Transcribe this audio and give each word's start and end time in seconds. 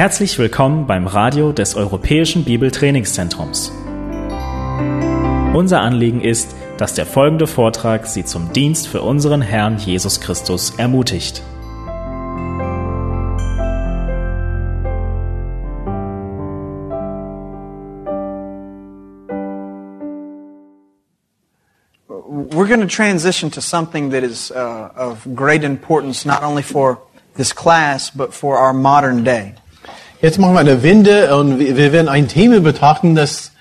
Herzlich 0.00 0.38
willkommen 0.38 0.86
beim 0.86 1.06
Radio 1.06 1.52
des 1.52 1.74
Europäischen 1.74 2.42
Bibeltrainingszentrums. 2.42 3.70
Unser 5.52 5.82
Anliegen 5.82 6.22
ist, 6.22 6.56
dass 6.78 6.94
der 6.94 7.04
folgende 7.04 7.46
Vortrag 7.46 8.06
Sie 8.06 8.24
zum 8.24 8.50
Dienst 8.54 8.88
für 8.88 9.02
unseren 9.02 9.42
Herrn 9.42 9.76
Jesus 9.76 10.22
Christus 10.22 10.72
ermutigt. 10.78 11.42
We're 22.08 22.66
going 22.66 22.80
to 22.80 22.86
transition 22.86 23.50
to 23.50 23.60
something 23.60 24.12
that 24.12 24.22
is 24.22 24.50
uh, 24.50 24.88
of 24.96 25.28
great 25.34 25.62
importance 25.62 26.26
not 26.26 26.42
only 26.42 26.62
for 26.62 27.02
this 27.36 27.54
class 27.54 28.10
but 28.10 28.32
for 28.32 28.56
our 28.56 28.72
modern 28.72 29.24
day. 29.24 29.56
Jetzt 30.22 30.38
machen 30.38 30.52
wir 30.52 30.60
eine 30.60 30.82
Wende 30.82 31.34
und 31.36 31.58
wir 31.58 31.92
werden 31.92 32.08
ein 32.08 32.28
Thema 32.28 32.60
betrachten, 32.60 33.14
das 33.14 33.52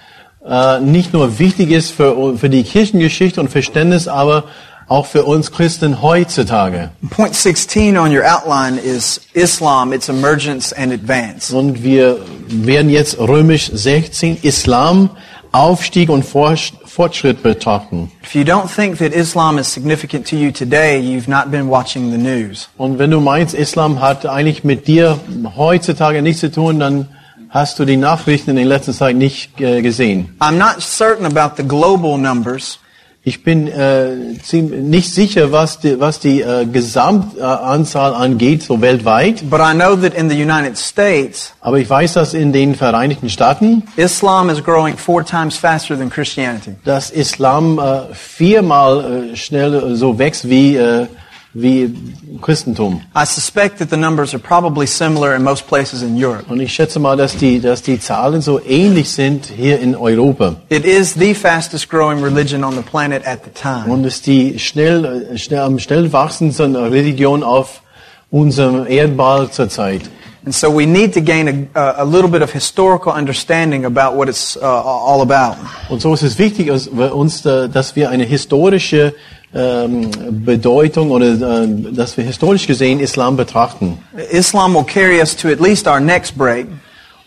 äh, 0.45 0.79
nicht 0.81 1.13
nur 1.13 1.39
wichtig 1.39 1.71
ist 1.71 1.91
für, 1.91 2.37
für 2.37 2.49
die 2.49 2.63
Kirchengeschichte 2.63 3.39
und 3.39 3.49
Verständnis, 3.49 4.09
aber 4.09 4.43
auch 4.89 5.05
für 5.05 5.23
uns 5.23 5.51
Christen 5.51 6.01
heutzutage. 6.01 6.89
Point 7.11 7.35
16 7.35 7.97
on 7.97 8.13
your 8.13 8.23
outline 8.25 8.77
is 8.77 9.21
Islam, 9.33 9.93
its 9.93 10.09
emergence 10.09 10.73
and 10.73 10.91
advance. 10.91 11.55
Und 11.55 11.81
wir 11.83 12.17
werden 12.49 12.89
jetzt 12.89 13.17
römisch 13.19 13.69
16 13.71 14.39
Islam, 14.41 15.11
Aufstieg 15.53 16.09
und 16.09 16.25
Forsch- 16.25 16.73
Fortschritt 16.89 17.43
betrachten. 17.43 18.11
If 18.23 18.33
you 18.33 18.43
don't 18.43 18.67
think 18.67 18.97
that 18.97 19.13
Islam 19.13 19.57
is 19.57 19.71
significant 19.71 20.27
to 20.29 20.35
you 20.35 20.51
today, 20.51 20.99
you've 20.99 21.29
not 21.29 21.51
been 21.51 21.69
watching 21.69 22.11
the 22.11 22.17
news. 22.17 22.69
Und 22.77 22.97
wenn 22.97 23.11
du 23.11 23.19
meinst, 23.19 23.53
Islam 23.53 24.01
hat 24.01 24.25
eigentlich 24.25 24.63
mit 24.63 24.87
dir 24.87 25.19
heutzutage 25.55 26.21
nichts 26.21 26.41
zu 26.41 26.51
tun, 26.51 26.79
dann 26.79 27.07
hast 27.49 27.79
du 27.79 27.85
die 27.85 27.97
Nachrichten 27.97 28.51
in 28.51 28.55
der 28.55 28.65
letzten 28.65 28.93
Zeit 28.93 29.15
nicht 29.15 29.59
äh, 29.61 29.81
gesehen. 29.81 30.35
I'm 30.39 30.57
not 30.57 30.81
certain 30.81 31.25
about 31.25 31.55
the 31.57 31.67
global 31.67 32.17
numbers, 32.17 32.79
Ich 33.21 33.43
bin 33.43 33.67
äh, 33.67 34.37
ziemlich 34.41 34.81
nicht 34.81 35.13
sicher, 35.13 35.51
was 35.51 35.79
die, 35.81 35.99
was 35.99 36.19
die 36.21 36.41
äh, 36.41 36.65
Gesamtanzahl 36.65 38.13
angeht, 38.13 38.63
so 38.63 38.79
weltweit. 38.81 39.49
but 39.49 39.59
I 39.59 39.73
know 39.73 39.95
that 39.97 40.13
in 40.13 40.29
the 40.29 40.41
United 40.41 40.77
States, 40.77 41.53
Aber 41.59 41.77
ich 41.79 41.89
weiß, 41.89 42.13
dass 42.13 42.33
in 42.33 42.53
den 42.53 42.75
Vereinigten 42.75 43.29
Staaten 43.29 43.83
Islam 43.97 44.49
is 44.49 44.63
growing 44.63 44.95
four 44.97 45.23
times 45.25 45.57
faster 45.57 45.97
than 45.97 46.09
Christianity. 46.09 46.75
das 46.85 47.09
Islam 47.11 47.77
äh, 47.77 48.13
viermal 48.13 49.31
äh, 49.33 49.35
schnell 49.35 49.73
äh, 49.73 49.95
so 49.95 50.17
wächst 50.17 50.47
wie, 50.49 50.77
äh, 50.77 51.07
wie 51.53 51.93
Christentum. 52.41 53.01
I 53.15 53.25
suspect 53.25 53.79
that 53.79 53.89
the 53.89 53.97
numbers 53.97 54.33
are 54.33 54.39
probably 54.39 54.85
similar 54.85 55.35
in 55.35 55.43
most 55.43 55.67
places 55.67 56.01
in 56.03 56.15
Europe. 56.15 56.45
Und 56.49 56.59
ich 56.59 56.73
schätze 56.73 56.99
mal, 56.99 57.17
dass 57.17 57.35
die, 57.35 57.59
dass 57.59 57.81
die 57.81 57.99
Zahlen 57.99 58.41
so 58.41 58.61
ähnlich 58.63 59.09
sind 59.09 59.47
hier 59.47 59.79
in 59.79 59.95
Europa. 59.95 60.55
It 60.69 60.85
is 60.85 61.15
the 61.15 61.33
fastest 61.33 61.89
growing 61.89 62.23
religion 62.23 62.63
on 62.63 62.75
the 62.75 62.83
planet 62.83 63.25
at 63.25 63.43
the 63.43 63.51
time. 63.51 63.91
Und 63.91 64.05
es 64.05 64.15
ist 64.15 64.27
die 64.27 64.59
schnell, 64.59 65.37
schnell 65.37 65.61
am 65.61 65.79
schnell 65.79 66.11
wachsendsten 66.11 66.75
Religion 66.75 67.43
auf 67.43 67.81
unserem 68.29 68.85
Erdball 68.85 69.49
zurzeit. 69.49 70.01
And 70.45 70.55
so 70.55 70.71
we 70.71 70.85
need 70.85 71.13
to 71.15 71.21
gain 71.21 71.69
a, 71.75 71.95
a 71.97 72.05
little 72.05 72.29
bit 72.29 72.41
of 72.41 72.51
historical 72.51 73.11
understanding 73.11 73.85
about 73.85 74.15
what 74.15 74.29
it's 74.29 74.55
uh, 74.55 74.61
all 74.65 75.21
about. 75.21 75.57
Und 75.89 76.01
so 76.01 76.13
ist 76.13 76.23
es 76.23 76.39
wichtig, 76.39 76.71
uns, 76.71 77.41
dass 77.41 77.95
wir 77.95 78.09
eine 78.09 78.23
historische 78.23 79.13
ähm, 79.53 80.09
Bedeutung 80.45 81.11
oder 81.11 81.63
äh, 81.63 81.67
dass 81.93 82.17
wir 82.17 82.23
historisch 82.23 82.67
gesehen 82.67 82.99
Islam 82.99 83.35
betrachten. 83.37 83.97
Islam 84.31 84.73
will 84.75 84.83
carry 84.83 85.19
us 85.19 85.35
to 85.35 85.47
at 85.49 85.59
least 85.59 85.87
our 85.87 85.99
next 85.99 86.37
break. 86.37 86.67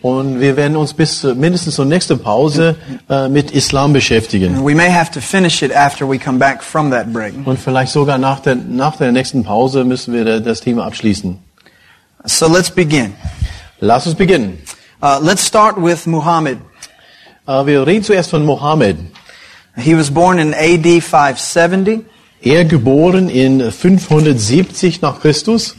Und 0.03 0.41
wir 0.41 0.57
werden 0.57 0.77
uns 0.77 0.93
bis 0.95 1.23
äh, 1.23 1.33
mindestens 1.35 1.77
zur 1.77 1.85
nächsten 1.85 2.19
Pause 2.19 2.75
äh, 3.09 3.29
mit 3.29 3.53
Islam 3.53 3.93
beschäftigen. 3.93 4.65
We 4.65 4.75
may 4.75 4.91
have 4.91 5.13
to 5.13 5.21
finish 5.21 5.63
it 5.63 5.75
after 5.75 6.09
we 6.09 6.19
come 6.19 6.39
back 6.39 6.63
from 6.63 6.91
that 6.91 7.13
break. 7.13 7.35
Und 7.45 7.59
vielleicht 7.59 7.93
sogar 7.93 8.19
nach 8.19 8.41
der, 8.41 8.57
nach 8.57 8.97
der 8.97 9.13
nächsten 9.13 9.45
Pause 9.45 9.85
müssen 9.85 10.13
wir 10.13 10.25
da- 10.25 10.41
das 10.41 10.61
Thema 10.61 10.87
abschließen. 10.87 11.39
So 12.25 12.49
let's 12.49 12.71
begin. 12.71 13.15
Lass 13.81 14.07
uns 14.07 14.17
beginnen. 14.17 14.59
Uh, 15.01 15.19
let's 15.21 15.45
start 15.47 15.77
with 15.77 16.07
Muhammad. 16.07 16.59
Äh, 17.47 17.67
wir 17.67 17.87
reden 17.87 18.05
zuerst 18.05 18.31
von 18.31 18.45
Mohammed. 18.45 18.97
He 19.77 19.97
was 19.97 20.11
born 20.11 20.39
in 20.39 20.53
AD 20.53 21.01
570. 21.01 22.05
Er 22.43 22.65
geboren 22.65 23.29
in 23.29 23.61
570 23.71 25.01
nach 25.01 25.21
Christus 25.21 25.77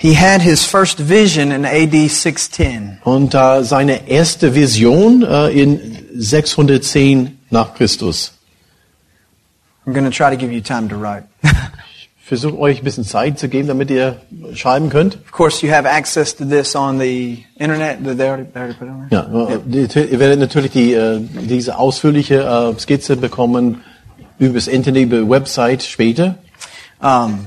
He 0.00 0.14
had 0.14 0.40
his 0.42 0.64
first 0.64 1.08
vision 1.08 1.50
in 1.50 1.64
AD 1.64 1.92
610. 2.08 2.98
und 3.02 3.34
äh, 3.34 3.64
seine 3.64 4.08
erste 4.08 4.54
Vision 4.54 5.24
äh, 5.24 5.48
in 5.50 5.80
610 6.14 7.36
nach 7.50 7.74
Christus. 7.74 8.32
I'm 9.84 9.92
going 9.92 10.04
to 10.04 10.10
try 10.16 10.30
to 10.30 10.36
give 10.36 10.52
you 10.52 10.60
time 10.60 10.88
to 10.88 10.94
write. 10.96 11.24
Versucht 12.24 12.56
euch 12.60 12.78
ein 12.78 12.84
bisschen 12.84 13.02
Zeit 13.04 13.40
zu 13.40 13.48
geben, 13.48 13.66
damit 13.66 13.90
ihr 13.90 14.20
schreiben 14.54 14.88
könnt. 14.88 15.16
of 15.16 15.32
course, 15.32 15.66
you 15.66 15.72
have 15.72 15.88
access 15.88 16.32
to 16.36 16.44
this 16.44 16.76
on 16.76 17.00
the 17.00 17.42
internet. 17.58 17.98
Did 18.04 18.18
they 18.18 18.28
already, 18.28 18.44
they 18.52 18.60
already 18.60 18.74
put 18.78 18.86
it 18.86 18.92
on 18.92 19.08
there? 19.08 19.50
Ja, 19.50 19.58
die- 19.64 20.10
ihr 20.12 20.20
werdet 20.20 20.38
natürlich 20.38 20.70
die, 20.70 20.92
äh, 20.92 21.18
diese 21.42 21.76
ausführliche 21.76 22.42
äh, 22.76 22.78
Skizze 22.78 23.16
bekommen 23.16 23.80
über 24.38 24.54
das 24.54 24.68
Internet, 24.68 25.04
über 25.04 25.28
Website 25.28 25.82
später. 25.82 26.38
Um, 27.00 27.46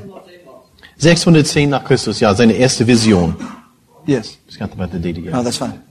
610 0.97 1.69
nach 1.69 1.83
Christus, 1.83 2.19
ja, 2.19 2.33
seine 2.35 2.53
erste 2.53 2.85
Vision. 2.85 3.35
yes. 4.05 4.37
Ich 4.47 4.59
got 4.59 4.71
about 4.71 4.91
the 4.91 4.99
date 4.99 5.17
again. 5.17 5.31
No, 5.31 5.43
that's 5.43 5.57
fine. 5.57 5.81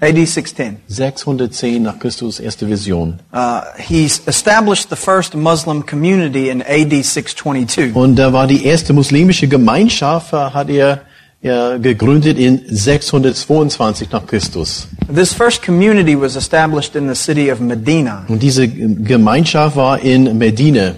AD 0.00 0.16
610. 0.16 0.78
610 0.88 1.82
nach 1.82 1.98
Christus, 1.98 2.40
erste 2.40 2.66
Vision. 2.66 3.20
Uh, 3.34 3.60
he's 3.76 4.22
established 4.26 4.88
the 4.88 4.96
first 4.96 5.34
Muslim 5.34 5.84
community 5.84 6.48
in 6.48 6.62
AD 6.62 6.90
622. 6.90 7.94
Und 7.94 8.16
da 8.16 8.32
war 8.32 8.46
die 8.46 8.64
erste 8.64 8.94
muslimische 8.94 9.46
Gemeinschaft, 9.46 10.32
hat 10.32 10.70
er 10.70 11.02
ja, 11.42 11.78
gegründet 11.78 12.38
in 12.38 12.62
622 12.68 14.10
nach 14.10 14.26
Christus. 14.26 14.88
This 15.12 15.32
first 15.32 15.62
community 15.64 16.14
was 16.14 16.36
established 16.36 16.94
in 16.94 17.08
the 17.08 17.14
city 17.14 17.50
of 17.50 17.60
Medina. 17.60 18.24
Und 18.28 18.42
diese 18.42 18.68
Gemeinschaft 18.68 19.76
war 19.76 20.00
in 20.00 20.36
Medina. 20.38 20.94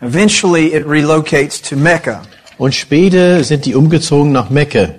Eventually, 0.00 0.74
it 0.74 0.86
relocates 0.86 1.60
to 1.60 1.76
Mecca. 1.76 2.22
Und 2.58 2.74
später 2.74 3.42
sind 3.44 3.64
die 3.64 3.74
umgezogen 3.74 4.32
nach 4.32 4.50
Mekka. 4.50 4.90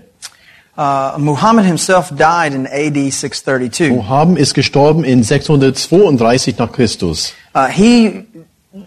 Uh, 0.77 1.17
Muhammad 1.17 1.65
himself 1.65 2.09
died 2.09 2.53
in 2.53 2.65
AD 2.65 2.95
632. 2.95 3.91
Mohammed 3.91 4.39
ist 4.39 4.53
gestorben 4.53 5.03
in 5.03 5.23
632 5.23 6.57
nach 6.57 6.71
Christus. 6.71 7.33
Uh, 7.53 7.67
he 7.67 8.25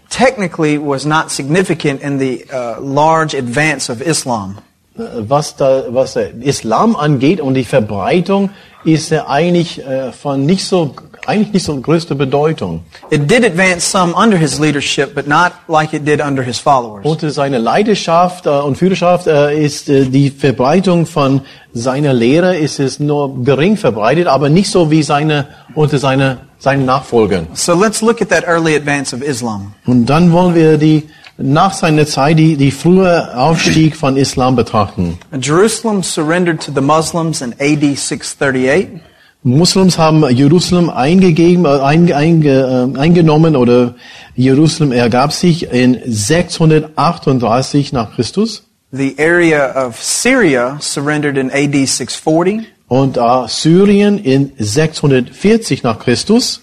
technically 0.08 0.78
was 0.78 1.04
not 1.04 1.30
significant 1.30 2.00
in 2.00 2.19
the 2.19 2.46
uh, 2.50 2.80
large 2.80 3.34
advance 3.34 3.90
of 3.90 4.00
Islam. 4.00 4.56
Was 4.94 5.56
da, 5.56 5.84
was 5.88 6.14
der 6.14 6.34
Islam 6.42 6.97
angeht 6.97 7.41
und 7.41 7.54
die 7.54 7.64
Verbreitung, 7.64 8.50
ist 8.84 9.10
er 9.12 9.30
eigentlich 9.30 9.84
äh, 9.84 10.12
von 10.12 10.44
nicht 10.44 10.66
so, 10.66 10.94
eigentlich 11.26 11.53
nicht 11.53 11.64
so 11.64 11.80
größte 11.80 12.14
Bedeutung. 12.14 12.82
It 13.10 13.31
did 13.31 13.44
advance 13.44 13.88
some 13.88 14.12
under 14.14 14.36
his 14.36 14.58
leadership, 14.58 15.14
but 15.14 15.26
not 15.26 15.52
like 15.69 15.94
it 15.94 16.06
did 16.06 16.20
under 16.20 16.42
his 16.42 16.58
followers. 16.58 17.04
Unter 17.04 17.31
seiner 17.31 17.58
Leidenschaft 17.58 18.47
äh, 18.47 18.50
und 18.50 18.76
Führerschaft 18.76 19.26
äh, 19.26 19.64
ist 19.64 19.88
die 19.88 20.31
Verbreitung 20.31 21.06
von 21.06 21.42
seiner 21.72 22.12
Lehre 22.12 22.56
ist 22.56 22.78
es 22.78 23.00
nur 23.00 23.44
gering 23.44 23.78
verbreitet, 23.78 24.26
aber 24.26 24.50
nicht 24.50 24.70
so 24.70 24.91
wie 24.91 25.02
seine 25.02 25.47
unter 25.75 25.98
seine, 25.98 26.38
seinen 26.58 26.84
Nachfolgern. 26.84 27.47
So 27.54 27.75
let's 27.75 28.02
look 28.02 28.20
at 28.20 28.28
that 28.28 28.46
early 28.46 28.76
advance 28.76 29.16
of 29.16 29.22
Islam. 29.22 29.72
Und 29.87 30.06
dann 30.06 30.32
wollen 30.32 30.55
wir 30.55 30.76
die 30.76 31.08
nach 31.42 31.74
seiner 31.74 32.06
Zeit 32.06 32.38
die, 32.38 32.56
die 32.56 32.70
frühe 32.70 33.36
Aufstieg 33.36 33.96
von 33.96 34.16
Islam 34.16 34.56
betrachten. 34.56 35.18
Jerusalem 35.40 36.02
surrendered 36.02 36.62
to 36.64 36.72
the 36.74 36.80
Muslims 36.80 37.42
in 37.42 37.52
AD 37.58 37.94
638. 37.94 39.00
Muslims 39.44 39.98
haben 39.98 40.24
Jerusalem 40.30 40.88
eingegeben, 40.88 41.64
äh, 41.64 41.80
ein, 41.80 42.08
äh, 42.08 42.86
eingenommen 42.96 43.56
oder 43.56 43.96
Jerusalem 44.36 44.92
ergab 44.92 45.32
sich 45.32 45.72
in 45.72 45.98
638 46.04 47.92
nach 47.92 48.14
Christus 48.14 48.62
The 48.94 49.16
area 49.18 49.72
of 49.74 50.02
Syria 50.02 50.78
surrendered 50.80 51.38
in 51.38 51.50
AD 51.50 51.86
640. 51.86 52.66
und 52.88 53.16
äh, 53.16 53.48
Syrien 53.48 54.18
in 54.18 54.52
640 54.58 55.82
nach 55.82 55.98
Christus. 55.98 56.62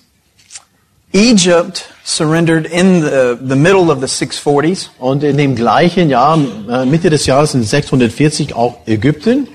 Egypt 1.11 1.91
surrendered 2.03 2.65
in 2.65 3.01
the, 3.01 3.37
the 3.41 3.55
middle 3.55 3.91
of 3.91 3.99
the 3.99 4.07
640s. 4.07 4.89
Und 4.99 5.23
in 5.23 5.37
dem 5.37 5.55
gleichen 5.55 6.09
Jahr, 6.09 6.37
äh, 6.69 6.85
Mitte 6.85 7.09
des 7.09 7.25
Jahres 7.25 7.53
in 7.55 7.63
640 7.63 8.53
auch 8.55 8.85
Ägypten. 8.85 9.47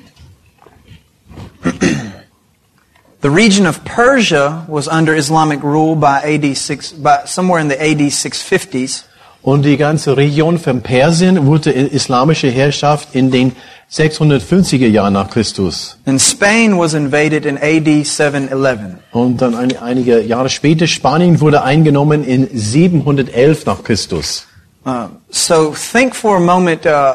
The 3.22 3.30
region 3.30 3.66
of 3.66 3.84
Persia 3.84 4.66
was 4.68 4.86
under 4.86 5.14
Islamic 5.14 5.62
rule 5.62 5.96
by 5.96 6.20
AD 6.24 6.56
6, 6.56 6.92
by 7.02 7.20
somewhere 7.24 7.58
in 7.58 7.68
the 7.68 7.80
AD 7.80 8.00
650s. 8.00 9.04
Und 9.40 9.62
die 9.62 9.76
ganze 9.76 10.16
Region 10.16 10.58
von 10.58 10.80
Persien 10.82 11.46
wurde 11.46 11.70
in 11.70 11.86
islamische 11.90 12.48
Herrschaft 12.48 13.14
in 13.14 13.30
den 13.30 13.52
650er 13.94 14.88
Jahr 14.88 15.08
nach 15.10 15.30
Christus. 15.30 15.96
And 16.04 16.20
Spain 16.20 16.76
was 16.78 16.94
invaded 16.94 17.46
in 17.46 17.58
AD 17.58 18.04
711. 18.04 18.98
Und 19.12 19.40
dann 19.40 19.54
ein, 19.54 19.76
einige 19.76 20.20
Jahre 20.20 20.48
später, 20.48 20.88
Spanien 20.88 21.40
wurde 21.40 21.62
eingenommen 21.62 22.24
in 22.24 22.48
711 22.52 23.66
nach 23.66 23.84
Christus. 23.84 24.46
Uh, 24.84 25.08
so 25.30 25.72
think 25.92 26.14
for 26.14 26.36
a 26.36 26.40
moment 26.40 26.84
uh, 26.84 27.14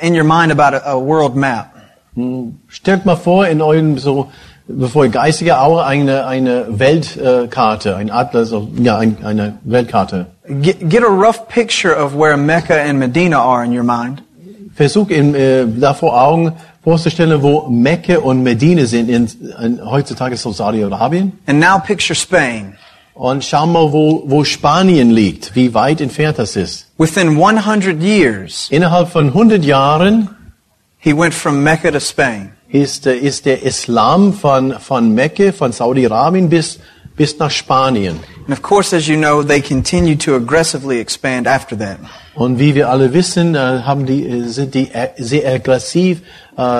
in 0.00 0.14
your 0.14 0.24
mind 0.24 0.52
about 0.52 0.72
a, 0.72 0.82
a 0.86 0.96
world 0.96 1.34
map. 1.34 1.74
Stellt 2.68 3.04
mal 3.04 3.16
vor, 3.16 3.46
in 3.46 3.60
eurem 3.60 3.98
so, 3.98 4.30
bevor 4.68 5.04
ihr 5.04 5.10
geistige 5.10 5.58
Auge 5.58 5.84
eine, 5.84 6.26
eine 6.26 6.66
Weltkarte, 6.68 7.96
ein 7.96 8.10
Atlas, 8.10 8.52
ja, 8.80 8.98
ein, 8.98 9.18
eine 9.24 9.58
Weltkarte. 9.64 10.26
Get, 10.62 10.88
get 10.88 11.02
a 11.02 11.08
rough 11.08 11.48
picture 11.48 11.94
of 11.94 12.14
where 12.14 12.36
Mecca 12.36 12.74
and 12.74 12.98
Medina 12.98 13.38
are 13.38 13.64
in 13.64 13.72
your 13.72 13.84
mind. 13.84 14.22
Versuch 14.78 15.08
in, 15.08 15.34
äh, 15.34 15.66
da 15.66 15.92
vor 15.92 16.22
Augen 16.22 16.52
vorzustellen, 16.84 17.42
wo 17.42 17.68
Mekka 17.68 18.18
und 18.18 18.44
Medina 18.44 18.86
sind, 18.86 19.10
in, 19.10 19.28
in, 19.60 19.84
heutzutage 19.84 20.36
so 20.36 20.52
Saudi-Arabien. 20.52 21.32
And 21.46 21.58
now 21.58 21.80
picture 21.80 22.14
Spain. 22.14 22.76
Und 23.12 23.44
schau 23.44 23.66
mal, 23.66 23.92
wo, 23.92 24.22
wo 24.26 24.44
Spanien 24.44 25.10
liegt, 25.10 25.56
wie 25.56 25.74
weit 25.74 26.00
entfernt 26.00 26.38
das 26.38 26.54
ist. 26.54 26.86
Within 26.96 27.36
100 27.36 28.00
years, 28.00 28.68
Innerhalb 28.70 29.08
von 29.08 29.26
100 29.26 29.64
Jahren 29.64 30.30
he 30.98 31.12
went 31.12 31.34
from 31.34 31.64
Mecca 31.64 31.90
to 31.90 31.98
Spain. 31.98 32.52
ist, 32.68 33.08
äh, 33.08 33.16
ist 33.16 33.46
der 33.46 33.64
Islam 33.64 34.32
von, 34.32 34.78
von 34.78 35.12
Mekka, 35.12 35.50
von 35.50 35.72
Saudi-Arabien 35.72 36.48
bis, 36.48 36.78
bis 37.16 37.36
nach 37.40 37.50
Spanien. 37.50 38.20
And 38.48 38.56
of 38.56 38.62
course, 38.62 38.96
as 38.96 39.06
you 39.06 39.18
know, 39.18 39.42
they 39.42 39.60
continued 39.60 40.20
to 40.22 40.34
aggressively 40.34 41.00
expand 41.00 41.46
after 41.46 41.76
that. 41.76 41.98
Und 42.34 42.58
wie 42.58 42.74
wir 42.74 42.88
alle 42.88 43.12
wissen, 43.12 43.54
äh, 43.54 43.58
haben 43.58 44.06
die, 44.06 44.26
äh, 44.26 44.48
sind 44.48 44.72
die 44.74 44.90
äh, 44.90 45.10
sehr 45.18 45.52
aggressiv. 45.52 46.22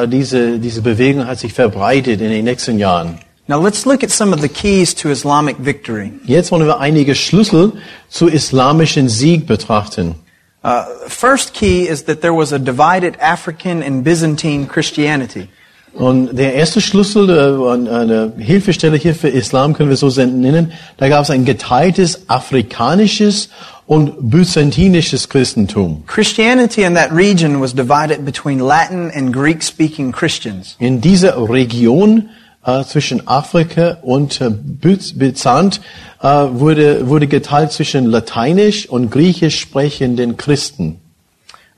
Diese, 0.07 0.59
diese 0.59 0.83
Bewegung 0.83 1.27
hat 1.27 1.39
sich 1.39 1.53
verbreitet 1.53 2.21
in 2.21 2.31
den 2.31 2.45
nächsten 2.47 2.79
Jahren. 2.79 3.19
Now 3.47 3.63
let's 3.63 3.85
look 3.85 4.03
at 4.03 4.11
some 4.11 4.35
of 4.35 4.41
the 4.41 4.49
keys 4.49 4.95
to 4.95 5.11
Islamic 5.11 5.57
victory. 5.61 6.13
Jetzt 6.25 6.51
wollen 6.51 6.67
wir 6.67 6.81
einige 6.81 7.15
Schlüssel 7.15 7.75
zu 8.09 8.29
islamischen 8.29 9.09
Sieg 9.09 9.47
betrachten. 9.47 10.17
Uh, 10.65 10.85
first 11.07 11.53
key 11.53 11.87
is 11.87 12.07
that 12.07 12.23
there 12.23 12.35
was 12.35 12.53
a 12.53 12.59
divided 12.59 13.17
African 13.21 13.83
and 13.83 14.03
Byzantine 14.03 14.67
Christianity. 14.67 15.49
Und 15.95 16.37
der 16.37 16.55
erste 16.55 16.81
Schlüssel, 16.81 17.29
äh, 17.29 17.91
eine 17.91 18.33
Hilfestelle 18.39 18.97
hier 18.97 19.15
für 19.15 19.29
Islam 19.29 19.75
können 19.75 19.89
wir 19.89 19.97
so 19.97 20.09
nennen, 20.09 20.73
da 20.97 21.09
gab 21.09 21.23
es 21.25 21.31
ein 21.31 21.45
geteiltes 21.45 22.29
afrikanisches 22.29 23.49
und 23.87 24.31
byzantinisches 24.31 25.29
Christentum. 25.29 26.05
Christianity 26.07 26.83
in 26.83 26.95
that 26.95 27.11
region 27.11 27.61
was 27.61 27.75
divided 27.75 28.25
between 28.25 28.59
Latin 28.61 29.11
and 29.15 29.33
Greek 29.33 29.63
speaking 29.63 30.13
Christians. 30.13 30.77
In 30.79 31.01
dieser 31.01 31.37
Region 31.49 32.29
äh, 32.65 32.85
zwischen 32.85 33.27
Afrika 33.27 33.97
und 34.03 34.41
äh, 34.41 34.51
Byz- 34.51 35.19
Byzant 35.19 35.81
äh, 36.21 36.27
wurde, 36.27 37.09
wurde 37.09 37.27
geteilt 37.29 37.73
zwischen 37.73 38.05
lateinisch 38.05 38.89
und 38.89 39.11
griechisch 39.11 39.59
sprechenden 39.59 40.37
Christen. 40.37 41.01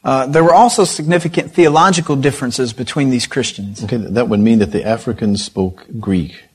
Uh, 0.02 0.26
there 0.26 0.42
were 0.42 0.54
also 0.54 0.84
significant 0.84 1.52
theological 1.52 2.16
differences 2.16 2.72
between 2.72 3.10
these 3.10 3.26
Christians. 3.26 3.84
Okay, 3.84 3.98
that 3.98 4.28
would 4.28 4.40
mean 4.40 4.58
that 4.60 4.72
the 4.72 4.84
Africans 4.84 5.44
spoke 5.44 5.86
Greek. 6.00 6.50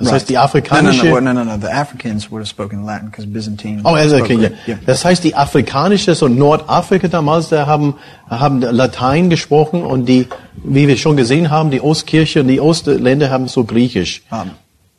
Das 0.00 0.12
heißt, 0.12 0.28
die 0.28 0.34
no, 0.34 0.80
no, 0.80 0.92
no, 0.92 1.20
no, 1.20 1.32
no, 1.32 1.44
no. 1.44 1.56
The 1.56 1.72
Africans 1.72 2.30
would 2.30 2.38
have 2.40 2.48
spoken 2.48 2.84
Latin 2.84 3.08
because 3.08 3.26
Byzantine. 3.26 3.82
Oh, 3.84 3.96
also, 3.96 4.18
okay, 4.18 4.34
ja. 4.34 4.50
Yeah. 4.66 4.78
Das 4.86 5.04
heißt, 5.04 5.24
die 5.24 5.34
afrikanische, 5.34 6.14
so 6.14 6.28
Nordafrika 6.28 7.08
damals, 7.08 7.48
da 7.48 7.66
haben, 7.66 7.96
haben 8.30 8.60
Latein 8.60 9.28
gesprochen 9.28 9.82
und 9.82 10.06
die, 10.06 10.28
wie 10.62 10.86
wir 10.86 10.96
schon 10.96 11.16
gesehen 11.16 11.50
haben, 11.50 11.72
die 11.72 11.80
Ostkirche 11.80 12.42
und 12.42 12.48
die 12.48 12.60
Ostländer 12.60 13.30
haben 13.30 13.48
so 13.48 13.64
Griechisch. 13.64 14.22
Um, 14.30 14.52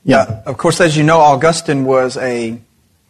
Ja. 0.03 0.41
uh, 0.45 0.49
of 0.49 0.57
course, 0.57 0.83
as 0.83 0.97
you 0.97 1.03
know, 1.03 1.19
Augustine 1.19 1.85
was 1.85 2.17
a, 2.17 2.57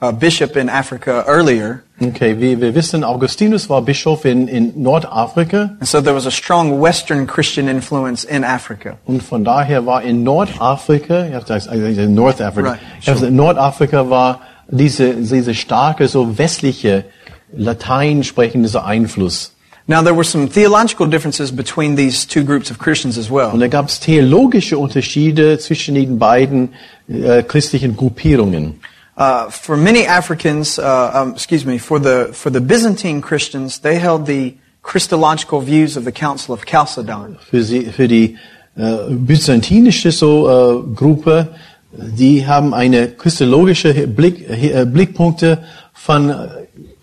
a 0.02 0.12
bishop 0.12 0.56
in 0.56 0.70
Africa 0.70 1.26
earlier, 1.28 1.82
Okay, 2.02 2.40
wie 2.40 2.62
wir 2.62 2.74
wissen, 2.76 3.04
Augustinus 3.04 3.70
war 3.70 3.82
Bischof 3.82 4.24
in, 4.24 4.48
in 4.48 4.82
Nordafrika 4.82 5.76
and 5.80 5.86
so 5.88 6.00
there 6.02 6.16
was 6.16 6.26
a 6.26 6.32
strong 6.32 6.80
Western 6.82 7.28
Christian 7.28 7.68
influence 7.68 8.24
in 8.24 8.44
Africa. 8.46 8.98
und 9.06 9.22
von 9.22 9.44
daher 9.44 9.86
war 9.86 10.02
in 10.02 10.24
Nordafrika, 10.24 11.26
ja, 11.28 11.40
das 11.42 11.50
heißt, 11.50 11.70
also 11.70 11.86
in 11.86 12.16
Nordafrika, 12.16 12.70
Right, 12.70 12.80
also 13.06 13.26
in 13.26 13.36
Nordafrika 13.36 14.10
war 14.10 14.40
diese, 14.70 15.16
diese 15.16 15.54
starke, 15.54 16.08
so 16.08 16.38
westliche, 16.38 17.04
Latein 17.52 18.24
sprechende 18.24 18.70
so 18.70 18.80
Einfluss. 18.80 19.54
Now, 19.88 20.04
there 20.04 20.14
were 20.16 20.24
some 20.24 20.48
theological 20.48 21.08
differences 21.08 21.52
between 21.52 21.96
these 21.98 22.28
two 22.28 22.44
groups 22.46 22.70
of 22.70 22.78
Christians 22.78 23.18
as 23.18 23.32
Und 23.32 23.36
well. 23.38 23.58
da 23.58 23.68
gab 23.68 23.88
es 23.90 24.00
theologische 24.00 24.78
Unterschiede 24.78 25.58
zwischen 25.58 25.96
den 25.96 26.20
beiden 26.20 26.70
äh, 27.10 27.42
christlichen 27.42 27.98
Gruppierungen. 27.98 28.80
Uh, 29.20 29.50
for 29.50 29.76
many 29.76 30.06
Africans, 30.06 30.80
uh, 30.80 31.12
um, 31.14 31.34
excuse 31.34 31.66
me, 31.66 31.78
for 31.78 32.00
the 32.00 32.30
for 32.32 32.50
the 32.50 32.62
Byzantine 32.62 33.20
Christians, 33.22 33.80
they 33.80 34.00
held 34.00 34.26
the 34.26 34.56
Christological 34.82 35.60
views 35.60 35.98
of 35.98 36.06
the 36.06 36.12
Council 36.12 36.54
of 36.54 36.66
Chalcedon. 36.66 37.38
Für, 37.52 37.62
sie, 37.62 37.92
für 37.92 38.08
die 38.08 38.38
äh, 38.78 39.10
byzantinische 39.10 40.14
so, 40.14 40.48
äh, 40.48 40.96
Gruppe, 40.96 41.50
die 41.92 42.48
haben 42.48 42.74
eine 42.74 43.10
christologische 43.10 44.08
Blick, 44.08 44.50
äh, 44.50 44.86
Blickpunkte 44.86 45.66
von 45.94 46.30
äh, 46.30 46.48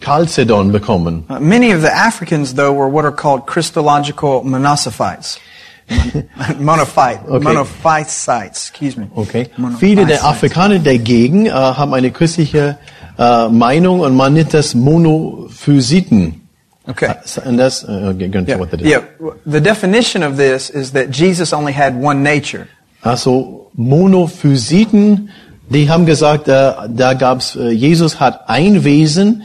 Chalcedon 0.00 0.72
bekommen. 0.72 1.24
Uh, 1.28 1.38
many 1.38 1.74
of 1.74 1.82
the 1.82 1.92
Africans, 1.92 2.54
though, 2.54 2.72
were 2.72 2.90
what 2.90 3.04
are 3.04 3.14
called 3.14 3.46
Christological 3.46 4.42
monophytes. 4.42 5.38
Monophite, 6.60 7.20
Okay. 7.28 7.44
monophysites, 7.44 8.70
excuse 8.70 8.96
me. 8.98 9.06
Okay. 9.14 9.48
Viele 9.78 10.04
der 10.06 10.24
Afrikaner 10.24 10.78
dagegen 10.78 11.46
äh, 11.46 11.50
haben 11.50 11.94
eine 11.94 12.10
christliche 12.10 12.78
äh, 13.18 13.48
Meinung 13.48 14.00
und 14.00 14.16
man 14.16 14.34
nennt 14.34 14.52
das 14.52 14.74
Monophysiten. 14.74 16.42
Okay. 16.88 17.14
And 17.44 17.58
that's, 17.58 17.84
uh, 17.84 18.12
go 18.12 18.24
into 18.24 18.42
Yeah. 18.52 18.58
what 18.60 18.70
that 18.70 18.80
is. 18.80 18.88
yeah. 18.88 19.02
The 19.44 19.60
definition 19.60 20.22
of 20.22 20.36
this 20.36 20.70
is 20.70 20.92
that 20.92 21.10
Jesus 21.10 21.52
only 21.52 21.72
had 21.72 21.94
one 22.00 22.22
nature. 22.22 22.66
Also 23.02 23.70
Monophysiten, 23.74 25.30
die 25.68 25.88
haben 25.90 26.06
gesagt, 26.06 26.48
äh, 26.48 26.72
da 26.88 27.14
gab's 27.14 27.56
äh, 27.56 27.70
Jesus 27.70 28.20
hat 28.20 28.48
ein 28.48 28.84
Wesen, 28.84 29.42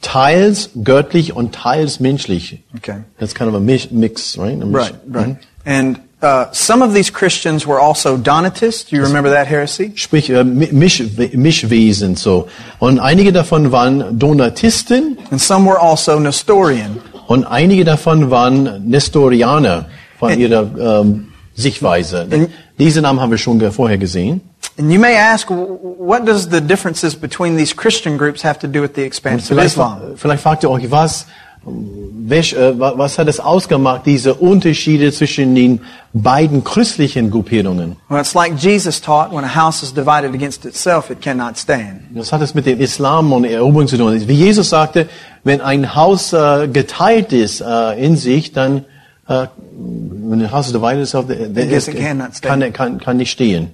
teils 0.00 0.70
göttlich 0.84 1.34
und 1.34 1.54
teils 1.54 2.00
menschlich. 2.00 2.62
Okay. 2.76 2.98
That's 3.18 3.34
kind 3.34 3.48
of 3.50 3.56
a 3.56 3.60
mix, 3.60 3.90
mix 3.90 4.38
right? 4.38 4.60
A 4.62 4.64
mix- 4.64 4.72
Right, 4.90 4.94
right. 5.12 5.36
And 5.64 6.00
uh, 6.22 6.46
some 6.52 6.82
of 6.82 6.92
these 6.94 7.10
Christians 7.10 7.66
were 7.66 7.78
also 7.80 8.16
Donatists. 8.16 8.84
Do 8.90 8.96
you 8.96 9.02
remember 9.02 9.30
that 9.30 9.46
heresy? 9.46 9.92
Sprich, 9.94 10.30
äh, 10.30 10.44
Misch, 10.44 11.02
Mischwesen 11.32 12.16
so. 12.16 12.48
Und 12.78 12.98
einige 12.98 13.32
davon 13.32 13.72
waren 13.72 14.18
Donatisten 14.18 15.18
And 15.30 15.40
some 15.40 15.66
were 15.68 15.78
also 15.80 16.18
Nestorian. 16.18 17.00
und 17.26 17.44
einige 17.44 17.84
davon 17.84 18.30
waren 18.30 18.88
Nestorianer 18.88 19.86
von 20.18 20.32
And- 20.32 20.40
ihrer 20.40 21.00
ähm, 21.00 21.32
Sichtweise. 21.54 22.26
And- 22.30 22.50
Diese 22.78 23.02
Namen 23.02 23.20
haben 23.20 23.30
wir 23.30 23.38
schon 23.38 23.60
vorher 23.72 23.98
gesehen. 23.98 24.40
And 24.78 24.90
you 24.90 24.98
may 24.98 25.14
ask, 25.16 25.50
what 25.50 26.26
does 26.26 26.48
the 26.50 26.60
differences 26.60 27.14
between 27.14 27.56
these 27.56 27.74
Christian 27.76 28.16
groups 28.16 28.42
have 28.42 28.58
to 28.60 28.66
do 28.66 28.80
with 28.80 28.92
the 28.94 29.02
expansion 29.02 29.58
of 29.58 29.64
Islam? 29.64 30.00
vielleicht 30.16 30.42
fragt 30.42 30.62
ihr 30.64 30.70
euch, 30.70 30.90
was, 30.90 31.26
was 31.62 33.18
hat 33.18 33.28
es 33.28 33.38
ausgemacht, 33.38 34.06
diese 34.06 34.34
Unterschiede 34.34 35.12
zwischen 35.12 35.54
den 35.54 35.80
beiden 36.12 36.64
christlichen 36.64 37.30
Gruppierungen? 37.30 37.96
Well, 38.08 38.20
it's 38.20 38.34
like 38.34 38.54
Jesus 38.56 39.00
taught, 39.00 39.32
when 39.32 39.44
a 39.44 39.54
house 39.54 39.82
is 39.82 39.92
divided 39.92 40.34
against 40.34 40.64
itself, 40.64 41.10
it 41.10 41.20
cannot 41.20 41.58
stand. 41.58 42.00
Das 42.14 42.32
hat 42.32 42.40
es 42.40 42.54
mit 42.54 42.66
dem 42.66 42.80
Islam 42.80 43.32
und 43.32 43.44
Eroberung 43.44 43.88
zu 43.88 43.98
tun. 43.98 44.26
Wie 44.26 44.34
Jesus 44.34 44.70
sagte, 44.70 45.08
wenn 45.44 45.60
ein 45.60 45.94
Haus 45.94 46.32
äh, 46.32 46.68
geteilt 46.68 47.32
ist 47.32 47.60
äh, 47.60 48.04
in 48.04 48.16
sich, 48.16 48.52
dann, 48.52 48.84
äh, 49.28 49.46
wenn 49.72 50.40
ein 50.40 50.50
Haus 50.50 50.72
divided 50.72 51.02
ist, 51.02 51.12
guess 51.12 51.88
it 51.88 51.96
stand. 51.98 52.42
kann, 52.42 52.72
kann, 52.72 52.98
kann 53.00 53.16
nicht 53.18 53.30
stehen. 53.30 53.70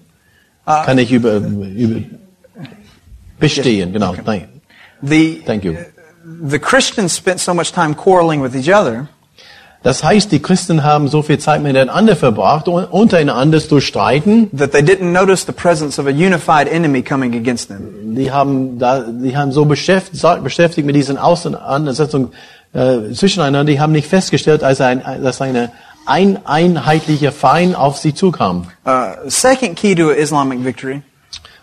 kann 0.65 0.97
nicht 0.97 1.13
über, 1.13 1.37
über 1.37 2.01
bestehen, 3.39 3.93
genau. 3.93 4.15
Nein. 4.25 4.49
The, 5.03 5.43
Thank 5.45 5.65
you. 5.65 5.75
The 6.49 6.59
Christians 6.59 7.15
spent 7.15 7.41
so 7.41 7.55
much 7.55 7.73
time 7.73 7.95
quarreling 7.95 8.43
with 8.43 8.55
each 8.55 8.69
other 8.75 9.09
Das 9.83 10.03
heißt, 10.03 10.33
die 10.33 10.41
Christen 10.41 10.83
haben 10.83 11.07
so 11.07 11.23
viel 11.23 11.39
Zeit 11.39 11.63
miteinander 11.63 12.17
verbracht, 12.17 12.67
un- 12.67 12.87
untereinander 12.87 13.61
zu 13.61 13.81
streiten. 13.81 14.51
that 14.57 14.73
they 14.73 14.81
didn't 14.83 15.13
notice 15.13 15.47
the 15.47 15.53
presence 15.53 15.99
of 16.01 16.07
a 16.07 16.11
unified 16.11 16.67
enemy 16.69 17.03
coming 17.03 17.35
against 17.37 17.69
them. 17.69 18.15
Die 18.17 18.33
haben, 18.33 18.79
da, 18.81 19.01
die 19.09 19.37
haben 19.37 19.53
so 19.53 19.65
beschäftigt, 19.65 20.21
beschäftigt 20.43 20.87
mit 20.87 20.97
diesen 20.97 21.19
Auseinandersetzungen 21.19 22.33
äh, 22.73 23.13
zwischeneinander, 23.13 23.71
die 23.71 23.79
haben 23.81 23.93
nicht 23.93 24.09
festgestellt, 24.09 24.65
als 24.65 24.81
ein, 24.81 25.03
dass 25.23 25.41
eine 25.41 25.71
ein 26.09 26.39
einheitlicher 26.47 27.33
Feind 27.33 27.75
auf 27.77 27.99
sie 27.99 28.15
zukam. 28.15 28.69
Uh, 28.87 29.29
second 29.29 29.77
key 29.77 29.95
to 29.95 30.11
Islamic 30.11 30.65
victory 30.65 31.03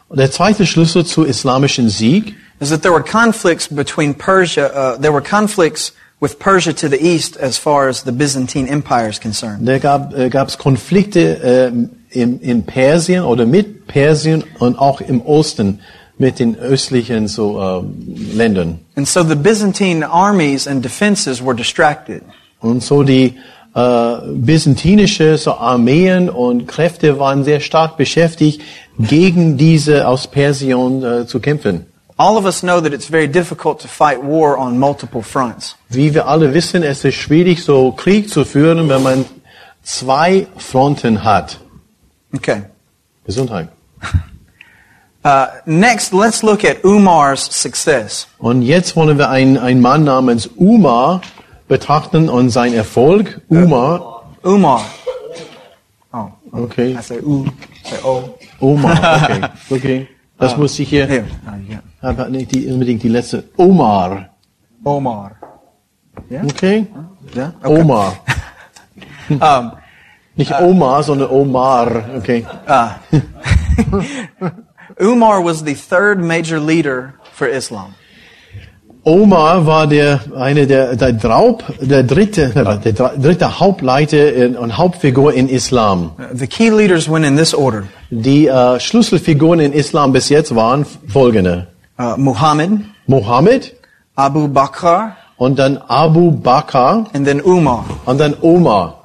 Und 0.10 0.20
der 0.20 0.32
zweite 0.32 0.66
Schlüssel 0.66 1.06
zu 1.06 1.24
islamischen 1.24 1.90
Sieg 1.90 2.36
is 2.64 2.70
that 2.70 2.82
there 2.82 2.94
were 2.94 3.04
conflicts 3.04 3.68
between 3.68 4.14
Persia, 4.14 4.66
uh, 4.74 4.98
there 4.98 5.12
were 5.12 5.22
conflicts 5.22 5.92
with 6.20 6.40
Persia 6.40 6.74
to 6.74 6.88
the 6.88 6.98
east 7.06 7.36
as 7.38 7.58
far 7.58 7.90
as 7.90 8.04
the 8.04 8.12
Byzantine 8.12 8.68
Empire 8.68 9.10
is 9.10 9.20
concerned. 9.20 9.68
Da 9.68 9.78
gab 9.78 10.14
äh, 10.14 10.30
gab's 10.30 10.58
Konflikte 10.58 11.20
äh, 11.44 11.72
in, 12.10 12.40
in 12.40 12.64
Persien 12.64 13.24
oder 13.24 13.46
mit 13.46 13.88
Persien 13.88 14.44
und 14.60 14.78
auch 14.78 15.02
im 15.02 15.22
Osten 15.22 15.80
mit 16.18 16.40
den 16.40 16.56
östlichen 16.56 17.28
so 17.28 17.60
äh, 17.60 18.36
Ländern. 18.38 18.80
And 18.96 19.08
so 19.08 19.24
the 19.24 19.36
Byzantine 19.36 20.10
armies 20.10 20.68
and 20.68 20.84
defenses 20.84 21.44
were 21.44 21.56
distracted. 21.56 22.24
Und 22.62 22.82
so 22.82 23.04
die 23.04 23.36
äh, 23.76 24.16
byzantinische 24.28 25.38
so 25.38 25.54
Armeen 25.56 26.30
und 26.30 26.68
Kräfte 26.68 27.20
waren 27.20 27.44
sehr 27.44 27.60
stark 27.60 27.98
beschäftigt, 27.98 28.62
gegen 28.98 29.58
diese 29.58 30.08
aus 30.08 30.28
Persien 30.28 31.04
äh, 31.04 31.26
zu 31.28 31.40
kämpfen. 31.40 31.88
All 32.18 32.38
of 32.38 32.46
us 32.46 32.62
know 32.62 32.80
that 32.82 32.94
it's 32.94 33.08
very 33.08 33.28
difficult 33.28 33.80
to 33.82 33.88
fight 33.88 34.24
war 34.24 34.58
on 34.58 34.78
multiple 34.78 35.22
fronts. 35.24 35.76
Wie 35.90 36.14
wir 36.14 36.28
alle 36.28 36.54
wissen, 36.54 36.84
es 36.84 37.04
ist 37.04 37.16
schwierig, 37.16 37.64
so 37.64 37.92
Krieg 37.92 38.30
zu 38.30 38.46
führen, 38.46 38.88
wenn 38.90 39.02
man 39.02 39.26
zwei 39.82 40.48
Fronten 40.58 41.24
hat. 41.24 41.60
Okay. 42.34 42.64
Gesundheit. 43.26 43.70
Uh, 45.26 45.48
next, 45.66 46.12
let's 46.12 46.44
look 46.44 46.66
at 46.66 46.84
Umar's 46.84 47.40
success. 47.50 48.28
Und 48.40 48.62
jetzt 48.62 48.98
wollen 48.98 49.18
wir 49.18 49.30
einen, 49.30 49.58
einen 49.58 49.80
Mann 49.80 50.04
namens 50.04 50.48
Umar 50.58 51.22
betrachten 51.70 52.28
und 52.28 52.50
sein 52.50 52.74
Erfolg. 52.74 53.40
Umar. 53.48 54.26
Umar. 54.44 54.84
Oh, 56.12 56.28
Okay. 56.52 56.98
I 57.00 57.02
say 57.02 57.20
U, 57.22 57.46
say 57.86 58.00
O. 58.04 58.38
Omar. 58.60 58.92
Okay. 59.24 59.42
Okay. 59.70 60.08
Das 60.38 60.58
muss 60.58 60.78
ich 60.78 60.90
hier. 60.90 61.06
Here. 61.08 61.26
Oh, 61.48 61.52
got 61.74 61.84
Aber 62.04 62.30
nicht 62.30 62.54
die, 62.54 62.68
unbedingt 62.72 63.02
die 63.02 63.10
letzte. 63.10 63.44
Omar. 63.58 64.30
Omar. 64.84 65.32
Yeah? 66.30 66.44
Okay. 66.46 66.86
Yeah? 67.36 67.54
Okay. 67.64 67.82
Omar. 67.82 68.14
Um, 69.30 69.72
Nicht 70.36 70.52
Omar, 70.60 71.02
sondern 71.02 71.30
Omar. 71.32 71.88
Okay. 72.18 72.46
Umar 75.00 75.42
was 75.44 75.64
the 75.64 75.74
third 75.76 76.20
major 76.20 76.60
leader 76.60 77.14
for 77.32 77.48
Islam. 77.48 77.96
Omar 79.06 79.66
war 79.66 79.88
der 79.88 80.20
eine 80.36 80.66
der 80.68 80.96
der, 80.96 81.14
Draub, 81.14 81.64
der 81.82 82.04
dritte 82.04 82.50
der 82.84 82.94
dr- 82.94 83.18
dritte 83.18 83.60
Hauptleiter 83.60 84.34
in- 84.34 84.56
und 84.58 84.78
Hauptfigur 84.78 85.34
in 85.34 85.50
Islam. 85.50 86.12
Uh, 86.18 86.24
The 86.38 86.48
key 86.48 86.70
leaders 86.70 87.10
went 87.10 87.26
in 87.26 87.36
this 87.38 87.54
order. 87.54 87.84
Die 88.12 88.48
äh, 88.48 88.80
Schlüsselfiguren 88.80 89.60
in 89.60 89.74
Islam 89.74 90.14
bis 90.14 90.30
jetzt 90.30 90.54
waren 90.56 90.86
folgende: 91.08 91.68
Uh, 91.98 92.16
Muhammad, 92.18 92.86
Mohammed 93.08 93.74
Abu 94.16 94.48
Bakr, 94.48 95.16
und 95.38 95.60
dann 95.60 95.78
Abu 95.88 96.32
Bakr 96.32 97.06
and 97.14 97.26
then 97.26 97.42
Umar. 97.42 97.86
und 98.06 98.20
dann 98.20 98.36
Omar. 98.42 99.04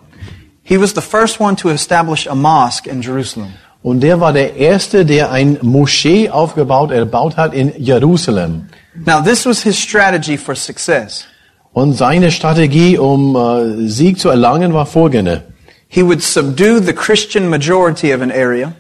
He 0.62 0.78
was 0.78 0.95
the 0.95 1.00
first 1.00 1.40
one 1.40 1.57
to 1.57 1.71
establish 1.71 2.26
a 2.26 2.35
mosque 2.35 2.87
in 2.87 3.02
Jerusalem. 3.02 3.52
Und 3.83 4.00
der 4.00 4.21
war 4.21 4.33
der 4.33 4.57
erste, 4.57 5.07
der 5.07 5.30
ein 5.30 5.59
Moschee 5.62 6.30
aufgebaut, 6.30 6.90
erbaut 6.90 7.37
hat 7.37 7.54
in 7.54 7.73
Jerusalem. 7.78 8.68
Now, 9.07 9.23
this 9.23 9.47
was 9.47 9.62
his 9.62 9.78
strategy 9.78 10.37
for 10.37 10.54
success. 10.54 11.26
Und 11.73 11.95
seine 11.95 12.30
Strategie, 12.30 12.99
um 12.99 13.37
äh, 13.37 13.88
Sieg 13.88 14.18
zu 14.18 14.30
erlangen, 14.30 14.75
war 14.75 14.87
folgende. 14.87 15.45
He 15.88 16.02
would 16.02 16.23
subdue 16.23 16.80
the 16.80 16.92
Christian 16.92 17.49
majority 17.49 18.12
of 18.12 18.21
an 18.21 18.30
area, 18.30 18.73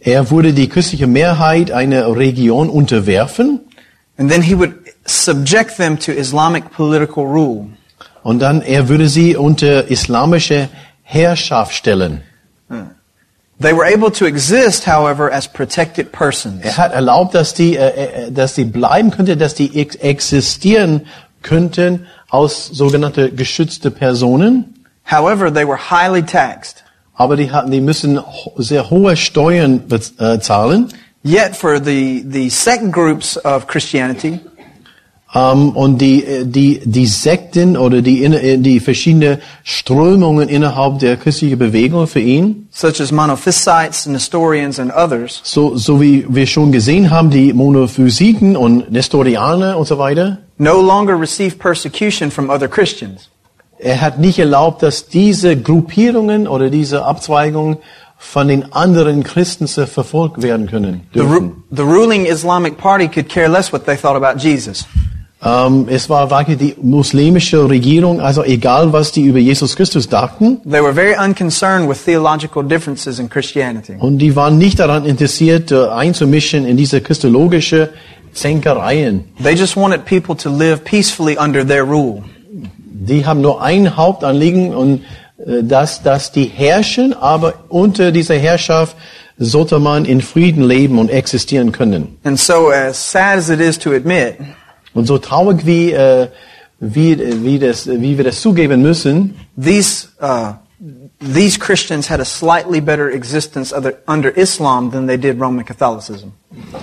Er 0.00 0.30
würde 0.30 0.52
die 0.52 0.68
christliche 0.68 1.06
Mehrheit 1.06 1.70
einer 1.70 2.16
Region 2.16 2.68
unterwerfen 2.70 3.60
and 4.16 4.30
then 4.30 4.42
he 4.42 4.54
would 4.54 4.74
subject 5.04 5.76
them 5.76 5.98
to 5.98 6.12
Islamic 6.12 6.70
political 6.70 7.24
rule. 7.24 7.68
und 8.22 8.40
dann 8.40 8.62
er 8.62 8.88
würde 8.88 9.08
sie 9.08 9.36
unter 9.36 9.88
islamische 9.90 10.68
Herrschaft 11.02 11.74
stellen. 11.74 12.22
They 13.60 13.72
were 13.72 13.84
able 13.84 14.12
to 14.12 14.24
exist, 14.24 14.86
however, 14.86 15.32
as 15.32 15.48
protected 15.48 16.12
persons. 16.12 16.62
Er 16.62 16.76
hat 16.76 16.92
erlaubt, 16.92 17.34
dass 17.34 17.54
die, 17.54 17.76
äh, 17.76 18.26
äh, 18.26 18.30
dass 18.30 18.54
die 18.54 18.64
bleiben 18.64 19.10
könnte, 19.10 19.36
dass 19.36 19.54
die 19.54 19.80
ex 19.80 19.96
existieren 19.96 21.06
könnten 21.42 22.06
aus 22.28 22.66
sogenannte 22.68 23.32
geschützte 23.32 23.90
Personen. 23.90 24.84
However, 25.10 25.52
they 25.52 25.66
were 25.66 25.90
highly 25.90 26.22
taxed. 26.22 26.84
Aber 27.18 27.36
die 27.36 27.50
hatten, 27.50 27.70
die 27.70 27.80
müssen 27.80 28.18
sehr 28.56 28.88
hohe 28.90 29.16
Steuern 29.16 29.80
bez- 29.88 30.14
äh, 30.18 30.40
zahlen. 30.40 30.88
Yet 31.24 31.54
for 31.56 31.78
the, 31.84 32.24
the 32.30 32.48
sect 32.48 32.90
groups 32.92 33.36
of 33.44 33.66
Christianity, 33.66 34.38
Ähm, 35.34 35.76
und 35.76 35.98
die, 36.00 36.24
äh, 36.24 36.46
die, 36.46 36.80
die 36.86 37.04
Sekten 37.06 37.76
oder 37.76 38.00
die, 38.00 38.24
äh, 38.24 38.56
die 38.56 38.80
verschiedenen 38.80 39.36
Strömungen 39.62 40.48
innerhalb 40.48 41.00
der 41.00 41.18
christlichen 41.18 41.58
Bewegung 41.58 42.06
für 42.06 42.20
ihn, 42.20 42.66
such 42.70 42.98
as 42.98 43.12
Monophysites, 43.12 44.06
Nestorians, 44.06 44.78
and 44.78 44.90
others, 44.90 45.42
so, 45.44 45.76
so 45.76 46.00
wie 46.00 46.24
wir 46.30 46.46
schon 46.46 46.72
gesehen 46.72 47.10
haben, 47.10 47.28
die 47.28 47.52
Monophysiten 47.52 48.56
und 48.56 48.90
Nestorianer 48.90 49.76
und 49.76 49.86
so 49.86 49.98
weiter, 49.98 50.38
no 50.56 50.80
longer 50.80 51.20
receive 51.20 51.56
persecution 51.58 52.30
from 52.30 52.48
other 52.48 52.66
Christians. 52.68 53.28
Er 53.78 54.00
hat 54.00 54.18
nicht 54.18 54.38
erlaubt, 54.38 54.82
dass 54.82 55.08
diese 55.08 55.56
Gruppierungen 55.56 56.46
oder 56.48 56.70
diese 56.70 57.04
Abzweigungen 57.04 57.78
von 58.16 58.48
den 58.48 58.72
anderen 58.72 59.22
Christen 59.22 59.68
verfolgt 59.68 60.42
werden 60.42 60.66
können. 60.66 61.02
The, 61.14 61.20
ru- 61.20 61.52
the 61.70 61.82
ruling 61.82 62.26
Islamic 62.26 62.76
party 62.76 63.06
could 63.08 63.28
care 63.28 63.48
less 63.48 63.72
what 63.72 63.86
they 63.86 63.96
thought 63.96 64.16
about 64.16 64.40
Jesus. 64.40 64.86
Ähm, 65.40 65.86
es 65.88 66.10
war 66.10 66.28
wirklich 66.32 66.58
die 66.58 66.74
muslimische 66.82 67.70
Regierung, 67.70 68.20
also 68.20 68.42
egal 68.42 68.92
was 68.92 69.12
die 69.12 69.22
über 69.22 69.38
Jesus 69.38 69.76
Christus 69.76 70.08
dachten, 70.08 70.60
They 70.68 70.82
were 70.82 70.92
very 70.92 71.14
unconcerned 71.16 71.88
with 71.88 72.04
theological 72.04 72.64
differences 72.64 73.20
in 73.20 73.28
Christianity. 73.30 73.94
Und 74.00 74.18
die 74.18 74.34
waren 74.34 74.58
nicht 74.58 74.80
daran 74.80 75.04
interessiert, 75.04 75.70
äh, 75.70 75.86
einzumischen 75.90 76.66
in 76.66 76.76
diese 76.76 77.00
christologische 77.00 77.90
Zänkereien. 78.32 79.24
They 79.40 79.54
just 79.54 79.76
wanted 79.76 80.04
people 80.04 80.34
to 80.36 80.50
live 80.50 80.82
peacefully 80.82 81.36
under 81.38 81.64
their 81.64 81.84
rule. 81.84 82.24
Die 83.08 83.26
haben 83.26 83.40
nur 83.40 83.62
ein 83.62 83.96
Hauptanliegen 83.96 84.74
und 84.74 85.02
äh, 85.38 85.62
dass, 85.62 86.02
dass 86.02 86.32
die 86.32 86.44
herrschen, 86.44 87.14
aber 87.14 87.54
unter 87.68 88.12
dieser 88.12 88.36
Herrschaft 88.36 88.96
sollte 89.38 89.78
man 89.78 90.04
in 90.04 90.20
Frieden 90.20 90.64
leben 90.64 90.98
und 90.98 91.10
existieren 91.10 91.72
können. 91.72 92.18
And 92.24 92.38
so, 92.38 92.70
as 92.70 93.10
sad 93.10 93.38
as 93.38 93.48
it 93.48 93.60
is 93.60 93.78
to 93.78 93.92
admit, 93.92 94.36
Und 94.94 95.06
so 95.06 95.18
traurig 95.18 95.64
wie, 95.64 95.92
äh, 95.92 96.28
wie, 96.80 97.44
wie, 97.44 97.58
das, 97.58 97.86
wie 97.86 98.16
wir 98.16 98.24
das 98.24 98.40
zugeben 98.40 98.82
müssen, 98.82 99.36
these, 99.56 100.08
uh, 100.20 100.54
these 101.34 101.58
Christians 101.58 102.10
had 102.10 102.20
a 102.20 102.24
slightly 102.24 102.80
better 102.80 103.08
existence 103.10 103.72
other, 103.72 103.94
under 104.06 104.36
Islam 104.36 104.90
than 104.90 105.06
they 105.06 105.16
did 105.16 105.40
Roman 105.40 105.64
Catholicism. 105.64 106.32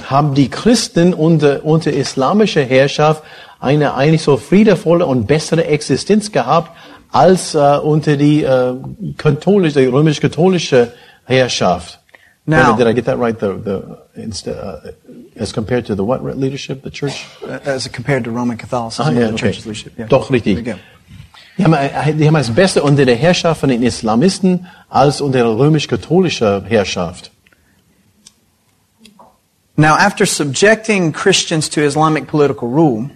haben 0.09 0.33
die 0.33 0.49
Christen 0.49 1.13
unter, 1.13 1.65
unter 1.65 1.91
islamischer 1.91 2.63
Herrschaft 2.63 3.23
eine 3.59 3.93
eigentlich 3.95 4.21
so 4.23 4.37
friedevolle 4.37 5.05
und 5.05 5.27
bessere 5.27 5.65
Existenz 5.65 6.31
gehabt 6.31 6.71
als 7.11 7.55
äh, 7.55 7.77
unter 7.77 8.17
die 8.17 8.43
äh, 8.43 8.73
katholische, 9.17 9.91
römisch-katholische 9.91 10.91
Herrschaft. 11.25 11.99
Now- 12.45 12.75
did 12.77 12.85
I 12.87 12.93
get 12.93 13.05
that 13.05 13.17
right? 13.17 13.39
The, 13.39 13.53
the, 13.63 14.21
instead, 14.21 14.55
uh, 14.55 14.91
as 15.41 15.51
compared 15.51 15.85
to 15.87 15.95
the 15.95 16.03
what 16.03 16.21
leadership, 16.37 16.83
the 16.83 16.91
church? 16.91 17.25
uh, 17.43 17.57
As 17.67 17.87
compared 17.91 18.23
to 18.25 18.31
Roman 18.31 18.57
Catholicism 18.57 19.07
Ah, 19.07 19.11
the 19.11 19.33
okay. 19.33 19.51
leadership. 19.51 19.97
Yeah. 19.97 20.07
Doch, 20.07 20.29
richtig. 20.29 20.63
Die 21.57 21.63
haben, 21.63 21.73
äh, 21.73 22.13
die 22.13 22.27
haben 22.27 22.33
das 22.35 22.53
Beste 22.53 22.83
unter 22.83 23.05
der 23.05 23.15
Herrschaft 23.15 23.61
von 23.61 23.69
den 23.69 23.81
Islamisten 23.81 24.67
als 24.89 25.21
unter 25.21 25.39
der 25.39 25.57
römisch-katholischer 25.57 26.63
Herrschaft. 26.67 27.31
Now, 29.77 29.95
after 29.95 30.25
subjecting 30.25 31.11
Christians 31.13 31.69
to 31.71 31.81
Islamic 31.81 32.27
political 32.27 32.67
rule, 32.69 33.09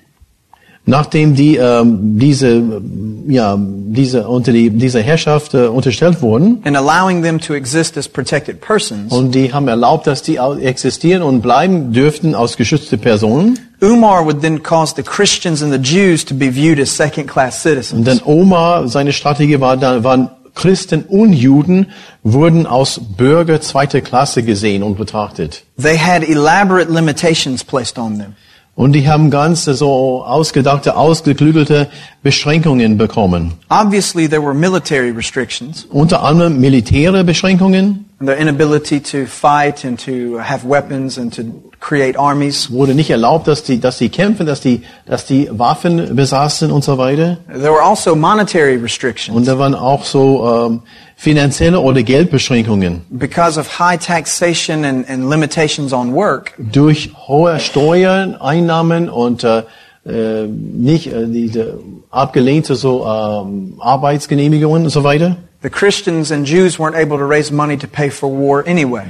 Nachdem 0.86 1.36
die 1.36 1.58
ähm, 1.58 2.18
diese 2.20 2.82
ja 3.28 3.58
diese 3.60 4.28
unter 4.28 4.52
die 4.52 4.72
dieser 4.72 5.02
Herrschaft 5.02 5.54
äh, 5.54 5.68
unterstellt 5.68 6.22
wurden 6.22 6.62
and 6.64 6.76
allowing 6.76 7.22
them 7.22 7.40
to 7.40 7.54
exist 7.54 7.96
as 7.98 8.08
protected 8.08 8.60
persons, 8.60 9.12
und 9.12 9.36
die 9.36 9.54
haben 9.54 9.68
erlaubt, 9.68 10.08
dass 10.08 10.24
die 10.24 10.38
existieren 10.38 11.22
und 11.22 11.42
bleiben 11.42 11.94
dürften 11.94 12.34
als 12.34 12.58
geschützte 12.58 12.98
Personen. 12.98 13.60
Umar 13.82 14.26
would 14.26 14.42
then 14.42 14.64
cause 14.64 14.94
the 14.96 15.04
Christians 15.04 15.62
and 15.62 15.72
the 15.72 15.80
Jews 15.80 16.26
to 16.26 16.34
be 16.34 16.52
viewed 16.52 16.80
as 16.80 16.96
second-class 16.96 17.66
Und 17.66 17.72
citizens. 17.72 18.06
dann 18.06 18.22
Omar 18.26 18.88
seine 18.88 19.14
Strategie 19.14 19.60
war, 19.60 19.78
da 19.78 20.04
waren 20.04 20.30
Christen 20.56 21.04
und 21.08 21.34
Juden 21.34 21.88
wurden 22.24 22.66
als 22.66 23.00
Bürger 23.00 23.62
zweiter 23.62 24.02
Klasse 24.02 24.44
gesehen 24.44 24.84
und 24.84 24.98
betrachtet. 24.98 25.64
They 25.82 25.98
had 25.98 26.24
elaborate 26.28 26.92
limitations 26.92 27.64
placed 27.64 27.98
on 27.98 28.18
them. 28.18 28.36
Und 28.80 28.94
die 28.94 29.10
haben 29.10 29.30
ganz 29.30 29.66
so 29.66 30.24
ausgedachte, 30.24 30.96
ausgeklügelte 30.96 31.90
Beschränkungen 32.24 32.98
bekommen. 32.98 33.56
Obviously, 33.68 34.30
there 34.30 34.42
were 34.42 34.54
military 34.54 35.10
restrictions, 35.12 35.86
Unter 35.92 36.24
anderem 36.24 36.62
militäre 36.62 37.26
Beschränkungen. 37.26 38.06
their 38.22 38.38
inability 38.38 39.02
to 39.02 39.26
fight 39.26 39.84
and 39.84 40.00
to 40.06 40.40
have 40.40 40.66
weapons 40.66 41.18
and 41.18 41.34
to 41.36 41.69
create 41.90 42.18
armies. 42.18 42.70
Wurde 42.72 42.94
nicht 42.94 43.10
erlaubt, 43.10 43.48
dass 43.48 43.64
die, 43.64 43.80
dass 43.80 43.98
die 43.98 44.10
kämpfen, 44.10 44.46
dass 44.46 44.62
die, 44.62 44.84
dass 45.06 45.26
die 45.26 45.50
Waffen 45.52 46.16
besaßen 46.16 46.72
und 46.72 46.84
so 46.84 46.98
weiter. 46.98 47.38
There 47.48 47.74
were 47.74 47.82
also 47.82 48.16
monetary 48.16 48.76
restrictions. 48.76 49.36
Und 49.36 49.48
da 49.48 49.58
waren 49.58 49.74
auch 49.74 50.06
so 50.06 50.68
ähm, 50.68 50.82
finanzielle 51.16 51.80
oder 51.80 52.04
Geldbeschränkungen. 52.04 53.02
Because 53.10 53.60
of 53.60 53.80
high 53.80 53.98
taxation 54.00 54.86
and, 54.86 55.10
and 55.10 55.30
limitations 55.30 55.92
on 55.92 56.14
work, 56.14 56.54
Durch 56.58 57.12
hohe 57.28 57.60
Steuern, 57.60 58.36
Einnahmen 58.36 59.10
und 59.10 59.44
äh, 59.44 59.64
äh, 60.06 60.48
nicht 60.48 61.08
äh, 61.08 61.26
diese 61.28 61.80
abgelehnte 62.12 62.76
so 62.76 63.06
ähm, 63.06 63.76
Arbeitsgenehmigungen 63.80 64.84
und 64.84 64.90
so 64.90 65.04
weiter, 65.04 65.38
the 65.62 65.70
Christians 65.70 66.32
and 66.32 66.48
Jews 66.48 66.78
weren't 66.80 66.96
able 66.96 67.18
to 67.18 67.26
raise 67.26 67.52
money 67.52 67.78
to 67.78 67.88
pay 67.88 68.10
for 68.10 68.30
war 68.30 68.66
anyway. 68.66 69.04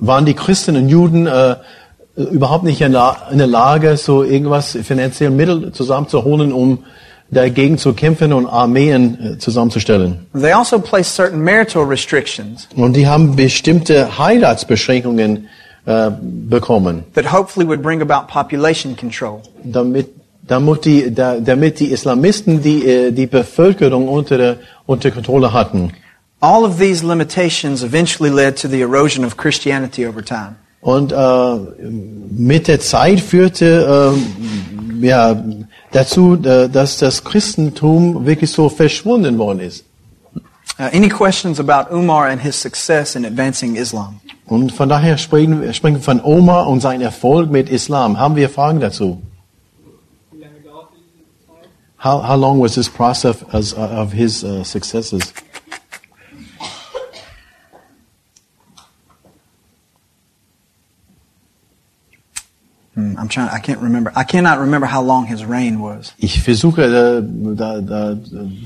waren 0.00 0.26
die 0.26 0.34
Christen 0.34 0.76
und 0.76 0.88
Juden 0.88 1.26
äh, 1.26 1.56
überhaupt 2.16 2.64
nicht 2.64 2.80
in 2.80 2.92
der, 2.92 3.16
Lage, 3.32 3.96
so 3.96 4.22
irgendwas 4.22 4.76
finanzielle 4.82 5.30
Mittel 5.30 5.72
zusammenzuholen, 5.72 6.52
um 6.52 6.84
dagegen 7.30 7.78
zu 7.78 7.94
kämpfen 7.94 8.32
und 8.34 8.46
Armeen 8.46 9.34
äh, 9.34 9.38
zusammenzustellen. 9.38 10.26
They 10.38 10.52
also 10.52 10.78
placed 10.78 11.14
certain 11.16 11.42
marital 11.42 11.84
restrictions 11.84 12.68
Und 12.76 12.94
die 12.94 13.06
haben 13.06 13.34
bestimmte 13.36 14.18
Heiratsbeschränkungen 14.18 15.48
äh, 15.86 16.10
bekommen, 16.20 17.04
that 17.14 17.32
hopefully 17.32 17.66
would 17.66 17.82
bring 17.82 18.02
about 18.02 18.26
population 18.30 18.94
control. 18.96 19.40
damit, 19.64 20.08
damit, 20.46 20.84
die, 20.84 21.12
da, 21.14 21.40
damit 21.40 21.80
die 21.80 21.86
Islamisten 21.90 22.62
die, 22.62 22.86
äh, 22.86 23.10
die 23.12 23.26
Bevölkerung 23.26 24.08
unter, 24.08 24.36
der- 24.36 24.56
unter 24.86 25.10
Kontrolle 25.10 25.52
hatten. 25.54 25.92
All 26.40 26.64
of 26.64 26.78
these 26.78 27.02
limitations 27.06 27.82
eventually 27.82 28.28
led 28.30 28.56
to 28.60 28.68
the 28.68 28.80
erosion 28.82 29.24
of 29.24 29.36
Christianity 29.36 30.06
over 30.06 30.22
time. 30.22 30.56
Und 30.82 31.12
äh, 31.12 31.56
mit 31.88 32.66
der 32.66 32.80
Zeit 32.80 33.20
führte 33.20 34.12
ähm, 34.16 35.00
ja, 35.00 35.40
dazu, 35.92 36.34
äh, 36.42 36.68
dass 36.68 36.98
das 36.98 37.22
Christentum 37.22 38.26
wirklich 38.26 38.50
so 38.50 38.68
verschwunden 38.68 39.38
worden 39.38 39.60
ist. 39.60 39.84
Uh, 40.78 40.88
any 40.92 41.08
questions 41.08 41.60
about 41.60 41.94
Umar 41.94 42.28
and 42.28 42.40
his 42.40 42.60
success 42.60 43.14
in 43.14 43.24
advancing 43.24 43.76
Islam? 43.76 44.20
Und 44.46 44.72
von 44.72 44.88
daher 44.88 45.18
sprechen, 45.18 45.72
sprechen 45.72 45.96
wir 45.96 46.02
von 46.02 46.20
Omar 46.20 46.66
und 46.66 46.80
seinem 46.80 47.02
Erfolg 47.02 47.50
mit 47.50 47.68
Islam. 47.68 48.18
Haben 48.18 48.34
wir 48.34 48.48
Fragen 48.48 48.80
dazu? 48.80 49.22
How, 52.02 52.26
how 52.26 52.36
long 52.36 52.60
was 52.60 52.74
this 52.74 52.88
process 52.88 53.36
as, 53.52 53.72
of 53.74 54.12
his 54.12 54.42
uh, 54.42 54.64
successes? 54.64 55.32
I'm 63.18 63.28
trying. 63.28 63.48
I 63.48 63.60
can't 63.60 63.80
remember. 63.80 64.12
I 64.14 64.24
cannot 64.24 64.58
remember 64.58 64.86
how 64.86 65.02
long 65.02 65.26
his 65.26 65.44
reign 65.44 65.80
was. 65.80 66.14
Ich 66.18 66.40
versuche 66.42 66.82
äh, 66.82 67.22
da, 67.56 67.80
da, 67.80 68.14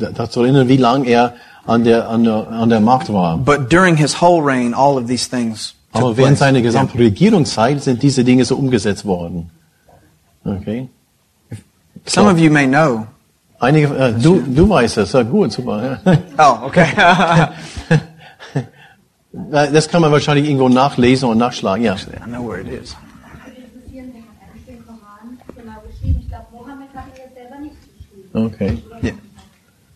da, 0.01 0.11
da 0.11 0.31
zu 0.31 0.43
erinnern, 0.43 0.69
wie 0.69 0.77
lange 0.77 1.07
er 1.09 1.35
an 1.67 1.85
der, 1.85 2.09
an, 2.09 2.25
der, 2.25 2.49
an 2.49 2.69
der 2.69 2.81
Macht 2.81 3.13
war. 3.13 3.39
But 3.39 3.71
during 3.71 3.97
his 3.97 4.21
whole 4.21 4.43
reign, 4.43 4.75
all 4.75 4.97
of 4.97 5.07
these 5.07 5.29
things 5.29 5.75
Aber 5.93 6.17
während 6.17 6.39
seiner 6.39 6.63
gesamten 6.63 6.99
Regierungszeit 6.99 7.83
sind 7.83 8.03
diese 8.03 8.25
Dinge 8.25 8.45
so 8.45 8.57
umgesetzt 8.57 9.05
worden. 9.05 9.51
Okay. 10.45 10.89
Some 12.07 12.31
of 12.31 12.39
you 12.39 12.51
may 12.51 12.67
know. 12.67 13.07
Einige, 13.59 13.89
äh, 13.97 14.13
du, 14.13 14.43
du 14.47 14.69
weißt 14.69 14.99
es, 14.99 15.13
ja 15.13 15.23
gut, 15.23 15.53
super. 15.53 15.99
ja. 16.05 16.19
Oh, 16.39 16.67
okay. 16.67 16.87
Äh, 19.53 19.71
Das 19.71 19.89
kann 19.89 20.01
man 20.01 20.13
wahrscheinlich 20.13 20.47
irgendwo 20.47 20.69
nachlesen 20.69 21.29
und 21.29 21.37
nachschlagen, 21.39 21.85
ja. 21.85 21.95
I 21.95 22.29
know 22.29 22.49
where 22.49 22.61
it 22.61 22.69
is. 22.69 22.97
Okay. 28.37 28.83
Yeah. 29.03 29.13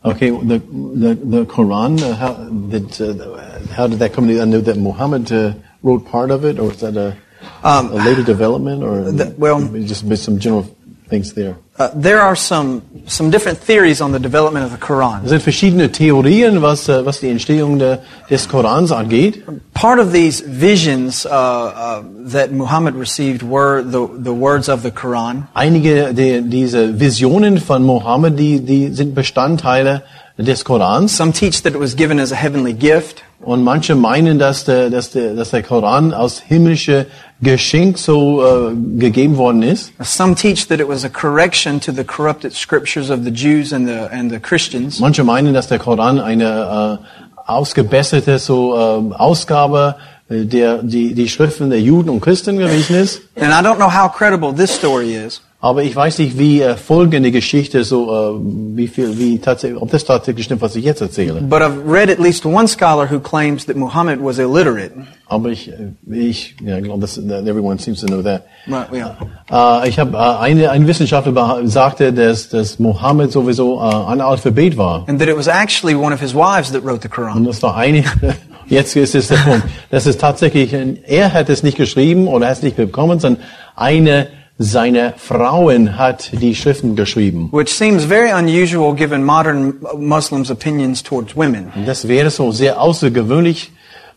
Okay, 0.04 0.30
the, 0.30 0.58
the, 0.58 1.14
the 1.14 1.44
Quran, 1.44 2.00
uh, 2.00 2.14
how, 2.14 2.32
did, 2.34 3.00
uh, 3.02 3.60
how 3.74 3.86
did 3.86 3.98
that 3.98 4.14
come 4.14 4.28
to, 4.28 4.40
I 4.40 4.46
know 4.46 4.60
that 4.62 4.78
Muhammad 4.78 5.30
uh, 5.30 5.52
wrote 5.82 6.06
part 6.06 6.30
of 6.30 6.44
it, 6.46 6.58
or 6.58 6.70
is 6.72 6.80
that 6.80 6.96
a, 6.96 7.16
Um, 7.62 7.86
a 7.92 7.96
later 8.04 8.22
development, 8.22 8.82
or 8.82 9.12
the- 9.12 9.34
well- 9.38 9.60
just 9.92 10.04
some 10.24 10.38
general 10.38 10.64
things 11.10 11.34
there? 11.34 11.56
Uh, 11.78 11.90
there 11.94 12.20
are 12.20 12.36
some 12.36 12.82
some 13.06 13.30
different 13.30 13.58
theories 13.58 14.00
on 14.00 14.12
the 14.12 14.18
development 14.18 14.64
of 14.64 14.70
the 14.70 14.78
Quran. 14.78 15.24
Es 15.24 15.30
sind 15.30 15.42
verschiedene 15.42 15.90
Theorien, 15.90 16.62
was, 16.62 16.88
äh, 16.88 17.04
was 17.04 17.20
die 17.20 17.28
Entstehung 17.28 17.78
der, 17.78 18.02
des 18.28 18.48
Korans 18.48 18.92
angeht. 18.92 19.42
Part 19.74 19.98
of 19.98 20.12
these 20.12 20.40
visions 20.40 21.26
uh, 21.26 21.30
uh, 21.30 22.02
that 22.30 22.52
Muhammad 22.52 22.94
received 22.94 23.42
were 23.42 23.82
the 23.82 24.06
the 24.16 24.32
words 24.32 24.68
of 24.68 24.82
the 24.82 24.90
Quran. 24.90 25.48
Einige 25.54 26.14
der, 26.14 26.42
diese 26.42 27.00
Visionen 27.00 27.58
von 27.58 27.82
Mohammed, 27.82 28.38
die, 28.38 28.60
die 28.60 28.92
sind 28.94 29.14
Bestandteile 29.14 30.02
des 30.38 30.64
Korans. 30.64 31.16
Some 31.16 31.32
teach 31.32 31.62
that 31.62 31.74
it 31.74 31.80
was 31.80 31.96
given 31.96 32.18
as 32.18 32.32
a 32.32 32.36
heavenly 32.36 32.72
gift. 32.72 33.22
Und 33.42 33.64
manche 33.64 33.94
meinen, 33.94 34.38
dass 34.38 34.64
der, 34.64 34.90
dass 34.90 35.12
der, 35.12 35.34
dass 35.34 35.50
der 35.50 35.62
Koran 35.62 36.12
aus 36.12 36.40
himmlische 36.40 37.06
Geschenk 37.40 37.96
so 37.96 38.44
äh, 38.44 38.74
gegeben 38.98 39.38
worden 39.38 39.62
ist. 39.62 39.92
Some 40.02 40.34
teach 40.34 40.68
that 40.68 40.78
it 40.78 40.86
was 40.86 41.04
a 41.04 41.08
correction 41.08 41.80
to 41.80 41.90
the 41.90 42.04
corrupted 42.04 42.52
scriptures 42.52 43.10
of 43.10 43.20
the 43.24 43.30
Jews 43.30 43.72
and 43.72 43.88
the 43.88 44.14
and 44.14 44.30
the 44.30 44.38
Christians. 44.38 45.00
Manche 45.00 45.24
meinen, 45.24 45.54
dass 45.54 45.68
der 45.68 45.78
Koran 45.78 46.20
eine 46.20 47.00
äh, 47.00 47.40
ausgebesserte 47.50 48.38
so 48.38 48.76
äh, 48.76 49.14
Ausgabe 49.14 49.96
äh, 50.28 50.44
der 50.44 50.82
die 50.82 51.14
die 51.14 51.28
Schriften 51.30 51.70
der 51.70 51.80
Juden 51.80 52.10
und 52.10 52.20
Christen 52.20 52.58
gewesen 52.58 52.96
ist. 52.96 53.22
And 53.36 53.52
I 53.52 53.66
don't 53.66 53.76
know 53.76 53.90
how 53.90 54.12
credible 54.12 54.54
this 54.54 54.70
story 54.70 55.14
is. 55.14 55.40
Aber 55.62 55.82
ich 55.82 55.94
weiß 55.94 56.18
nicht, 56.20 56.38
wie 56.38 56.62
äh, 56.62 56.74
folgende 56.74 57.30
Geschichte 57.30 57.84
so 57.84 58.10
äh, 58.10 58.40
wie 58.76 58.88
viel 58.88 59.18
wie 59.18 59.38
tatsächlich 59.38 59.80
ob 59.80 59.90
das 59.90 60.04
tatsächlich 60.06 60.46
stimmt, 60.46 60.62
was 60.62 60.74
ich 60.74 60.84
jetzt 60.84 61.02
erzähle. 61.02 61.42
But 61.42 61.60
I've 61.60 61.86
read 61.86 62.08
at 62.08 62.18
least 62.18 62.46
one 62.46 62.66
scholar 62.66 63.10
who 63.10 63.20
claims 63.20 63.66
that 63.66 63.76
Muhammad 63.76 64.20
was 64.22 64.38
illiterate. 64.38 64.92
Aber 65.26 65.50
ich 65.50 65.68
äh, 65.70 65.92
ich 66.10 66.56
ja, 66.64 66.80
glaube, 66.80 67.02
dass 67.02 67.16
that 67.16 67.46
everyone 67.46 67.78
seems 67.78 68.00
to 68.00 68.06
know 68.06 68.22
that. 68.22 68.46
Right, 68.66 68.86
yeah. 68.90 69.82
Äh, 69.84 69.90
ich 69.90 69.98
habe 69.98 70.16
äh, 70.16 70.42
eine 70.42 70.70
ein 70.70 70.86
Wissenschaftler 70.86 71.60
sagte, 71.64 72.14
dass 72.14 72.48
dass 72.48 72.78
Mohammed 72.78 73.30
sowieso 73.30 73.80
äh, 73.80 73.82
Analphabet 73.82 74.78
war. 74.78 75.04
And 75.08 75.20
that 75.20 75.28
it 75.28 75.36
was 75.36 75.46
actually 75.46 75.94
one 75.94 76.14
of 76.14 76.20
his 76.20 76.34
wives 76.34 76.72
that 76.72 76.82
wrote 76.82 77.02
the 77.02 77.08
Und 77.08 77.14
Quran. 77.14 77.44
das 77.44 77.62
war 77.62 77.76
eine, 77.76 78.02
jetzt 78.66 78.96
ist 78.96 79.14
es 79.14 79.28
der 79.28 79.36
Punkt. 79.36 79.64
Das 79.90 80.06
ist 80.06 80.22
tatsächlich, 80.22 80.72
er 80.72 81.34
hat 81.34 81.50
es 81.50 81.62
nicht 81.62 81.76
geschrieben 81.76 82.28
oder 82.28 82.46
hat 82.46 82.54
es 82.54 82.62
nicht 82.62 82.76
bekommen, 82.76 83.20
sondern 83.20 83.42
eine 83.76 84.28
seiner 84.62 85.14
Frauen 85.16 85.96
hat 85.96 86.32
die 86.38 86.54
Schriften 86.54 86.94
geschrieben. 86.94 87.48
Which 87.50 87.70
seems 87.70 88.04
very 88.04 88.30
unusual 88.30 88.94
given 88.94 89.24
modern 89.24 89.74
Muslims' 89.96 90.50
opinions 90.50 91.02
towards 91.02 91.34
women. 91.34 91.72
Das 91.86 92.06
wäre 92.06 92.28
so 92.28 92.52
sehr 92.52 92.78
außergewöhnlich 92.78 93.72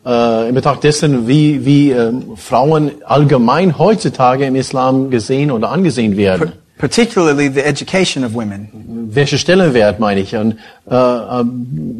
äh, 0.06 0.49
in 0.49 0.53
Betracht 0.53 0.84
dessen, 0.84 1.29
wie, 1.29 1.65
wie 1.65 1.91
ähm, 1.91 2.36
Frauen 2.36 2.91
allgemein 3.06 3.79
heutzutage 3.79 4.43
im 4.45 4.56
Islam 4.56 5.10
gesehen 5.10 5.49
oder 5.49 5.69
angesehen 5.71 6.17
werden. 6.17 6.51
Particularly 6.77 7.49
the 7.49 7.62
education 7.62 8.25
of 8.25 8.34
women. 8.34 8.67
Welche 9.12 9.38
Stellenwert 9.38 10.01
meine 10.01 10.19
ich? 10.19 10.36
Und 10.36 10.58
äh, 10.91 10.93
äh, 10.93 11.45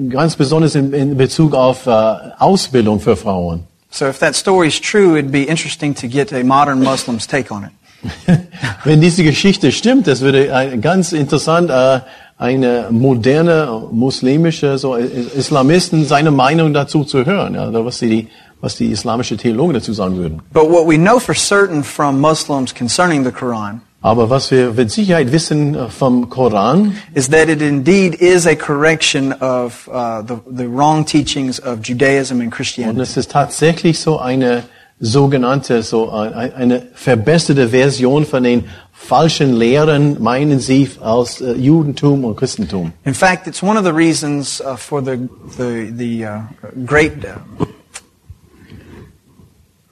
ganz 0.10 0.36
besonders 0.36 0.76
in, 0.76 0.92
in 0.92 1.16
Bezug 1.16 1.56
auf 1.56 1.88
äh, 1.88 1.92
Ausbildung 2.40 3.00
für 3.00 3.16
Frauen. 3.16 3.64
So 3.90 4.06
if 4.06 4.20
that 4.20 4.36
story 4.36 4.68
is 4.68 4.82
true, 4.82 5.18
it'd 5.18 5.32
be 5.32 5.44
interesting 5.44 5.96
to 5.96 6.08
get 6.10 6.34
a 6.34 6.44
modern 6.44 6.84
Muslim's 6.84 7.26
take 7.26 7.54
on 7.54 7.64
it. 7.64 7.70
Wenn 8.84 9.02
diese 9.02 9.24
Geschichte 9.24 9.72
stimmt, 9.72 10.08
das 10.08 10.22
würde 10.22 10.78
ganz 10.82 11.12
interessant 11.14 11.70
äh, 11.70 12.00
eine 12.38 12.88
moderne 12.90 13.84
muslimische 13.92 14.78
so 14.78 14.98
I- 14.98 15.10
Islamisten 15.38 16.06
seine 16.06 16.32
Meinung 16.32 16.74
dazu 16.74 17.04
zu 17.04 17.26
hören, 17.26 17.56
ja, 17.56 17.68
oder 17.70 17.86
was 17.86 18.00
die 18.00 18.28
was 18.62 18.78
die 18.78 18.92
islamische 18.92 19.36
Theologen 19.36 19.74
dazu 19.74 19.92
sagen 19.92 20.16
würden. 20.16 20.42
But 20.54 20.70
what 20.70 20.88
we 20.88 20.96
know 20.98 21.20
for 21.20 21.36
certain 21.36 21.84
from 21.84 22.22
Muslims 22.22 22.74
concerning 22.74 23.26
the 23.26 23.32
Quran 23.32 23.82
Aber 24.02 24.30
was 24.30 24.52
wir 24.52 24.72
mit 24.74 24.90
Sicherheit 24.92 25.32
wissen 25.32 25.76
äh, 25.76 25.88
vom 25.90 26.30
Koran, 26.30 26.96
is 27.14 27.30
that 27.30 27.48
it 27.50 27.62
indeed 27.62 28.16
is 28.16 28.46
a 28.48 28.56
correction 28.56 29.32
of 29.42 29.88
uh, 29.90 30.22
the, 30.28 30.36
the 30.50 30.66
wrong 30.66 31.06
teachings 31.06 31.60
of 31.62 31.80
Judaism 31.84 32.36
and 32.40 32.46
und 32.46 32.52
Christianity. 32.52 33.02
es 33.02 33.16
ist 33.18 33.32
tatsächlich 33.32 34.00
so 34.00 34.20
eine 34.20 34.64
sogenannte 35.00 35.82
so 35.84 36.10
ein- 36.12 36.54
eine 36.54 36.84
verbesserte 36.94 37.70
Version 37.70 38.26
von 38.26 38.44
den 38.44 38.66
falschen 38.94 39.54
Lehren, 39.58 40.22
meinen 40.22 40.60
sie 40.60 40.90
aus 41.02 41.42
äh, 41.42 41.54
Judentum 41.54 42.24
und 42.24 42.36
Christentum. 42.38 42.94
In 43.04 43.14
fact, 43.14 43.48
it's 43.48 43.62
one 43.62 43.78
of 43.78 43.84
the 43.86 43.92
reasons 43.92 44.62
uh, 44.62 44.78
for 44.78 45.02
the 45.04 45.18
the 45.58 45.92
the 45.98 46.26
uh, 46.26 46.40
great. 46.86 47.12
Uh, 47.26 47.66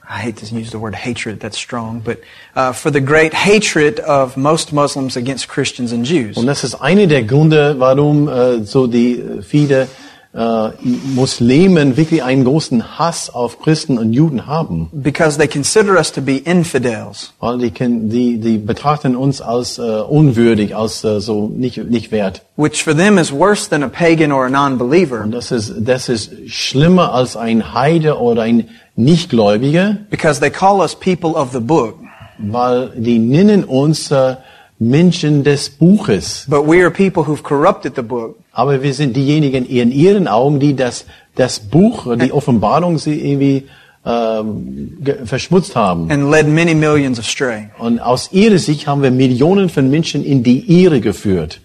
I 0.10 0.20
hate 0.26 0.36
to 0.46 0.56
use 0.56 0.72
the 0.72 0.78
word 0.80 0.94
hatred. 0.94 1.40
That's 1.40 1.58
strong, 1.58 2.02
but 2.04 2.20
uh, 2.56 2.74
for 2.74 2.92
the 2.92 3.00
great 3.00 3.34
hatred 3.34 4.00
of 4.02 4.36
most 4.36 4.74
Muslims 4.74 5.16
against 5.16 5.48
Christians 5.48 5.94
and 5.94 6.06
Jews. 6.06 6.36
Und 6.38 6.48
das 6.48 6.64
ist 6.66 6.76
einer 6.76 7.08
der 7.08 7.24
Gründe, 7.24 7.76
warum 7.80 8.28
äh, 8.28 8.64
so 8.64 8.88
die 8.88 9.20
äh, 9.20 9.42
viele 9.42 9.88
äh, 10.34 10.70
Muslimen 11.16 11.98
wirklich 11.98 12.24
einen 12.24 12.46
großen 12.46 12.98
Hass 12.98 13.30
auf 13.30 13.60
Christen 13.60 13.98
und 13.98 14.14
Juden 14.14 14.48
haben. 14.48 14.90
because 14.94 15.38
they 15.38 15.48
consider 15.48 15.96
us 15.98 16.12
to 16.12 16.22
be 16.22 16.38
infidels. 16.38 17.34
Weil 17.40 17.58
die, 17.58 17.72
die, 17.72 18.38
die 18.40 18.58
betrachten 18.58 19.16
uns 19.16 19.42
als 19.42 19.78
äh, 19.78 19.82
unwürdig, 19.82 20.76
als 20.76 21.04
äh, 21.04 21.20
so 21.20 21.48
nicht, 21.48 21.78
nicht 21.90 22.12
wert. 22.12 22.44
which 22.56 22.84
for 22.84 22.96
them 22.96 23.18
is 23.18 23.32
worse 23.32 23.70
than 23.70 23.84
a 23.84 23.90
pagan 23.90 24.32
or 24.32 24.46
a 24.46 24.50
non-believer 24.50 25.22
Und 25.24 25.32
das 25.32 25.52
ist, 25.52 25.74
das 25.80 26.08
ist 26.10 26.32
schlimmer 26.48 27.14
als 27.14 27.36
ein 27.36 27.74
Heide 27.74 28.18
oder 28.20 28.44
ein 28.44 28.70
Nichtgläubiger, 28.96 29.98
because 30.10 30.40
they 30.40 30.50
call 30.50 30.80
us 30.80 30.96
people 30.96 31.32
of 31.32 31.52
the 31.52 31.60
book. 31.60 31.96
weil 32.40 32.92
die 32.96 33.20
nennen 33.20 33.64
uns 33.66 34.10
äh, 34.12 34.36
Menschen 34.80 35.44
des 35.44 35.70
Buches. 35.70 36.46
But 36.48 36.66
we 36.66 36.82
are 36.82 36.90
people 36.90 37.24
who've 37.24 37.44
corrupted 37.44 37.96
the 37.96 38.02
book 38.02 38.38
Aber 38.54 38.84
wir 38.84 38.94
sind 38.94 39.16
diejenigen 39.16 39.66
in 39.66 39.92
ihren 39.92 40.28
Augen, 40.28 40.60
die 40.60 40.76
das, 40.76 41.06
das 41.36 41.60
Buch, 41.60 42.16
die 42.18 42.32
Offenbarung 42.34 42.98
sie 42.98 43.20
irgendwie 43.20 43.68
ähm, 44.06 44.98
verschmutzt 45.26 45.76
haben. 45.76 46.12
and 46.12 46.30
led 46.32 46.48
many 46.48 46.74
millions 46.76 47.20
astray. 47.20 47.70
Und 47.78 48.00
aus 48.00 48.30
ihrer 48.32 48.58
Sicht 48.58 48.88
haben 48.88 49.02
wir 49.04 49.12
Millionen 49.12 49.70
von 49.70 49.90
Menschen 49.90 50.26
in 50.26 50.44
die 50.44 50.84
Irre 50.84 51.00
geführt. 51.02 51.62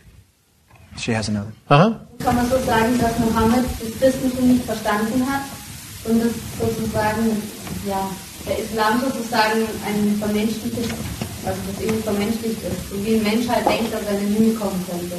She 0.99 1.15
has 1.15 1.29
another. 1.29 1.53
Aha. 1.69 2.01
Kann 2.25 2.37
man 2.37 2.47
so 2.49 2.57
sagen, 2.65 2.99
dass 3.01 3.19
Mohammed 3.19 3.65
das 3.81 4.01
Christentum 4.01 4.49
nicht 4.49 4.65
verstanden 4.65 5.27
hat 5.27 5.43
und 6.09 6.21
das 6.23 6.33
sozusagen, 6.61 7.43
ja, 7.87 8.09
der 8.49 8.59
Islam 8.59 9.01
sozusagen 9.01 9.61
ein 9.85 10.17
vermenschliches, 10.19 10.89
also 11.45 11.59
das 11.67 11.83
irgendwie 11.85 12.03
vermenschlicht 12.03 12.63
ist 12.63 12.93
und 12.93 13.05
wie 13.05 13.17
ein 13.17 13.23
Mensch 13.25 13.49
halt 13.49 13.67
denkt, 13.67 13.93
dass 13.93 14.03
er 14.07 14.19
in 14.19 14.27
den 14.27 14.35
Himmel 14.37 14.55
kommen 14.55 14.83
könnte. 14.89 15.17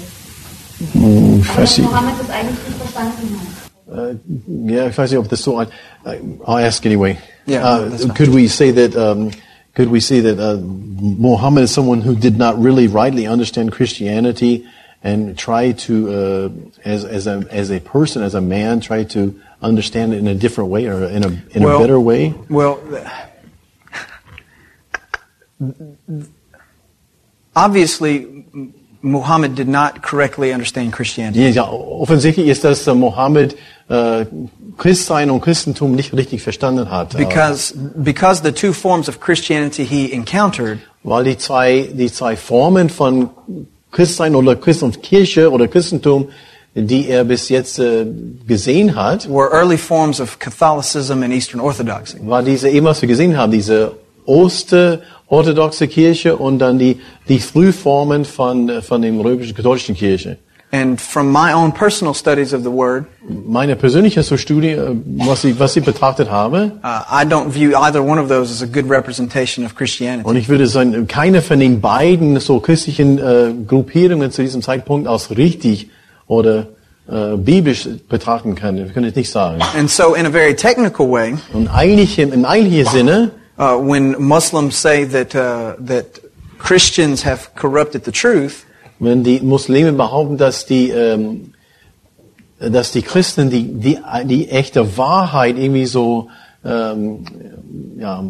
Ich 0.80 0.96
Aber 0.96 1.48
weiß 1.48 1.56
dass 1.56 1.78
nicht, 1.78 1.90
Mohammed 1.90 2.13
das 2.20 2.30
eigentlich 2.30 2.58
nicht 2.68 2.78
verstanden 2.78 3.40
hat. 3.88 4.12
äh, 4.12 4.74
ja, 4.74 4.88
ich 4.88 4.98
weiß 4.98 5.12
nicht, 5.12 5.20
ob 5.20 5.30
das 5.30 5.42
so 5.44 5.58
ein, 5.58 5.68
äh, 6.06 6.18
I'll 6.46 6.66
ask 6.68 6.86
anyway. 6.86 7.18
Yeah, 7.48 7.80
Uh, 7.80 8.13
could 8.13 8.34
we 8.34 8.48
say 8.48 8.72
that, 8.72 8.96
um, 8.96 9.32
could 9.74 9.90
we 9.92 10.00
say 10.02 10.20
that 10.22 10.38
uh, 10.40 10.58
Muhammad 10.62 11.63
is 11.63 11.72
someone 11.72 12.02
who 12.02 12.13
did 12.16 12.38
not 12.38 12.62
really 12.62 12.88
rightly 12.88 13.26
understand 13.28 13.72
Christianity 13.72 14.66
and 15.04 15.38
try 15.38 15.72
to, 15.72 16.10
uh, 16.10 16.50
as, 16.84 17.06
as 17.06 17.26
a, 17.28 17.46
as 17.50 17.72
a 17.72 17.80
person, 17.80 18.22
as 18.24 18.36
a 18.36 18.42
man, 18.42 18.80
try 18.82 19.04
to 19.06 19.34
understand 19.62 20.13
it 20.13 20.18
in 20.20 20.28
a 20.28 20.36
different 20.36 20.70
way 20.70 20.88
or 20.88 21.06
in 21.06 21.24
a, 21.24 21.30
in 21.56 21.63
a 21.63 21.78
better 21.80 22.00
way? 22.00 22.34
Well, 22.50 22.80
obviously, 27.56 28.24
M- 28.54 28.74
Muhammad 29.01 29.57
did 29.57 29.67
not 29.67 30.01
correctly 30.01 30.53
understand 30.53 30.91
Christianity. 30.91 31.49
Ja, 31.49 31.69
offensichtlich 31.69 32.47
ist, 32.47 32.63
dass 32.63 32.88
äh, 32.88 32.93
Mohammed 32.93 33.55
äh, 33.89 34.25
Christsein 34.77 35.29
und 35.29 35.41
Christentum 35.41 35.95
nicht 35.95 36.13
richtig 36.13 36.41
verstanden 36.41 36.89
hat. 36.91 37.15
Äh, 37.15 37.19
Because, 37.19 37.73
because 37.95 38.41
the 38.43 38.51
two 38.51 38.73
forms 38.73 39.07
of 39.07 39.19
Christianity 39.19 39.86
he 39.86 40.12
encountered 40.12 40.79
weil 41.03 41.23
die 41.23 41.38
zwei, 41.38 41.89
die 41.93 42.12
zwei 42.12 42.36
Formen 42.36 42.89
von 42.89 43.29
Christsein 43.91 44.36
oder 44.36 44.55
Christ 44.55 44.83
und 44.83 45.01
Kirche 45.01 45.49
oder 45.51 45.67
Christentum, 45.67 46.27
die 46.75 47.07
er 47.07 47.23
bis 47.23 47.49
jetzt 47.49 47.79
äh, 47.79 48.05
gesehen 48.45 48.95
hat, 48.95 49.27
were 49.29 49.49
early 49.51 49.77
forms 49.77 50.19
of 50.19 50.38
Catholicism 50.38 51.23
and 51.23 51.33
Eastern 51.33 51.62
Orthodoxy. 51.62 52.17
war 52.21 52.43
diese, 52.43 52.69
eben 52.69 52.86
was 52.86 53.01
wir 53.01 53.07
gesehen 53.07 53.38
haben, 53.38 53.51
diese 53.51 53.93
Osterorthodoxe 54.28 55.88
Kirche 55.88 56.36
und 56.36 56.60
dann 56.60 56.78
die, 56.78 57.00
die 57.28 57.40
Frühformen 57.40 58.26
von, 58.26 58.82
von 58.82 59.02
dem 59.02 59.20
römisch-katholischen 59.20 59.96
Kirche. 59.96 60.38
And 60.70 61.00
from 61.00 61.32
my 61.32 61.54
own 61.54 61.72
personal 61.72 62.13
studies 62.13 62.54
of 62.54 62.62
the 62.63 62.70
Word, 62.70 63.06
Meine 63.48 63.78
persönliche 63.78 64.22
Studie, 64.22 64.72
äh, 64.72 64.96
was 65.18 65.46
ich, 65.46 65.58
was 65.58 65.78
ich 65.78 65.86
betrachtet 65.86 66.30
habe, 66.30 66.74
uh, 66.84 67.04
I 67.10 67.24
don't 67.24 67.54
view 67.54 67.74
either 67.78 68.04
one 68.04 68.20
of 68.20 68.28
those 68.28 68.52
as 68.52 68.62
a 68.62 68.66
good 68.66 68.90
representation 68.90 69.66
of 69.66 69.76
Christianity. 69.76 70.28
Und 70.28 70.36
ich 70.36 70.50
würde 70.50 70.68
sagen, 70.68 71.08
keine 71.08 71.42
von 71.42 71.62
den 71.62 71.80
beiden 71.80 72.38
so 72.42 72.60
christlichen 72.60 73.18
äh, 73.18 73.54
Gruppierungen 73.66 74.30
zu 74.32 74.42
diesem 74.42 74.62
Zeitpunkt 74.62 75.08
als 75.08 75.38
richtig 75.38 75.90
oder 76.28 76.68
äh, 77.10 77.38
biblisch 77.38 77.88
betrachten 78.10 78.56
kann. 78.56 78.76
Wir 78.76 78.88
können 78.88 79.06
es 79.08 79.16
nicht 79.16 79.30
sagen. 79.30 79.62
And 79.78 79.90
so, 79.90 80.16
in 80.16 80.26
a 80.26 80.30
very 80.30 80.54
technical 80.54 81.10
way, 81.10 81.36
Und 81.54 81.70
eigentlich 81.70 82.20
im, 82.20 82.34
im 82.34 82.44
eigentlichen 82.44 82.92
Sinne, 82.92 83.32
uh, 83.58 83.78
when 83.78 84.15
Muslims 84.22 84.78
say 84.78 85.06
that 85.06 85.36
uh, 85.36 85.76
that 85.80 86.20
Christians 86.58 87.24
have 87.24 87.54
corrupted 87.56 88.04
the 88.04 88.12
truth, 88.12 88.65
wenn 89.00 89.24
die 89.24 89.39
Muslime 89.41 89.93
behaupten, 89.93 90.38
dass 90.38 90.65
die, 90.65 90.89
ähm, 90.89 91.54
dass 92.60 92.91
die 92.91 93.02
Christen 93.02 93.50
die, 93.50 93.63
die, 93.63 94.00
die 94.26 94.50
echte 94.50 94.98
Wahrheit 94.98 95.58
irgendwie 95.58 95.86
so 95.86 96.30
ähm, 96.65 97.24
ja, 97.98 98.24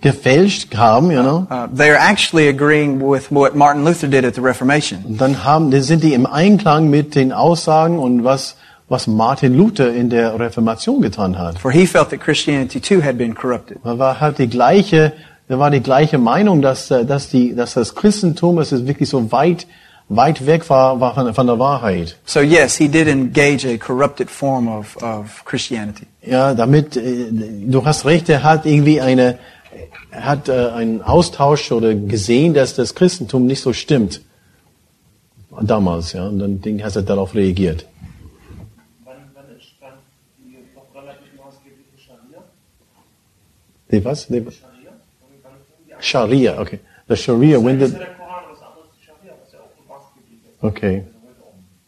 gefälscht 0.00 0.76
haben, 0.76 1.10
you 1.10 1.22
know, 1.22 1.46
uh, 1.50 1.66
they 1.74 1.90
are 1.90 1.98
actually 1.98 2.48
agreeing 2.48 3.00
with 3.00 3.30
what 3.30 3.54
Martin 3.54 3.84
Luther 3.84 4.08
did 4.08 4.24
at 4.24 4.34
the 4.34 4.42
Reformation. 4.42 5.16
dann 5.16 5.44
haben, 5.44 5.70
dann 5.70 5.82
sind 5.82 6.02
die 6.02 6.12
im 6.12 6.26
Einklang 6.26 6.90
mit 6.90 7.14
den 7.14 7.32
Aussagen 7.32 7.98
und 7.98 8.24
was, 8.24 8.56
was 8.88 9.06
Martin 9.06 9.56
Luther 9.56 9.92
in 9.92 10.10
der 10.10 10.38
Reformation 10.38 11.00
getan 11.00 11.38
hat. 11.38 11.58
For 11.58 11.70
he 11.70 11.86
felt 11.86 12.10
that 12.10 12.20
Christianity 12.20 12.80
too 12.80 13.02
had 13.02 13.16
been 13.16 13.34
corrupted. 13.34 13.78
Da 13.82 13.98
war 13.98 14.20
halt 14.20 14.38
die 14.38 14.48
gleiche, 14.48 15.12
da 15.48 15.58
war 15.58 15.70
die 15.70 15.80
gleiche 15.80 16.18
Meinung, 16.18 16.60
dass, 16.60 16.90
äh, 16.90 17.04
dass 17.04 17.28
die, 17.28 17.54
dass 17.54 17.74
das 17.74 17.94
Christentum, 17.94 18.58
es 18.58 18.72
ist 18.72 18.86
wirklich 18.86 19.08
so 19.08 19.32
weit, 19.32 19.66
weit 20.08 20.46
weg 20.46 20.68
war, 20.68 21.00
war 21.00 21.14
von, 21.14 21.32
von 21.32 21.46
der 21.46 21.58
Wahrheit. 21.58 22.18
So 22.26 22.40
yes, 22.40 22.76
he 22.76 22.88
did 22.88 23.08
engage 23.08 23.66
a 23.66 23.78
corrupted 23.78 24.28
form 24.30 24.68
of, 24.68 24.96
of 25.02 25.44
Christianity. 25.46 26.06
Ja, 26.22 26.54
damit, 26.54 26.96
äh, 26.96 27.30
du 27.66 27.84
hast 27.84 28.04
recht, 28.04 28.28
er 28.28 28.42
hat 28.42 28.66
irgendwie 28.66 29.00
eine, 29.00 29.38
er 30.10 30.24
hat 30.26 30.48
äh, 30.50 30.68
einen 30.68 31.00
Austausch 31.00 31.72
oder 31.72 31.94
gesehen, 31.94 32.52
dass 32.52 32.74
das 32.74 32.94
Christentum 32.94 33.46
nicht 33.46 33.62
so 33.62 33.72
stimmt. 33.72 34.20
Damals, 35.60 36.12
ja, 36.12 36.26
und 36.26 36.40
dann 36.40 36.82
hat 36.82 36.96
er 36.96 37.02
darauf 37.02 37.34
reagiert. 37.34 37.86
Die 43.94 44.04
was? 44.04 44.26
Die, 44.26 44.40
Scharia? 44.40 44.92
Wann, 45.20 45.30
wann 45.42 45.52
fing 45.66 45.88
die 45.88 45.94
an? 45.94 46.02
Sharia, 46.02 46.60
okay. 46.60 46.80
The 47.08 47.16
Sharia, 47.16 47.58
when 47.60 47.78
did, 47.78 47.92
ja 47.92 47.98
der 47.98 48.06
Koran, 48.16 48.44
was 48.50 48.60
anderes 48.62 48.86
ist 48.90 48.98
die 48.98 49.04
Scharia, 49.06 49.32
was 49.42 49.52
ja 49.52 49.58
auch 49.60 49.88
maßgeblich 49.88 50.40
ist. 50.44 50.62
okay. 50.62 51.04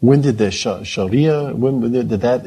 When 0.01 0.21
did 0.23 0.39
the 0.39 0.51
Sharia, 0.51 1.53
when 1.55 1.81
did 1.93 2.21
that 2.21 2.45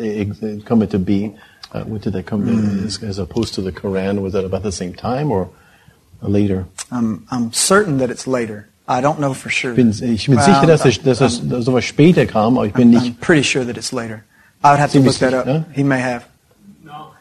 come 0.66 0.82
into 0.84 1.00
being? 1.00 1.38
Uh, 1.74 1.84
when 1.84 2.00
did 2.00 2.14
that 2.14 2.26
come 2.26 2.48
in, 2.48 2.86
as, 2.86 3.02
as 3.04 3.20
opposed 3.20 3.54
to 3.56 3.62
the 3.62 3.72
Quran? 3.72 4.22
Was 4.22 4.34
that 4.34 4.46
about 4.46 4.64
the 4.64 4.72
same 4.72 4.94
time 4.94 5.32
or 5.32 5.50
later? 6.22 6.66
I'm, 6.92 7.26
I'm 7.32 7.52
certain 7.54 7.98
that 8.00 8.10
it's 8.10 8.26
later. 8.28 8.68
I 8.88 9.02
don't 9.02 9.20
know 9.20 9.34
for 9.36 9.50
sure. 9.50 9.72
Ich 9.72 9.76
bin, 9.78 9.90
ich 10.14 10.26
bin 10.28 10.38
Well, 10.38 10.46
sicher, 10.46 10.66
dass, 10.68 10.82
I'm- 10.84 10.90
es, 10.90 11.02
dass 11.04 11.22
es 11.22 11.66
sowas 11.66 11.84
später 11.86 12.26
kam, 12.26 12.58
aber 12.58 12.66
ich 12.68 12.74
bin 12.74 12.90
I'm 12.94 13.02
nicht. 13.04 13.20
pretty 13.22 13.44
sure 13.44 13.64
that 13.66 13.78
it's 13.78 13.92
later. 13.94 14.24
I 14.64 14.72
would 14.72 14.80
have 14.80 14.92
to 14.94 15.00
look 15.00 15.16
that 15.20 15.34
up. 15.34 15.66
He 15.74 15.84
may 15.84 16.00
have. 16.02 16.24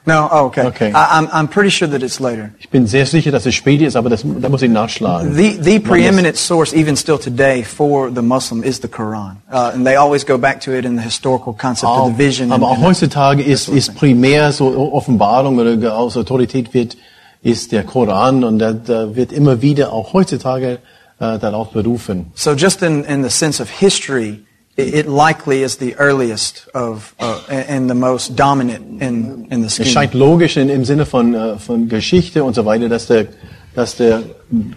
No. 0.08 0.28
Oh, 0.32 0.46
okay. 0.46 0.66
Okay. 0.66 0.90
I, 0.94 1.18
I'm, 1.18 1.28
I'm 1.32 1.48
pretty 1.48 1.70
sure 1.70 1.86
that 1.88 2.02
it's 2.02 2.18
later. 2.18 2.50
Ich 2.58 2.70
bin 2.70 2.86
sehr 2.86 3.04
sicher, 3.06 3.30
dass 3.30 3.44
es 3.46 3.54
später 3.54 3.84
ist, 3.86 3.94
aber 3.96 4.08
das, 4.08 4.22
da 4.24 4.48
muss 4.48 4.62
ich 4.62 4.70
nachschlagen. 4.70 5.34
The, 5.34 5.58
the 5.62 5.78
preeminent 5.78 6.36
source, 6.36 6.72
even 6.72 6.96
still 6.96 7.18
today, 7.18 7.62
for 7.62 8.10
the 8.10 8.22
Muslim 8.22 8.62
is 8.62 8.80
the 8.80 8.88
Quran. 8.88 9.36
Uh, 9.52 9.72
and 9.74 9.84
they 9.86 9.96
always 9.96 10.24
go 10.24 10.38
back 10.38 10.60
to 10.62 10.72
it 10.72 10.84
in 10.84 10.96
the 10.96 11.02
historical 11.02 11.52
concept 11.52 11.84
of 11.92 11.98
Auch, 11.98 12.08
the 12.08 12.16
vision. 12.18 12.50
aber 12.52 12.66
and- 12.66 12.72
auch 12.72 12.78
and- 12.78 12.86
heutzutage 12.86 13.42
ist, 13.42 13.68
ist 13.68 13.94
primär 13.94 14.50
so 14.52 14.66
Offenbarung 14.92 15.58
oder 15.58 15.96
aus 15.96 16.16
Autorität 16.16 16.72
wird, 16.72 16.96
ist 17.42 17.70
der 17.72 17.84
Koran 17.84 18.42
und 18.44 18.58
da, 18.58 18.72
da 18.72 19.14
wird 19.14 19.30
immer 19.32 19.60
wieder 19.62 19.92
auch 19.92 20.12
heutzutage 20.14 20.78
äh, 21.20 21.38
darauf 21.38 21.70
berufen. 21.70 22.32
So 22.34 22.52
just 22.54 22.82
in, 22.82 23.04
in 23.04 23.22
the 23.22 23.30
sense 23.30 23.62
of 23.62 23.68
history, 23.70 24.40
it, 24.78 25.06
likely 25.06 25.62
is 25.62 25.76
the 25.78 25.94
earliest 25.96 26.68
of, 26.72 27.14
uh, 27.18 27.42
and 27.50 27.90
the 27.90 27.94
most 27.94 28.36
dominant 28.36 29.02
in, 29.02 29.46
in 29.50 29.60
the 29.60 29.66
Es 29.66 29.74
scheme. 29.74 29.86
scheint 29.86 30.14
logisch 30.14 30.56
in, 30.56 30.68
im 30.68 30.84
Sinne 30.84 31.04
von, 31.04 31.34
äh, 31.34 31.58
von 31.58 31.88
Geschichte 31.88 32.44
und 32.44 32.54
so 32.54 32.64
weiter, 32.64 32.88
dass 32.88 33.06
der, 33.06 33.26
dass 33.74 33.96
der 33.96 34.22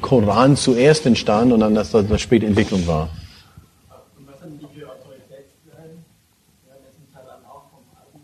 Koran 0.02 0.58
zuerst 0.58 1.06
entstand 1.06 1.54
und 1.54 1.60
dann, 1.60 1.76
dass 1.76 1.92
das, 1.92 2.08
das 2.08 2.22
späte 2.22 2.46
Entwicklung 2.48 2.86
war. 2.88 3.10
Was 4.26 4.40
sind 4.42 4.60
die 4.62 4.66
für 4.80 4.88
Autoritätsquellen? 4.90 6.04
Werden 6.66 6.82
das 6.84 6.96
zum 6.96 7.14
Teil 7.14 7.24
dann 7.28 7.46
auch 7.46 7.70
vom 7.70 7.86
Alten 7.96 8.20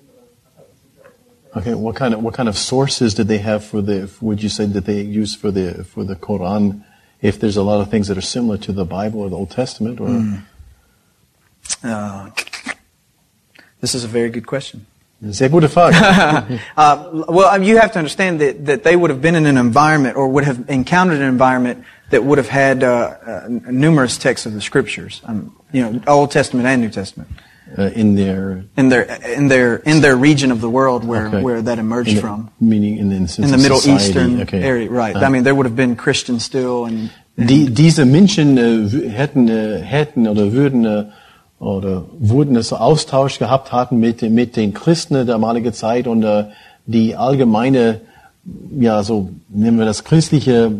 oder 0.00 0.24
was 0.44 0.56
hat 0.56 0.66
das 0.70 0.78
für 0.94 1.02
Autoritäten? 1.04 1.72
Okay, 1.72 1.74
what 1.74 1.94
kind 1.94 2.14
of 2.14 2.22
what 2.22 2.34
kind 2.34 2.48
of 2.48 2.56
sources 2.58 3.14
did 3.14 3.28
they 3.28 3.38
have 3.42 3.60
for 3.60 3.82
the? 3.82 4.08
Would 4.20 4.42
you 4.42 4.48
say 4.48 4.66
that 4.66 4.86
they 4.86 5.02
use 5.02 5.36
for 5.36 5.52
the 5.52 5.84
for 5.84 6.04
the 6.06 6.14
Quran? 6.14 6.82
If 7.20 7.38
there's 7.40 7.56
a 7.56 7.62
lot 7.62 7.80
of 7.80 7.90
things 7.90 8.06
that 8.06 8.16
are 8.16 8.22
similar 8.22 8.56
to 8.58 8.72
the 8.72 8.84
Bible 8.84 9.20
or 9.20 9.28
the 9.28 9.36
Old 9.36 9.50
Testament, 9.50 10.00
or 10.00 10.08
Uh, 11.82 12.30
this 13.80 13.94
is 13.94 14.04
a 14.04 14.08
very 14.08 14.30
good 14.30 14.46
question. 14.46 14.86
sehr 15.30 15.48
gute 15.48 15.68
Frage. 15.68 15.94
Uh, 16.76 17.24
well, 17.28 17.60
you 17.62 17.76
have 17.78 17.92
to 17.92 17.98
understand 17.98 18.40
that, 18.40 18.66
that 18.66 18.82
they 18.84 18.94
would 18.96 19.10
have 19.10 19.20
been 19.20 19.34
in 19.34 19.46
an 19.46 19.56
environment 19.56 20.16
or 20.16 20.28
would 20.28 20.44
have 20.44 20.68
encountered 20.68 21.18
an 21.20 21.28
environment 21.28 21.84
that 22.10 22.22
would 22.24 22.38
have 22.38 22.48
had 22.48 22.82
uh, 22.84 22.88
uh, 23.26 23.48
numerous 23.70 24.16
texts 24.18 24.46
of 24.46 24.54
the 24.54 24.60
scriptures, 24.60 25.20
um, 25.24 25.54
you 25.72 25.82
know, 25.82 26.00
Old 26.06 26.30
Testament 26.30 26.66
and 26.66 26.80
New 26.82 26.90
Testament. 26.90 27.28
uh, 27.76 27.90
in 27.94 28.14
their 28.14 28.64
in 28.76 28.88
their 28.88 29.02
in 29.36 29.48
their 29.48 29.76
in 29.84 30.00
their 30.00 30.16
region 30.16 30.50
of 30.52 30.60
the 30.60 30.70
world 30.70 31.04
where 31.04 31.26
Okay. 31.28 31.42
where 31.42 31.60
that 31.62 31.78
emerged 31.78 32.16
the, 32.16 32.20
from. 32.20 32.48
meaning 32.60 32.96
in, 32.96 33.12
in, 33.12 33.26
In 33.44 33.50
the 33.50 33.58
Middle 33.58 33.76
society. 33.78 34.04
Eastern 34.08 34.40
okay. 34.42 34.62
area, 34.62 34.88
right? 34.88 35.14
I 35.16 35.28
mean, 35.28 35.42
there 35.44 35.54
would 35.54 35.66
have 35.66 35.76
been 35.76 35.94
Christians 35.96 36.44
still, 36.44 36.86
and, 36.86 37.10
and 37.36 37.48
Die, 37.48 37.68
diese 37.68 38.04
Menschen 38.06 38.56
äh, 38.56 39.10
hätten, 39.10 39.48
äh, 39.48 39.82
hätten 39.82 40.26
oder 40.26 40.52
würden 40.52 40.84
äh, 40.86 41.04
oder 41.60 42.04
wurden 42.18 42.56
es 42.56 42.68
so 42.68 42.76
Austausch 42.76 43.38
gehabt 43.38 43.72
hatten 43.72 43.98
mit, 43.98 44.22
mit 44.22 44.56
den 44.56 44.74
Christen 44.74 45.14
der 45.14 45.24
damaligen 45.24 45.72
Zeit 45.72 46.06
und 46.06 46.22
äh, 46.22 46.44
die 46.86 47.16
allgemeine, 47.16 48.00
ja 48.78 49.02
so 49.02 49.30
nehmen 49.48 49.78
wir 49.78 49.86
das 49.86 50.04
christliche 50.04 50.70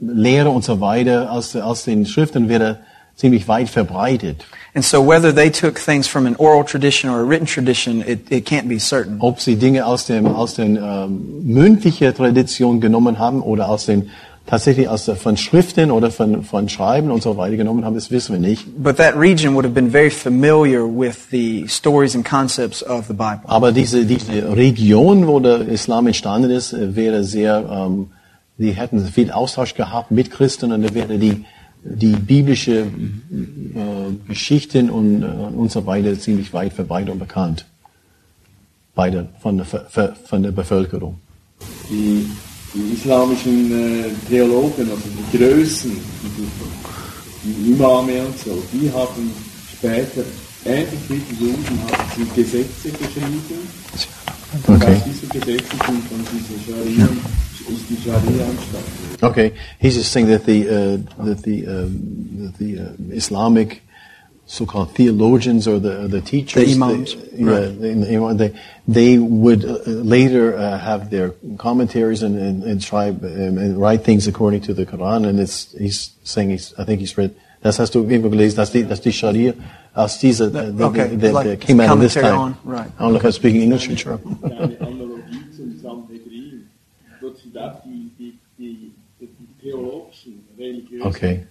Lehre 0.00 0.50
und 0.50 0.64
so 0.64 0.80
weiter 0.80 1.32
aus, 1.32 1.54
aus 1.56 1.84
den 1.84 2.06
Schriften 2.06 2.48
wäre 2.48 2.78
ziemlich 3.16 3.46
weit 3.48 3.68
verbreitet. 3.68 4.44
and 4.74 4.84
so 4.84 5.00
whether 5.00 5.32
they 5.32 5.50
took 5.50 5.78
things 5.78 6.06
from 6.06 6.26
an 6.26 6.36
oral 6.36 6.64
tradition 6.64 7.10
or 7.10 7.20
a 7.20 7.24
written 7.24 7.46
tradition, 7.46 8.02
it, 8.02 8.30
it 8.30 8.46
can't 8.46 8.68
be 8.68 8.78
certain. 8.78 9.18
Ob 9.20 9.40
sie 9.40 9.56
Dinge 9.56 9.84
aus 9.84 10.06
dem 10.06 10.26
aus 10.26 10.54
den 10.54 10.76
ähm, 10.76 11.42
mündlichen 11.44 12.14
Tradition 12.14 12.80
genommen 12.80 13.18
haben 13.18 13.42
oder 13.42 13.68
aus 13.68 13.86
den 13.86 14.10
tatsächlich 14.50 14.88
aus 14.88 15.04
der, 15.04 15.14
von 15.14 15.36
Schriften 15.36 15.92
oder 15.92 16.10
von 16.10 16.42
von 16.42 16.68
Schreiben 16.68 17.12
und 17.12 17.22
so 17.22 17.36
weiter 17.36 17.56
genommen 17.56 17.84
haben, 17.84 17.94
das 17.94 18.10
wissen 18.10 18.32
wir 18.32 18.40
nicht. 18.40 18.66
But 18.82 18.96
that 18.96 19.16
region 19.16 19.54
would 19.54 19.64
have 19.64 19.74
been 19.74 19.90
very 19.90 20.10
familiar 20.10 20.82
with 20.82 21.28
the 21.30 21.66
stories 21.68 22.16
and 22.16 22.28
concepts 22.28 22.82
of 22.82 23.06
the 23.06 23.14
Bible. 23.14 23.42
Aber 23.44 23.70
diese, 23.70 24.04
diese 24.04 24.56
Region, 24.56 25.28
wo 25.28 25.38
der 25.38 25.68
Islam 25.68 26.08
entstanden 26.08 26.50
ist, 26.50 26.72
äh, 26.72 26.96
wäre 26.96 27.22
sehr, 27.22 27.64
ähm, 27.70 28.08
die 28.58 28.72
hätten 28.72 29.06
viel 29.06 29.30
Austausch 29.30 29.74
gehabt 29.74 30.10
mit 30.10 30.32
Christen 30.32 30.72
und 30.72 30.82
da 30.82 30.92
wäre 30.94 31.16
die, 31.16 31.44
die 31.84 32.16
biblische 32.16 32.80
äh, 32.80 34.28
Geschichten 34.28 34.90
und, 34.90 35.22
äh, 35.22 35.26
und 35.26 35.70
so 35.70 35.86
weiter 35.86 36.18
ziemlich 36.18 36.52
weit 36.52 36.72
verbreitet 36.72 37.10
und 37.10 37.20
bekannt. 37.20 37.66
Bei 38.96 39.10
der, 39.10 39.28
von, 39.38 39.58
der, 39.58 40.14
von 40.24 40.42
der 40.42 40.50
Bevölkerung. 40.50 41.20
die, 41.88 42.26
die 42.74 42.94
islamischen 42.94 43.72
äh, 43.72 44.10
Theologen, 44.28 44.88
also 44.90 45.02
die 45.32 45.38
Größen, 45.38 45.90
die, 45.92 46.48
die 47.44 47.72
Imame 47.72 48.26
und 48.26 48.38
so, 48.38 48.62
die 48.72 48.90
haben 48.92 49.30
später, 49.72 50.22
ähnlich 50.64 51.00
wie 51.08 51.18
die 51.30 51.44
Juden, 51.44 51.78
haben 51.90 52.10
sie 52.16 52.42
Gesetze 52.42 52.90
geschrieben. 52.90 53.40
Und 54.52 54.68
Okay. 54.68 54.96
aus 54.96 55.04
diesen 55.04 55.28
Gesetzen 55.28 55.78
sind 55.86 56.02
dann 56.10 56.26
diese 56.32 56.58
Scharia, 56.64 57.04
ist 57.04 57.84
die 57.88 57.96
Scharia 58.04 58.44
entstanden. 58.44 59.16
Okay, 59.22 59.52
he's 59.78 59.96
just 59.96 60.10
saying 60.12 60.26
that 60.28 60.44
the 60.44 60.66
uh, 60.68 60.98
that 61.24 61.42
the 61.44 61.64
um, 61.66 62.42
that 62.42 62.58
the 62.58 62.78
uh, 62.80 63.14
Islamic 63.14 63.80
so-called 64.50 64.90
theologians 64.96 65.68
or 65.68 65.78
the 65.78 66.08
the 66.08 66.20
teachers, 66.20 66.66
The 66.66 66.72
imams, 66.72 67.14
they, 67.14 67.38
yeah, 67.38 67.70
they, 67.70 68.34
they 68.34 68.50
they 68.88 69.18
would 69.18 69.64
uh, 69.64 69.78
later 69.86 70.56
uh, 70.56 70.76
have 70.78 71.10
their 71.10 71.30
commentaries 71.56 72.22
and 72.22 72.36
and, 72.36 72.64
and 72.64 72.82
try 72.82 73.10
um, 73.10 73.58
and 73.58 73.80
write 73.80 74.02
things 74.02 74.26
according 74.26 74.62
to 74.62 74.74
the 74.74 74.84
Quran. 74.84 75.28
And 75.28 75.38
it's 75.38 75.70
he's 75.78 76.10
saying 76.24 76.50
he's 76.50 76.74
I 76.76 76.84
think 76.84 77.00
he's 77.00 77.16
read. 77.16 77.30
Das 77.62 77.78
hast 77.78 77.94
du 77.94 78.02
irgendwo 78.02 78.30
gelesen, 78.30 78.56
dass 78.56 78.72
die, 78.72 78.84
dass 78.84 79.02
die 79.02 79.12
Scharia 79.12 79.52
aus 79.94 80.18
dieser, 80.18 80.50
that, 80.50 80.80
okay, 80.80 81.14
that, 81.16 81.32
like 81.34 81.46
that 81.46 81.60
came 81.60 81.78
out 81.78 81.90
of 81.90 82.00
this 82.00 82.14
commentary 82.14 82.34
time. 82.34 82.40
on, 82.40 82.56
right. 82.64 82.90
I 82.98 83.02
don't 83.02 83.12
know 83.12 83.18
if 83.18 83.24
I'm 83.24 83.32
speaking 83.32 83.60
English, 83.60 83.86
sure. 83.98 84.18
Okay. 91.02 91.44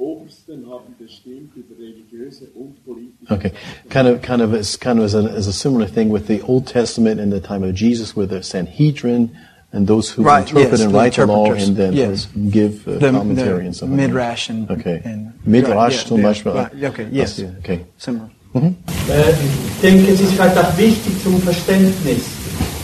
Obersten 0.00 0.64
haben 0.70 0.94
bestimmt 0.98 1.54
über 1.56 1.74
religiöse 1.78 2.46
und 2.54 2.82
politische 2.86 3.30
Okay, 3.32 3.52
kind 3.90 4.08
of, 4.08 4.22
kind 4.22 4.40
of, 4.42 4.54
it's 4.54 4.78
kind 4.78 4.98
of 4.98 5.04
as 5.04 5.14
a, 5.14 5.28
as 5.36 5.46
a 5.46 5.52
similar 5.52 5.86
thing 5.86 6.10
with 6.10 6.26
the 6.26 6.40
Old 6.48 6.66
Testament 6.66 7.20
in 7.20 7.30
the 7.30 7.40
time 7.40 7.62
of 7.62 7.74
Jesus, 7.74 8.16
with 8.16 8.30
the 8.30 8.42
Sanhedrin 8.42 9.30
and 9.72 9.86
those 9.86 10.10
who 10.10 10.22
Right, 10.22 10.48
interpret 10.48 10.70
yes, 10.72 10.80
and 10.80 10.92
write 10.94 11.14
the 11.16 11.26
law 11.26 11.52
and 11.52 11.76
then 11.76 11.92
yes. 11.92 12.26
give 12.50 12.88
uh, 12.88 12.98
The- 12.98 13.10
commentary 13.12 13.60
the 13.60 13.66
and 13.66 13.76
stuff. 13.76 13.88
like 13.90 13.98
that. 13.98 14.06
Midrash 14.08 14.48
and- 14.50 14.70
okay, 14.70 15.02
and- 15.04 15.32
Midrash 15.44 15.76
right, 15.76 15.92
yeah, 15.92 16.08
zum 16.08 16.22
Beispiel. 16.22 16.52
right, 16.52 16.84
okay, 16.84 17.06
yes. 17.12 17.36
Das- 17.36 17.50
Okay. 17.60 17.80
Similar. 17.98 18.30
Äh, 18.54 19.30
ich 19.30 19.80
denke, 19.82 20.10
es 20.12 20.20
ist 20.20 20.32
vielleicht 20.32 20.56
auch 20.58 20.76
wichtig 20.78 21.12
zum 21.22 21.40
Verständnis, 21.42 22.22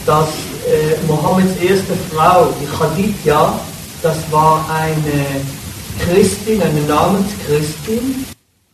dass 0.04 0.28
äh, 0.68 0.94
Mohammeds 1.08 1.56
erste 1.60 1.94
Frau, 2.12 2.52
die 2.60 2.66
Khadija, 2.66 3.58
das 4.02 4.30
war 4.30 4.64
eine 4.70 5.40
Christin, 6.00 6.60
eine 6.62 6.80
Namenschristin. 6.82 8.24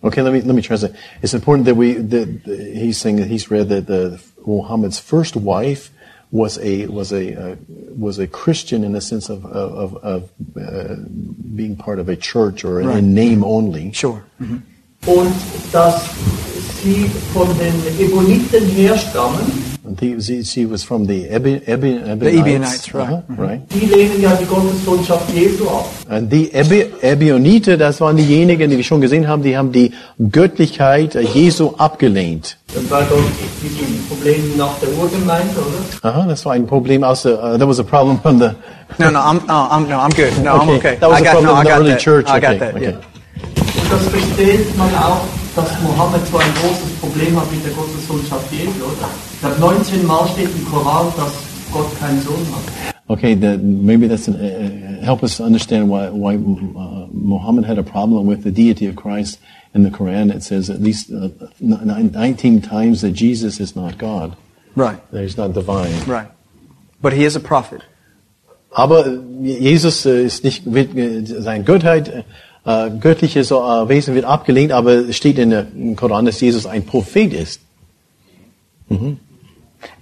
Okay, 0.04 0.20
let 0.22 0.32
me 0.32 0.40
let 0.40 0.54
me 0.54 0.62
translate. 0.62 0.92
It's 1.22 1.32
important 1.34 1.64
that 1.66 1.76
we 1.76 1.94
that 1.94 2.44
that 2.44 2.58
he's 2.74 2.98
saying 2.98 3.16
that 3.16 3.28
he's 3.28 3.50
read 3.50 3.68
that 3.68 3.86
the 3.86 4.18
Muhammad's 4.44 4.98
first 4.98 5.36
wife 5.36 5.90
was 6.32 6.58
a 6.58 6.86
was 6.86 7.12
a 7.12 7.34
uh, 7.52 7.56
was 7.96 8.18
a 8.18 8.26
Christian 8.26 8.82
in 8.82 8.92
the 8.92 9.00
sense 9.00 9.28
of 9.28 9.44
of, 9.46 9.96
of 10.02 10.28
uh, 10.56 10.96
being 11.54 11.76
part 11.76 11.98
of 12.00 12.08
a 12.08 12.16
church 12.16 12.64
or 12.64 12.78
Right. 12.80 12.98
in 12.98 13.14
name 13.14 13.44
only. 13.44 13.92
Sure. 13.92 14.24
Und 15.06 15.32
dass 15.72 16.10
sie 16.82 17.06
von 17.32 17.46
den 17.58 17.74
Eboniten 18.00 18.66
herstammen, 18.70 19.71
And 19.92 20.00
he, 20.00 20.20
she, 20.20 20.42
she 20.42 20.66
was 20.66 20.82
from 20.82 21.06
the 21.06 21.28
Ebi, 21.28 21.60
Ebi, 21.66 22.00
Ebionites. 22.00 22.20
The 22.20 22.30
Ebionites, 22.30 22.94
right. 22.94 23.12
Uh-huh, 23.12 23.22
right. 23.36 23.60
die 23.68 23.86
lehnen 23.86 24.22
ja 24.22 24.34
die 24.36 24.46
Gottessohnschaft 24.46 25.34
Jesu 25.34 25.68
ab. 25.68 25.86
Und 26.08 26.32
die 26.32 26.50
Ebi, 26.52 26.86
Ebionite, 27.02 27.76
das 27.76 28.00
waren 28.00 28.16
diejenigen, 28.16 28.70
die 28.70 28.76
wir 28.78 28.84
schon 28.84 29.02
gesehen 29.02 29.28
haben, 29.28 29.42
die 29.42 29.56
haben 29.56 29.70
die 29.70 29.92
Göttlichkeit 30.30 31.14
äh, 31.14 31.20
Jesu 31.20 31.74
abgelehnt. 31.76 32.56
Das 32.74 32.90
war 32.90 33.02
doch 33.02 33.18
diesen 33.62 34.06
Problem 34.08 34.56
nach 34.56 34.78
der 34.78 34.88
Urgemeinde, 34.98 35.56
oder? 35.56 36.08
Aha, 36.10 36.26
das 36.26 36.44
war 36.46 36.54
ein 36.54 36.66
Problem 36.66 37.04
aus 37.04 37.22
der, 37.22 37.34
uh, 37.34 37.58
that 37.58 37.68
was 37.68 37.78
a 37.78 37.82
problem 37.82 38.18
from 38.20 38.38
the, 38.38 38.50
No, 38.98 39.10
no, 39.10 39.20
I'm, 39.20 39.40
oh, 39.48 39.68
I'm, 39.70 39.88
no, 39.88 40.00
I'm 40.00 40.10
good. 40.10 40.42
No, 40.42 40.56
I'm 40.56 40.68
okay. 40.70 40.96
That 40.96 41.08
was 41.08 41.18
I 41.18 41.20
a 41.20 41.24
got, 41.24 41.32
problem 41.32 41.54
no, 41.54 41.60
in 41.60 41.66
the 41.66 41.72
early 41.72 41.90
that. 41.90 42.00
church. 42.00 42.26
I 42.28 42.38
okay, 42.38 42.40
got 42.40 42.58
that. 42.60 42.74
okay. 42.76 42.92
Yeah. 42.92 43.00
Und 43.82 43.92
das 43.92 44.08
versteht 44.08 44.76
man 44.78 44.94
auch, 44.94 45.20
dass 45.54 45.70
Mohammed 45.82 46.26
so 46.26 46.38
ein 46.38 46.52
großes 46.62 46.90
Problem 47.00 47.38
hat 47.40 47.50
mit 47.52 47.64
der 47.64 47.72
Gottessohnschaft 47.72 48.50
Jesu, 48.52 48.70
oder? 48.84 49.08
Ich 49.34 49.40
glaube, 49.40 49.60
19 49.60 50.06
Mal 50.06 50.26
steht 50.28 50.48
im 50.54 50.64
Koran, 50.70 51.06
dass 51.16 51.32
Gott 51.72 51.86
keinen 52.00 52.20
Sohn 52.22 52.46
hat. 52.54 52.94
Okay, 53.08 53.34
that 53.34 53.62
maybe 53.62 54.08
that's 54.08 54.28
an, 54.28 54.34
uh, 54.36 55.04
help 55.04 55.22
us 55.22 55.40
understand 55.40 55.88
why 55.90 56.08
why 56.10 56.34
uh, 56.36 57.06
Muhammad 57.12 57.66
had 57.66 57.78
a 57.78 57.82
problem 57.82 58.26
with 58.26 58.42
the 58.44 58.50
deity 58.50 58.86
of 58.88 58.96
Christ 58.96 59.38
in 59.74 59.82
the 59.82 59.90
Quran. 59.90 60.30
It 60.34 60.42
says 60.42 60.70
at 60.70 60.80
least 60.80 61.10
uh, 61.10 61.28
n- 61.60 62.10
19 62.12 62.62
times 62.62 63.02
that 63.02 63.12
Jesus 63.12 63.60
is 63.60 63.74
not 63.76 63.98
God. 63.98 64.36
Right, 64.76 64.98
That 65.10 65.22
he's 65.22 65.36
not 65.36 65.52
divine. 65.52 65.92
right. 66.06 66.28
But 67.02 67.12
he 67.12 67.24
is 67.24 67.36
a 67.36 67.40
prophet. 67.40 67.82
Aber 68.70 69.04
äh, 69.06 69.18
Jesus 69.42 70.06
äh, 70.06 70.24
ist 70.24 70.44
nicht, 70.44 70.66
äh, 70.66 71.22
seine 71.26 71.64
Göttheit, 71.64 72.24
äh, 72.64 72.90
göttliche 72.90 73.44
so, 73.44 73.60
äh, 73.60 73.88
Wesen 73.88 74.14
wird 74.14 74.24
abgelehnt, 74.24 74.72
aber 74.72 75.08
es 75.08 75.16
steht 75.16 75.38
in 75.38 75.50
der, 75.50 75.66
im 75.74 75.96
Koran, 75.96 76.26
dass 76.26 76.40
Jesus 76.40 76.66
ein 76.66 76.84
Prophet 76.84 77.32
ist. 77.32 77.60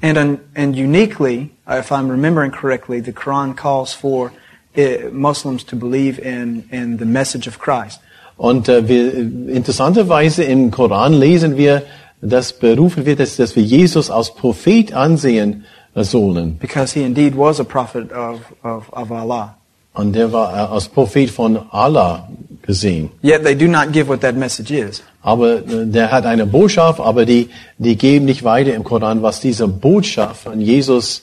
And, 0.02 0.18
un, 0.18 0.38
and 0.54 0.76
uniquely, 0.76 1.50
if 1.68 1.90
I'm 1.92 2.10
remembering 2.10 2.50
correctly, 2.50 3.00
the 3.00 3.12
Quran 3.12 3.56
calls 3.56 3.92
for 3.92 4.32
uh, 4.76 5.10
Muslims 5.12 5.64
to 5.64 5.76
believe 5.76 6.18
in, 6.18 6.64
in 6.70 6.98
the 6.98 7.06
message 7.06 7.46
of 7.46 7.58
Christ. 7.58 8.00
Und 8.36 8.68
äh, 8.68 8.88
wir, 8.88 9.14
interessanterweise 9.54 10.44
im 10.44 10.70
Koran 10.70 11.12
lesen 11.12 11.56
wir, 11.56 11.82
dass 12.22 12.52
berufen 12.52 13.06
wird, 13.06 13.20
dass, 13.20 13.36
dass 13.36 13.54
wir 13.54 13.62
Jesus 13.62 14.10
als 14.10 14.34
Prophet 14.34 14.92
ansehen 14.92 15.64
sollen. 15.94 16.58
Because 16.58 16.92
he 16.92 17.04
indeed 17.04 17.36
was 17.36 17.60
a 17.60 17.64
prophet 17.64 18.10
of, 18.12 18.40
of, 18.62 18.90
of 18.92 19.10
Allah. 19.12 19.56
Und 19.92 20.14
der 20.14 20.32
war 20.32 20.52
äh, 20.52 20.72
als 20.72 20.88
Prophet 20.88 21.30
von 21.30 21.58
Allah 21.70 22.28
gesehen. 22.62 23.10
Yet 23.22 23.44
they 23.44 23.56
do 23.56 23.66
not 23.66 23.92
give 23.92 24.08
what 24.08 24.20
that 24.20 24.36
message 24.36 24.70
is. 24.70 25.02
Aber 25.22 25.56
äh, 25.56 25.86
der 25.86 26.10
hat 26.10 26.24
eine 26.24 26.46
Botschaft, 26.46 27.00
aber 27.00 27.26
die, 27.26 27.50
die 27.78 27.96
geben 27.96 28.24
nicht 28.24 28.44
weiter 28.44 28.74
im 28.74 28.84
Koran, 28.84 29.22
was 29.22 29.40
diese 29.40 29.68
Botschaft 29.68 30.44
von 30.44 30.60
Jesus 30.60 31.22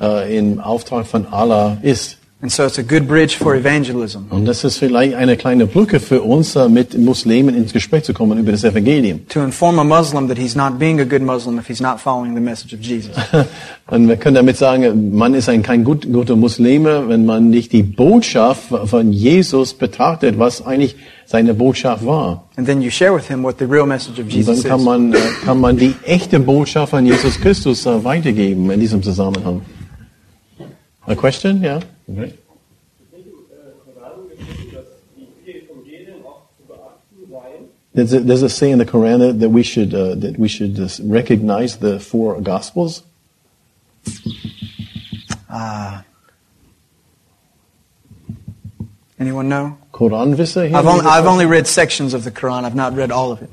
äh, 0.00 0.36
im 0.36 0.60
Auftrag 0.60 1.06
von 1.06 1.26
Allah 1.26 1.78
ist. 1.82 2.17
And 2.40 2.52
so 2.52 2.64
it's 2.64 2.78
a 2.78 2.84
good 2.84 3.08
bridge 3.08 3.36
for 3.36 3.56
evangelism. 3.56 4.26
Und 4.30 4.44
das 4.44 4.62
ist 4.62 4.78
vielleicht 4.78 5.16
eine 5.16 5.36
kleine 5.36 5.66
Brücke 5.66 5.98
für 5.98 6.22
uns, 6.22 6.54
äh, 6.54 6.68
mit 6.68 6.96
Muslimen 6.96 7.56
ins 7.56 7.72
Gespräch 7.72 8.04
zu 8.04 8.14
kommen 8.14 8.38
über 8.38 8.52
das 8.52 8.62
Evangelium. 8.62 9.26
To 9.30 9.40
inform 9.40 9.80
a 9.80 9.84
Muslim 9.84 10.28
that 10.28 10.38
he's 10.38 10.54
not 10.54 10.78
being 10.78 11.00
a 11.00 11.04
good 11.04 11.22
Muslim 11.22 11.58
if 11.58 11.66
he's 11.66 11.80
not 11.80 11.98
following 11.98 12.36
the 12.36 12.40
message 12.40 12.72
of 12.72 12.80
Jesus. 12.80 13.10
Und 13.90 14.06
wir 14.06 14.16
können 14.16 14.36
damit 14.36 14.56
sagen, 14.56 15.16
man 15.16 15.34
ist 15.34 15.48
ein 15.48 15.64
kein 15.64 15.82
gut, 15.82 16.12
guter 16.12 16.36
Muslime, 16.36 17.08
wenn 17.08 17.26
man 17.26 17.50
nicht 17.50 17.72
die 17.72 17.82
Botschaft 17.82 18.68
von 18.84 19.12
Jesus 19.12 19.74
betrachtet, 19.74 20.38
was 20.38 20.64
eigentlich 20.64 20.94
seine 21.26 21.54
Botschaft 21.54 22.06
war. 22.06 22.44
And 22.56 22.68
then 22.68 22.80
you 22.80 22.90
share 22.90 23.12
with 23.12 23.26
him 23.26 23.42
what 23.42 23.56
the 23.58 23.64
real 23.64 23.84
message 23.84 24.20
of 24.20 24.26
Und 24.26 24.32
Jesus 24.32 24.62
dann 24.62 24.70
kann 24.70 24.78
is. 24.78 24.86
man, 24.86 25.12
äh, 25.12 25.16
kann 25.44 25.60
man 25.60 25.76
die 25.76 25.96
echte 26.04 26.38
Botschaft 26.38 26.90
von 26.90 27.04
Jesus 27.04 27.40
Christus 27.40 27.84
äh, 27.84 28.04
weitergeben 28.04 28.70
in 28.70 28.78
diesem 28.78 29.02
Zusammenhang. 29.02 29.62
A 31.08 31.16
question? 31.16 31.62
Yeah. 31.62 31.80
Okay. 32.10 32.34
Ich 33.00 33.10
denke, 33.10 33.30
im 33.30 33.48
äh, 33.50 33.94
Koran 33.94 34.10
steht, 34.36 34.74
dass 34.74 34.84
die 35.16 35.26
vier 35.44 35.62
Evangelien 35.62 36.24
auch 36.24 36.42
zu 36.56 36.66
beachten 36.66 37.30
seien. 37.30 37.68
Does 37.94 38.12
it, 38.12 38.28
does 38.28 38.42
it 38.42 38.50
say 38.50 38.70
in 38.70 38.78
the 38.78 38.84
Quran 38.84 39.20
that, 39.20 39.40
that 39.40 39.50
we 39.50 39.62
should 39.64 39.94
uh, 39.94 40.14
that 40.16 40.38
we 40.38 40.48
should 40.48 40.76
just 40.76 41.00
recognize 41.04 41.78
the 41.78 41.98
four 41.98 42.40
Gospels? 42.42 43.02
Anyone 49.18 49.48
know? 49.48 49.76
Koranwisse? 49.92 50.68
hier? 50.68 50.76
I've 50.76 50.86
only, 50.86 51.04
I've 51.06 51.26
only 51.26 51.46
read 51.46 51.66
sections 51.66 52.14
of 52.14 52.22
the 52.22 52.30
Quran. 52.30 52.64
I've 52.64 52.76
not 52.76 52.94
read 52.94 53.10
all 53.10 53.32
of 53.32 53.42
it. 53.42 53.50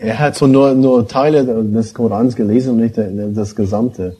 Er 0.00 0.18
hat 0.18 0.36
so 0.36 0.46
nur, 0.46 0.74
nur 0.74 1.08
Teile 1.08 1.42
des 1.44 1.94
Korans 1.94 2.36
gelesen 2.36 2.74
und 2.74 2.80
nicht 2.80 2.98
das 3.34 3.56
Gesamte. 3.56 4.16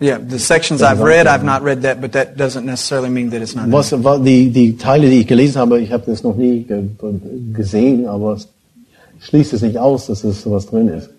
Yeah, 0.00 0.16
the 0.16 0.38
sections 0.38 0.80
I've 0.80 1.00
read, 1.00 1.26
I've 1.26 1.44
not 1.44 1.62
read 1.62 1.82
that, 1.82 2.00
but 2.00 2.12
that 2.12 2.34
doesn't 2.34 2.64
necessarily 2.64 3.10
mean 3.10 3.28
that 3.30 3.42
it's 3.42 3.54
not. 3.54 3.66
in 3.66 3.70
Was, 3.70 3.90
die, 3.90 4.48
die 4.48 4.72
Teile, 4.78 5.10
die 5.10 5.20
ich 5.20 5.26
gelesen 5.26 5.60
habe, 5.60 5.78
ich 5.78 5.92
habe 5.92 6.04
das 6.06 6.22
noch 6.22 6.36
nie 6.36 6.62
ge 6.62 6.88
gesehen, 7.52 8.06
aber 8.06 8.32
es 8.32 8.48
schließt 9.20 9.52
es 9.52 9.60
nicht 9.60 9.76
aus, 9.76 10.06
dass 10.06 10.24
es 10.24 10.40
sowas 10.40 10.64
drin 10.66 10.88
ist. 10.88 11.10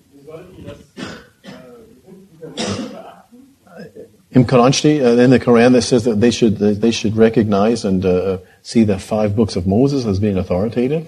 Im 4.32 4.48
Koran 4.48 4.74
steht, 4.74 5.04
uh, 5.04 5.20
in 5.20 5.30
the 5.30 5.40
Quran, 5.40 5.74
that 5.74 5.84
says 5.84 6.06
that 6.06 6.20
they 6.20 6.32
should 6.32 6.58
they 6.58 6.92
should 6.92 7.16
recognize 7.16 7.86
and 7.86 8.04
uh, 8.04 8.38
see 8.64 8.84
the 8.84 8.98
five 8.98 9.36
books 9.36 9.56
of 9.56 9.68
Moses 9.68 10.08
as 10.08 10.20
being 10.20 10.38
authoritative. 10.38 11.06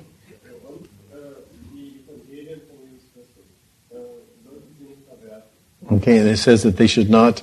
Okay, 5.92 6.20
and 6.20 6.28
it 6.28 6.38
says 6.38 6.62
that 6.64 6.78
they 6.78 6.88
should 6.88 7.10
not 7.10 7.42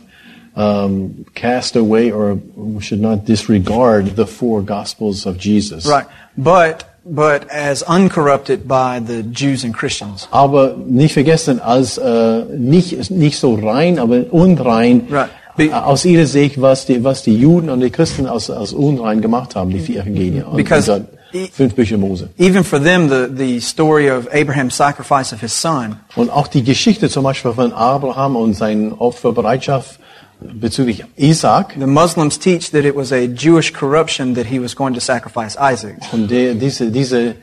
um, 0.56 1.24
cast 1.34 1.76
away 1.76 2.10
or 2.12 2.38
should 2.80 3.00
not 3.00 3.24
disregard 3.26 4.16
the 4.16 4.26
four 4.26 4.62
Gospels 4.62 5.26
of 5.26 5.38
Jesus. 5.38 5.86
Right. 5.86 6.06
But, 6.36 6.84
but 7.04 7.48
as 7.50 7.82
uncorrupted 7.82 8.66
by 8.66 9.00
the 9.00 9.22
Jews 9.22 9.64
and 9.64 9.74
Christians. 9.74 10.28
Aber 10.30 10.76
nicht 10.76 11.14
vergessen, 11.14 11.60
als 11.60 11.98
äh, 11.98 12.44
nicht, 12.56 13.10
nicht 13.10 13.38
so 13.38 13.54
rein, 13.54 13.98
aber 13.98 14.24
unrein, 14.32 15.06
Right. 15.10 15.28
äh, 15.56 15.68
Be- 15.68 15.84
aus 15.84 16.04
ihrer 16.04 16.26
Sicht, 16.26 16.60
was 16.60 16.86
die, 16.86 17.02
was 17.04 17.22
die 17.22 17.34
Juden 17.36 17.70
und 17.70 17.80
die 17.80 17.90
Christen 17.90 18.26
aus, 18.26 18.48
aus 18.50 18.72
unrein 18.72 19.20
gemacht 19.20 19.54
haben, 19.56 19.70
die 19.70 19.80
vier 19.80 20.02
Evangelien 20.02 20.44
und, 20.44 20.56
Because 20.56 20.92
und 20.92 21.06
fünf 21.52 21.74
Bücher 21.74 21.96
Mose. 21.98 22.28
Even 22.38 22.64
for 22.64 22.82
them, 22.82 23.08
the, 23.08 23.26
the 23.36 23.60
story 23.60 24.10
of 24.10 24.26
Abraham's 24.34 24.76
sacrifice 24.76 25.32
of 25.32 25.40
his 25.40 25.52
son 25.60 25.96
Und 26.16 26.30
auch 26.30 26.48
die 26.48 26.62
Geschichte 26.64 27.08
zum 27.08 27.22
Beispiel 27.24 27.52
von 27.52 27.72
Abraham 27.72 28.34
und 28.36 28.54
seine 28.54 29.00
Opferbereitschaft 29.00 29.99
bezüglich 30.40 31.04
Isaac, 31.16 31.74
The 31.78 31.86
Muslims 31.86 32.38
teach 32.38 32.70
that 32.70 32.84
it 32.84 32.94
was 32.94 33.12
a 33.12 33.26
Jewish 33.26 33.72
corruption 33.72 34.34
that 34.34 34.46
he 34.46 34.60
was 34.60 34.74
going 34.74 34.94
to 34.94 35.00
sacrifice 35.00 35.56
Isaac. 35.56 35.96
und 36.12 36.30
der, 36.30 36.54
diese, 36.54 36.90
diese, 36.90 37.34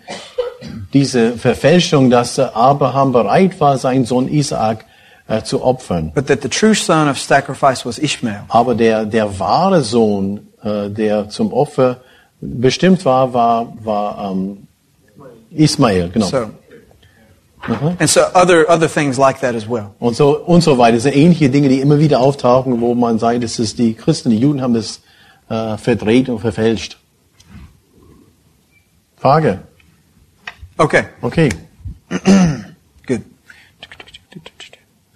diese 0.93 1.33
Verfälschung, 1.33 2.09
dass 2.09 2.39
Abraham 2.39 3.11
bereit 3.11 3.59
war, 3.59 3.77
seinen 3.77 4.05
Sohn 4.05 4.27
Isaac 4.27 4.85
äh, 5.27 5.43
zu 5.43 5.63
opfern. 5.63 6.11
But 6.13 6.27
that 6.27 6.41
the 6.41 6.49
true 6.49 6.73
son 6.73 7.09
of 7.09 7.19
sacrifice 7.19 7.85
was 7.85 7.99
Ishmael. 7.99 8.41
Aber 8.49 8.75
der, 8.75 9.05
der 9.05 9.39
wahre 9.39 9.81
Sohn, 9.81 10.47
äh, 10.63 10.89
der 10.89 11.29
zum 11.29 11.53
Opfer 11.53 11.97
bestimmt 12.41 13.03
war, 13.05 13.33
war, 13.33 13.73
war 13.83 14.31
ähm, 14.31 14.67
Ismael, 15.51 16.09
genau. 16.09 16.27
So, 16.27 16.37
and 17.99 18.09
so 18.09 18.21
other, 18.33 18.69
other 18.69 18.87
things 18.87 19.17
like 19.17 19.39
that 19.41 19.55
as 19.55 19.67
well. 19.67 19.93
Und 19.99 20.15
so, 20.15 20.37
und 20.37 20.61
so 20.61 20.77
weiter. 20.77 20.93
Das 20.93 21.03
sind 21.03 21.15
ähnliche 21.15 21.49
Dinge, 21.49 21.69
die 21.69 21.81
immer 21.81 21.99
wieder 21.99 22.19
auftauchen, 22.19 22.79
wo 22.81 22.95
man 22.95 23.19
sagt, 23.19 23.43
das 23.43 23.59
ist 23.59 23.77
die 23.77 23.93
Christen, 23.93 24.29
die 24.29 24.39
Juden 24.39 24.61
haben 24.61 24.73
das 24.73 25.01
äh, 25.49 25.77
verdreht 25.77 26.29
und 26.29 26.39
verfälscht. 26.39 26.97
Frage. 29.17 29.59
Okay, 30.77 31.05
Okay. 31.21 31.49
good. 33.05 33.23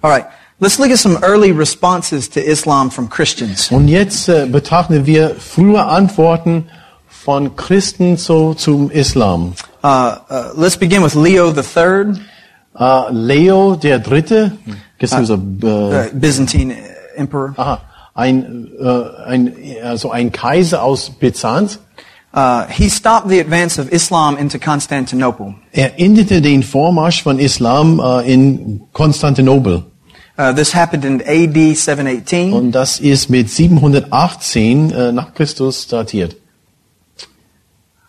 All 0.04 0.10
right, 0.10 0.26
let's 0.60 0.80
look 0.80 0.90
at 0.90 0.98
some 0.98 1.18
early 1.24 1.52
responses 1.52 2.28
to 2.30 2.44
Islam 2.44 2.90
from 2.90 3.08
Christians. 3.08 3.72
Und 3.72 3.88
jetzt 3.88 4.28
äh, 4.28 4.48
betrachten 4.48 5.06
wir 5.06 5.36
frühe 5.36 5.84
Antworten 5.84 6.70
von 7.08 7.56
Christen 7.56 8.18
zu, 8.18 8.56
zum 8.56 8.90
Islam. 8.90 9.54
Uh, 9.84 10.16
uh, 10.30 10.52
let's 10.56 10.76
begin 10.76 11.04
with 11.04 11.14
Leo 11.16 11.54
III, 11.54 12.20
Äh, 12.78 13.12
Leo 13.12 13.76
der 13.76 14.00
Dritte, 14.00 14.54
äh, 15.00 15.06
uh, 15.06 15.90
Byzantine 16.14 16.76
emperor. 17.16 17.54
aha, 17.58 17.82
ein, 18.14 18.70
äh, 18.80 19.24
ein, 19.26 19.54
also 19.84 20.12
ein 20.12 20.32
Kaiser 20.32 20.84
aus 20.84 21.10
Byzanz. 21.10 21.80
Uh, 22.34 22.66
he 22.70 22.90
stopped 22.90 23.28
the 23.30 23.42
advance 23.42 23.78
of 23.78 23.92
Islam 23.92 24.38
into 24.38 24.58
Constantinople. 24.58 25.56
Er 25.74 26.00
endete 26.00 26.42
den 26.42 26.64
Vormarsch 26.64 27.24
von 27.24 27.40
Islam 27.40 28.00
in 28.26 28.84
Konstantinopel. 28.94 29.84
Uh, 30.38 30.52
this 30.52 30.74
happened 30.74 31.06
in 31.06 31.22
AD 31.22 31.76
718. 31.76 32.54
Und 32.54 32.72
das 32.72 33.00
ist 33.00 33.30
mit 33.30 33.50
718 33.50 34.92
äh, 34.92 35.12
nach 35.12 35.34
Christus 35.34 35.88
datiert. 35.88 36.36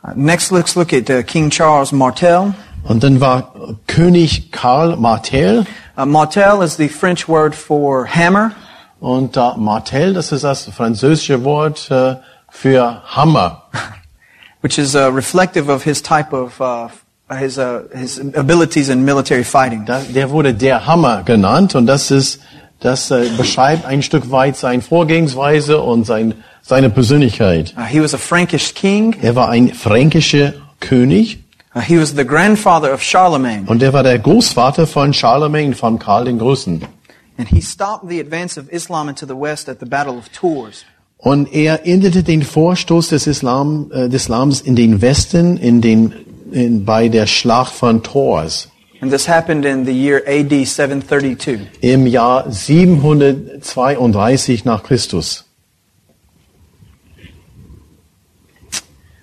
Uh, 0.02 0.12
next, 0.14 0.50
let's 0.50 0.74
look 0.74 0.92
at 0.92 1.10
uh, 1.10 1.22
King 1.22 1.50
Charles 1.50 1.92
Martel. 1.92 2.54
Und 2.84 3.04
dann 3.04 3.20
war 3.20 3.52
König 3.86 4.50
Karl 4.50 4.96
Martel. 4.96 5.66
Uh, 5.96 6.04
Martel 6.04 6.62
is 6.62 6.76
the 6.76 6.88
French 6.88 7.28
word 7.28 7.54
for 7.54 8.06
hammer. 8.06 8.52
Und 9.00 9.36
äh, 9.36 9.50
Martel, 9.56 10.14
das 10.14 10.32
ist 10.32 10.44
das 10.44 10.64
französische 10.64 11.44
Wort 11.44 11.90
äh, 11.90 12.16
für 12.50 13.02
Hammer. 13.04 13.62
which 14.62 14.78
is 14.78 14.94
uh, 14.94 15.10
reflective 15.10 15.68
of 15.68 15.82
his 15.82 16.00
type 16.00 16.32
of 16.32 16.60
uh, 16.60 16.88
his 17.36 17.58
uh, 17.58 17.82
his 17.94 18.18
abilities 18.34 18.88
in 18.88 19.04
military 19.04 19.44
fighting. 19.44 19.84
Da, 19.84 20.00
der 20.00 20.30
wurde 20.30 20.54
der 20.54 20.86
Hammer 20.86 21.22
genannt 21.24 21.74
und 21.74 21.86
das 21.86 22.10
ist, 22.10 22.40
das 22.80 23.10
äh, 23.10 23.28
beschreibt 23.36 23.84
ein 23.84 24.02
Stück 24.02 24.30
weit 24.30 24.56
seine 24.56 24.82
Vorgehensweise 24.82 25.80
und 25.80 26.04
sein, 26.04 26.34
seine 26.62 26.90
Persönlichkeit. 26.90 27.74
Uh, 27.76 27.82
he 27.82 28.00
was 28.00 28.14
a 28.14 28.18
Frankish 28.18 28.74
king. 28.74 29.16
Er 29.20 29.34
war 29.34 29.48
ein 29.48 29.74
fränkischer 29.74 30.54
König 30.80 31.38
Uh, 31.38 31.41
he 31.80 31.98
was 31.98 32.14
the 32.14 32.24
grandfather 32.24 32.92
of 32.92 33.02
Charlemagne, 33.02 33.64
und 33.66 33.82
er 33.82 33.92
war 33.92 34.02
der 34.02 34.18
Großvater 34.18 34.86
von 34.86 35.12
Charlemagne, 35.14 35.74
von 35.74 35.98
Karl 35.98 36.24
den 36.26 36.38
Großen. 36.38 36.82
and 37.38 37.48
he 37.48 37.60
stopped 37.60 38.08
the 38.08 38.20
advance 38.20 38.56
of 38.58 38.68
Islam 38.70 39.08
into 39.08 39.24
the 39.26 39.36
west 39.36 39.68
at 39.68 39.80
the 39.80 39.86
Battle 39.86 40.16
of 40.16 40.30
Tours. 40.32 40.84
Und 41.18 41.52
er 41.52 41.86
endete 41.86 42.22
den 42.24 42.42
Vorstoß 42.42 43.08
des 43.10 43.26
Islam, 43.28 43.90
äh, 43.92 44.08
des 44.08 44.22
Islams 44.24 44.60
in 44.60 44.74
den 44.76 45.00
Westen, 45.00 45.56
in 45.56 45.80
den, 45.80 46.12
in, 46.50 46.84
bei 46.84 47.08
der 47.08 47.26
Schlacht 47.26 47.72
von 47.72 48.02
Tours 48.02 48.68
And 49.00 49.10
this 49.10 49.26
happened 49.26 49.64
in 49.64 49.84
the 49.84 49.92
year 49.92 50.22
AD 50.28 50.64
732. 50.64 51.58
im 51.80 52.06
Jahr 52.06 52.44
732 52.48 54.64
nach 54.64 54.84
Christus. 54.84 55.44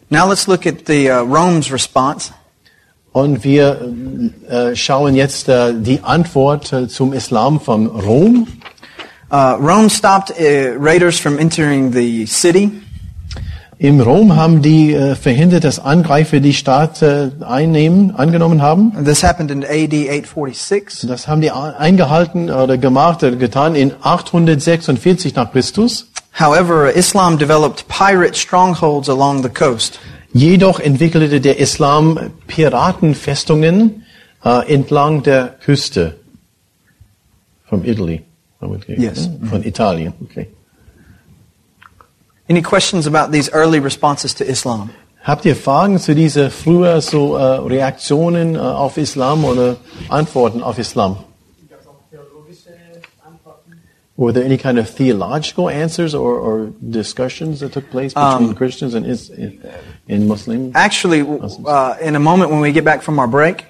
Now 0.09 0.27
let's 0.27 0.47
look 0.49 0.65
at 0.65 0.85
the 0.85 1.09
uh, 1.09 1.23
Rome's 1.23 1.71
response. 1.71 2.33
Und 3.11 3.43
wir 3.43 3.81
äh, 4.47 4.75
schauen 4.75 5.15
jetzt 5.15 5.49
äh, 5.49 5.73
die 5.73 6.03
Antwort 6.03 6.71
äh, 6.71 6.87
zum 6.87 7.13
Islam 7.13 7.59
von 7.59 7.87
Rom. 7.87 8.47
Uh, 9.31 9.55
Rome 9.59 9.89
stopped 9.89 10.31
uh, 10.31 10.75
raiders 10.79 11.19
from 11.19 11.37
entering 11.37 11.91
the 11.93 12.25
city. 12.25 12.71
Im 13.81 14.01
Rom 14.01 14.35
haben 14.35 14.61
die 14.61 14.93
äh, 14.93 15.15
verhindert, 15.15 15.63
dass 15.63 15.79
Angreifer 15.79 16.41
die 16.41 16.53
Stadt 16.53 17.01
äh, 17.01 17.29
einnehmen, 17.47 18.13
angenommen 18.13 18.61
haben. 18.61 18.91
And 18.97 19.07
this 19.07 19.23
happened 19.23 19.51
in 19.51 19.63
AD 19.63 20.09
846. 20.09 21.07
Das 21.07 21.29
haben 21.29 21.39
die 21.39 21.51
eingehalten 21.51 22.51
oder 22.51 22.77
gemacht 22.77 23.23
oder 23.23 23.37
getan 23.37 23.75
in 23.75 23.93
846 24.01 25.33
nach 25.35 25.53
Christus. 25.53 26.11
However, 26.37 26.91
Islam 26.91 27.37
developed 27.37 27.87
pirate 27.87 28.35
strongholds 28.35 29.07
along 29.09 29.43
the 29.43 29.49
coast. 29.49 29.97
Jedoch 30.33 30.79
entwickelte 30.79 31.41
der 31.41 31.59
Islam 31.59 32.31
Piratenfestungen 32.47 34.05
äh, 34.43 34.73
entlang 34.73 35.23
der 35.23 35.55
Küste. 35.63 36.15
From 37.67 37.83
Italy. 37.83 38.23
Yes. 38.87 39.27
ne? 39.27 39.47
Von 39.47 39.63
Italien. 39.63 40.13
Okay. 40.23 40.47
Any 42.49 42.62
questions 42.62 43.08
about 43.08 43.31
these 43.31 43.49
early 43.54 43.79
responses 43.79 44.33
to 44.35 44.43
Islam? 44.43 44.89
Habt 45.23 45.45
ihr 45.45 45.56
Fragen 45.56 45.99
zu 45.99 46.15
diese 46.15 46.49
früher 46.49 47.01
so 47.01 47.35
äh, 47.35 47.43
Reaktionen 47.43 48.56
äh, 48.56 48.60
auf 48.60 48.97
Islam 48.97 49.45
oder 49.45 49.77
Antworten 50.10 50.63
auf 50.63 50.79
Islam? 50.79 51.17
Were 54.19 54.33
there 54.33 54.43
any 54.43 54.57
kind 54.57 54.77
of 54.77 54.89
theological 54.89 55.69
answers 55.69 56.13
or, 56.13 56.33
or 56.47 56.73
discussions 56.89 57.61
that 57.61 57.71
took 57.71 57.89
place 57.89 58.13
between 58.13 58.49
Um, 58.49 58.55
Christians 58.55 58.93
and 58.93 59.05
is, 59.05 59.29
in 60.09 60.27
Muslim? 60.27 60.71
Actually, 60.75 61.21
uh, 61.21 61.95
in 62.01 62.15
a 62.15 62.19
moment 62.19 62.51
when 62.51 62.59
we 62.59 62.73
get 62.73 62.83
back 62.83 63.01
from 63.01 63.17
our 63.17 63.29
break, 63.29 63.63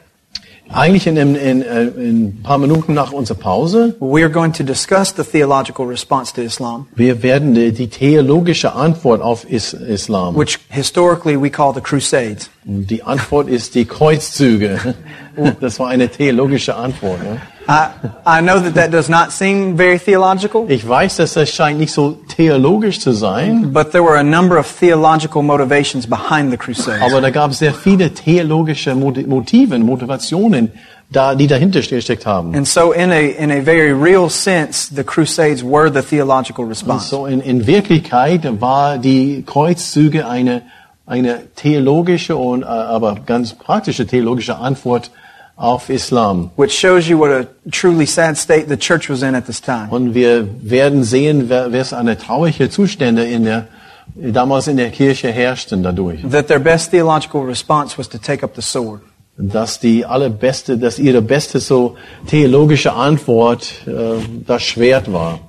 Eigentlich 0.72 1.08
in, 1.08 1.18
in, 1.18 1.36
in, 1.36 1.64
äh, 1.64 1.88
in 1.98 2.26
ein 2.28 2.40
paar 2.44 2.60
Minuten 2.60 2.94
nach 2.94 3.12
unserer 3.12 3.38
Pause. 3.40 3.96
We 4.00 4.22
are 4.24 4.30
going 4.30 4.54
to 4.54 4.64
discuss 4.64 5.12
the 5.12 5.24
theological 5.24 5.88
response 5.88 6.32
to 6.34 6.42
Islam, 6.44 6.88
Wir 6.96 7.24
werden 7.24 7.56
die, 7.56 7.72
die 7.72 7.88
theologische 7.88 8.74
Antwort 8.74 9.22
auf 9.22 9.50
Is 9.50 9.74
Islam. 9.74 10.36
which 10.36 10.60
historically 10.70 11.36
we 11.42 11.50
call 11.50 11.74
the 11.74 11.82
Crusades. 11.82 12.50
Die 12.66 13.02
Antwort 13.04 13.50
ist 13.50 13.74
die 13.76 13.86
Kreuzzüge. 13.86 14.96
Das 15.62 15.80
war 15.80 15.88
eine 15.88 16.10
theologische 16.10 16.76
Antwort. 16.76 17.24
Ne? 17.24 17.42
I, 17.70 17.90
I 18.26 18.42
know 18.42 18.60
that 18.60 18.74
that 18.74 18.92
does 18.92 19.10
not 19.10 19.32
seem 19.32 19.78
very 19.78 20.00
theological, 20.00 20.66
Ich 20.70 20.88
weiß, 20.88 21.18
dass 21.18 21.34
das 21.34 21.52
scheint 21.52 21.78
nicht 21.80 21.94
so 21.94 22.18
theologisch 22.36 23.00
zu 23.00 23.12
sein, 23.12 23.72
but 23.72 23.92
there 23.92 24.04
were 24.04 24.18
a 24.18 24.24
number 24.24 24.58
of 24.58 24.66
theological 24.80 25.44
motivations 25.44 26.08
behind 26.08 26.50
the 26.52 26.58
Crusades. 26.58 27.00
aber 27.02 27.22
da 27.22 27.30
gab 27.30 27.52
es 27.52 27.60
sehr 27.60 27.74
viele 27.76 28.12
theologische 28.12 28.96
Moti- 28.96 29.28
Motiven, 29.28 29.86
Motivationen, 29.86 30.72
da, 31.12 31.36
die 31.36 31.46
dahinter 31.48 31.82
ste- 31.84 31.96
gesteckt 31.98 32.26
haben. 32.26 32.56
And 32.56 32.68
so, 32.68 32.92
in 32.92 33.12
a, 33.12 33.20
in 33.20 33.52
a 33.52 33.62
very 33.64 33.92
real 33.94 34.30
sense, 34.30 34.90
the 34.96 35.04
Crusades 35.04 35.64
were 35.64 35.92
the 35.92 36.02
theological 36.02 36.66
response. 36.66 37.08
So 37.10 37.28
in, 37.28 37.40
in 37.42 37.68
Wirklichkeit 37.68 38.42
war 38.60 38.98
die 38.98 39.44
Kreuzzüge 39.46 40.28
eine, 40.28 40.64
eine 41.06 41.42
theologische 41.56 42.36
und 42.36 42.64
äh, 42.64 42.66
aber 42.66 43.16
ganz 43.26 43.54
praktische 43.54 44.08
theologische 44.08 44.58
Antwort 44.58 45.12
auf 45.60 45.90
Islam. 45.90 46.52
which 46.56 46.72
shows 46.72 47.08
you 47.08 47.18
what 47.20 47.30
a 47.30 47.48
truly 47.70 48.06
sad 48.06 48.38
state 48.38 48.68
the 48.70 48.78
church 48.78 49.10
was 49.10 49.22
in 49.22 49.36
at 49.36 49.46
this 49.46 49.62
time. 49.62 49.90
Und 49.92 50.14
wir 50.14 50.48
werden 50.62 51.04
sehen, 51.04 51.52
es 51.52 51.94
eine 51.94 52.18
traurige 52.18 52.70
Zustände 52.70 53.26
in 53.26 53.44
der, 53.44 53.68
damals 54.16 54.68
in 54.68 54.78
der 54.78 54.90
Kirche 54.90 55.30
herrschten 55.32 55.84
dadurch. 55.84 56.22
That 56.32 56.48
their 56.48 56.60
best 56.60 56.92
theological 56.92 57.42
response 57.42 57.98
was 57.98 58.08
to 58.10 58.18
take 58.18 58.44
up 58.44 58.56
the 58.56 58.62
sword. 58.62 59.02
Dass 59.38 59.80
die 59.80 60.06
allerbeste, 60.06 60.78
dass 60.78 60.98
ihre 60.98 61.22
beste 61.22 61.60
so 61.60 61.96
theologische 62.28 62.94
Antwort 62.94 63.86
äh, 63.86 64.22
das 64.46 64.64
Schwert 64.64 65.12
war. 65.12 65.40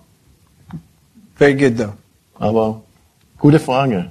Very 1.37 1.55
good, 1.55 1.79
though. 1.79 1.93
Aber 2.39 2.83
gute 3.39 3.59
Frage. 3.59 4.11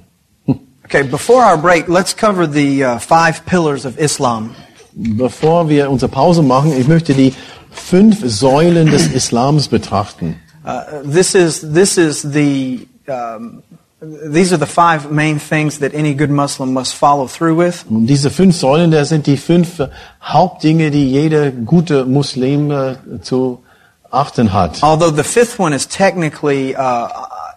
Okay, 0.84 1.04
before 1.04 1.42
our 1.44 1.56
break, 1.56 1.88
let's 1.88 2.12
cover 2.16 2.46
the 2.46 2.84
uh, 2.84 2.98
five 2.98 3.44
pillars 3.46 3.84
of 3.84 3.96
Islam. 3.98 4.54
Bevor 4.92 5.68
wir 5.68 5.90
unsere 5.90 6.10
Pause 6.10 6.42
machen, 6.42 6.72
ich 6.78 6.88
möchte 6.88 7.14
die 7.14 7.32
fünf 7.70 8.18
Säulen 8.24 8.90
des 8.90 9.08
Islams 9.12 9.68
betrachten. 9.68 10.36
Uh, 10.64 11.08
this 11.10 11.34
is 11.34 11.60
this 11.72 11.96
is 11.96 12.22
the 12.22 12.86
um, 13.08 13.62
these 14.00 14.52
are 14.52 14.58
the 14.58 14.66
five 14.66 15.10
main 15.10 15.38
things 15.38 15.78
that 15.78 15.94
any 15.94 16.14
good 16.14 16.30
Muslim 16.30 16.72
must 16.72 16.94
follow 16.94 17.26
through 17.26 17.56
with. 17.56 17.84
Und 17.88 18.06
diese 18.06 18.30
fünf 18.30 18.56
Säulen, 18.56 18.90
das 18.90 19.08
sind 19.08 19.26
die 19.26 19.36
fünf 19.36 19.82
Hauptdinge, 20.22 20.90
die 20.90 21.10
jeder 21.10 21.50
gute 21.50 22.04
Muslim 22.04 22.70
äh, 22.70 22.96
zu 23.22 23.62
achten 24.10 24.52
hat. 24.52 24.82
Although 24.82 25.10
the 25.10 25.22
fifth 25.22 25.58
one 25.58 25.74
is 25.74 25.86
technically 25.86 26.74
uh, 26.76 27.08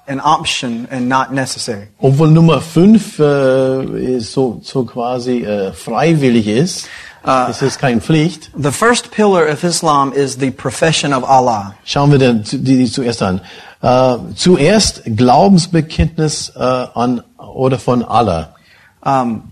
an 0.08 0.20
option 0.20 0.88
and 0.92 1.08
not 1.08 1.32
necessary. 1.32 1.88
Obwohl 2.00 2.30
Nummer 2.30 2.62
fünf 2.62 3.20
äh, 3.20 4.20
so, 4.20 4.60
so 4.64 4.86
quasi 4.86 5.44
äh, 5.44 5.72
freiwillig 5.74 6.48
ist, 6.48 6.88
es 7.26 7.62
ist 7.62 7.80
keine 7.80 8.02
Pflicht. 8.02 8.52
The 8.58 8.72
first 8.72 9.12
pillar 9.12 9.48
of 9.52 9.64
Islam 9.64 10.12
is 10.14 10.38
the 10.40 10.52
profession 10.52 11.14
of 11.14 11.24
Allah. 11.24 11.76
Schauen 11.86 12.12
wir 12.12 12.20
dann 12.20 12.44
zu- 12.44 12.58
die, 12.60 12.78
die 12.78 12.92
zuerst 12.92 13.22
an. 13.22 13.42
Äh, 13.82 14.18
zuerst 14.36 15.04
Glaubensbekenntnis 15.06 16.50
äh, 16.56 16.60
an 16.60 17.22
oder 17.38 17.80
von 17.80 18.04
Allah. 18.04 18.56
Um, 19.02 19.52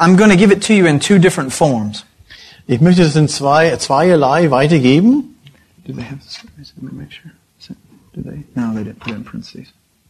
I'm 0.00 0.16
going 0.16 0.30
to 0.30 0.36
give 0.36 0.50
it 0.52 0.62
to 0.66 0.72
you 0.72 0.86
in 0.86 1.00
two 1.00 1.18
different 1.18 1.52
forms. 1.52 2.04
Ich 2.66 2.80
möchte 2.80 3.02
das 3.04 3.14
in 3.16 3.28
zwei, 3.28 3.76
zweierlei 3.76 4.50
weitergeben. 4.50 5.36
Do 5.86 5.92
they 5.92 6.02
have 6.02 6.18
this? 6.20 6.40
Let 6.80 6.82
me 6.82 6.90
make 6.92 7.12
sure. 7.12 7.30
Do 8.14 8.22
they? 8.22 8.44
No, 8.54 8.72
they 8.74 8.82
didn't 8.82 8.98
put 8.98 9.12
it 9.12 9.16
in 9.16 9.24
parentheses. 9.24 9.68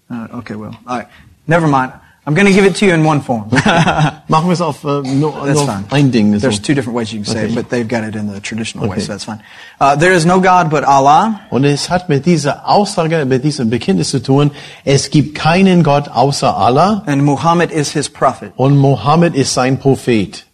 Uh, 0.09 0.29
okay, 0.39 0.55
well, 0.55 0.71
all 0.87 0.99
right. 0.99 1.09
Never 1.47 1.67
mind. 1.67 1.93
I'm 2.29 2.35
going 2.35 2.49
to 2.49 2.53
give 2.53 2.65
it 2.67 2.75
to 2.79 2.87
you 2.87 2.93
in 2.93 3.05
one 3.07 3.21
form. 3.23 3.45
Machen 4.27 4.49
wir 4.49 4.53
es 4.53 4.61
auf 4.61 4.83
nur, 4.83 5.33
That's 5.45 5.55
nur 5.55 5.67
fine. 5.67 5.85
ein 5.91 6.11
Ding. 6.11 6.35
so. 6.35 6.41
There's 6.41 6.61
two 6.61 6.75
different 6.75 6.97
ways 6.99 7.13
you 7.13 7.21
can 7.21 7.25
say 7.25 7.45
Okay. 7.45 7.51
it, 7.51 7.55
but 7.55 7.69
they've 7.71 7.87
got 7.87 8.03
it 8.03 8.17
in 8.17 8.27
the 8.33 8.41
traditional 8.41 8.89
way, 8.89 8.99
so 8.99 9.13
that's 9.13 9.23
fine. 9.25 9.39
Uh, 9.81 9.95
there 9.95 10.13
is 10.13 10.27
no 10.27 10.41
God 10.41 10.69
but 10.69 10.83
Allah, 10.83 11.41
Und 11.51 11.65
es 11.65 11.89
hat 11.89 12.09
mit 12.09 12.27
dieser 12.27 12.69
Aussage, 12.69 13.25
mit 13.27 13.45
diesem 13.45 13.71
Bekenntnis 13.71 14.11
zu 14.11 14.21
tun, 14.21 14.51
es 14.85 15.11
gibt 15.11 15.37
keinen 15.37 15.85
Gott 15.85 16.09
außer 16.09 16.57
Allah 16.57 17.05
and 17.07 17.23
Muhammad 17.23 17.71
is 17.71 17.93
his 17.93 18.09
prophet. 18.09 18.53
und 18.57 18.77
Mohammed 18.77 19.37
ist 19.37 19.55
sein 19.55 19.79
Prophet. 19.79 20.45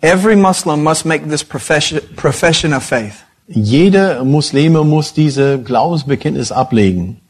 Every 0.00 0.36
Muslim 0.36 0.82
must 0.82 1.04
make 1.04 1.28
this 1.28 1.44
profession, 1.44 2.00
profession 2.16 2.72
of 2.72 2.82
faith. 2.82 3.24
Jeder 3.48 4.24
Muslime 4.24 4.84
muss 4.84 5.12
diese 5.12 5.58
Glaubensbekenntnis 5.62 6.50
ablegen. 6.50 7.20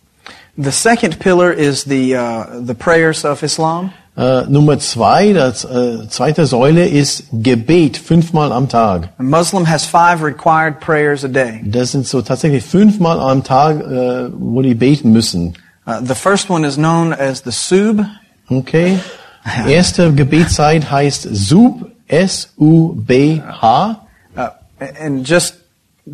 The 0.60 0.72
second 0.72 1.20
pillar 1.20 1.52
is 1.52 1.84
the, 1.84 2.16
uh, 2.16 2.46
the 2.58 2.74
prayers 2.74 3.24
of 3.24 3.44
Islam. 3.44 3.92
Äh, 4.16 4.42
Nummer 4.48 4.80
zwei, 4.80 5.32
das 5.32 5.64
äh, 5.64 6.08
zweite 6.08 6.46
Säule 6.46 6.88
ist 6.88 7.26
Gebet 7.30 7.96
fünfmal 7.96 8.50
am 8.50 8.68
Tag. 8.68 9.10
A 9.18 9.22
Muslim 9.22 9.68
has 9.68 9.84
five 9.84 10.20
required 10.20 10.80
prayers 10.80 11.24
a 11.24 11.28
day. 11.28 11.60
Das 11.64 11.92
sind 11.92 12.08
so 12.08 12.22
tatsächlich 12.22 12.64
fünfmal 12.64 13.20
am 13.20 13.44
Tag, 13.44 13.78
äh, 13.78 14.30
wo 14.32 14.60
die 14.60 14.74
beten 14.74 15.12
müssen. 15.12 15.54
Uh, 15.86 16.00
the 16.04 16.16
first 16.16 16.50
one 16.50 16.66
is 16.66 16.74
known 16.74 17.12
as 17.12 17.44
the 17.44 17.52
Sub. 17.52 18.04
Okay? 18.50 18.98
Erste 19.68 20.12
Gebetszeit 20.12 20.90
heißt 20.90 21.28
Sub, 21.30 21.92
S-U-B-H. 22.08 23.62
Uh, 24.36 24.48
and 25.00 25.24
just 25.24 25.57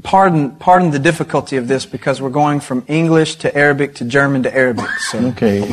pardon, 0.03 0.57
pardon 0.59 0.91
the 0.91 0.99
difficulty 0.99 1.57
of 1.57 1.69
this 1.69 1.87
because 1.87 2.21
we're 2.21 2.31
going 2.31 2.61
from 2.61 2.83
English 2.87 3.37
to 3.37 3.55
Arabic 3.57 3.95
to 3.97 4.05
German 4.05 4.43
to 4.43 4.55
Arabic. 4.55 4.89
So 5.11 5.19
Okay. 5.19 5.65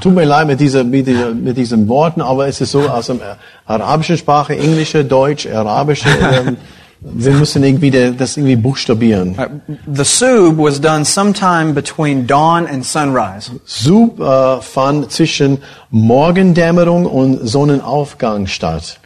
Tut 0.00 0.12
mir 0.12 0.24
leid 0.26 0.46
mit, 0.46 0.60
dieser, 0.60 0.84
mit, 0.84 1.06
dieser, 1.06 1.34
mit 1.34 1.56
diesen 1.56 1.88
Worten, 1.88 2.20
aber 2.20 2.48
es 2.48 2.60
ist 2.60 2.72
so 2.72 2.88
aus 2.88 3.06
der 3.06 3.38
arabischen 3.66 4.16
Sprache, 4.16 4.56
englische, 4.56 5.04
deutsch, 5.04 5.46
arabische, 5.46 6.08
ähm, 6.08 6.56
wir 7.00 7.32
müssen 7.32 7.62
irgendwie 7.62 7.90
das 7.90 8.36
irgendwie 8.36 8.56
buchstabieren. 8.56 9.36
uh, 9.38 9.46
the 9.86 10.04
Sub 10.04 10.58
was 10.58 10.80
done 10.80 11.04
sometime 11.04 11.72
between 11.72 12.26
dawn 12.26 12.66
and 12.66 12.84
sunrise. 12.84 13.52
Sub 13.64 14.18
äh, 14.18 14.60
fand 14.60 15.12
zwischen 15.12 15.58
Morgendämmerung 15.90 17.06
und 17.06 17.46
Sonnenaufgang 17.46 18.48
statt. 18.48 18.98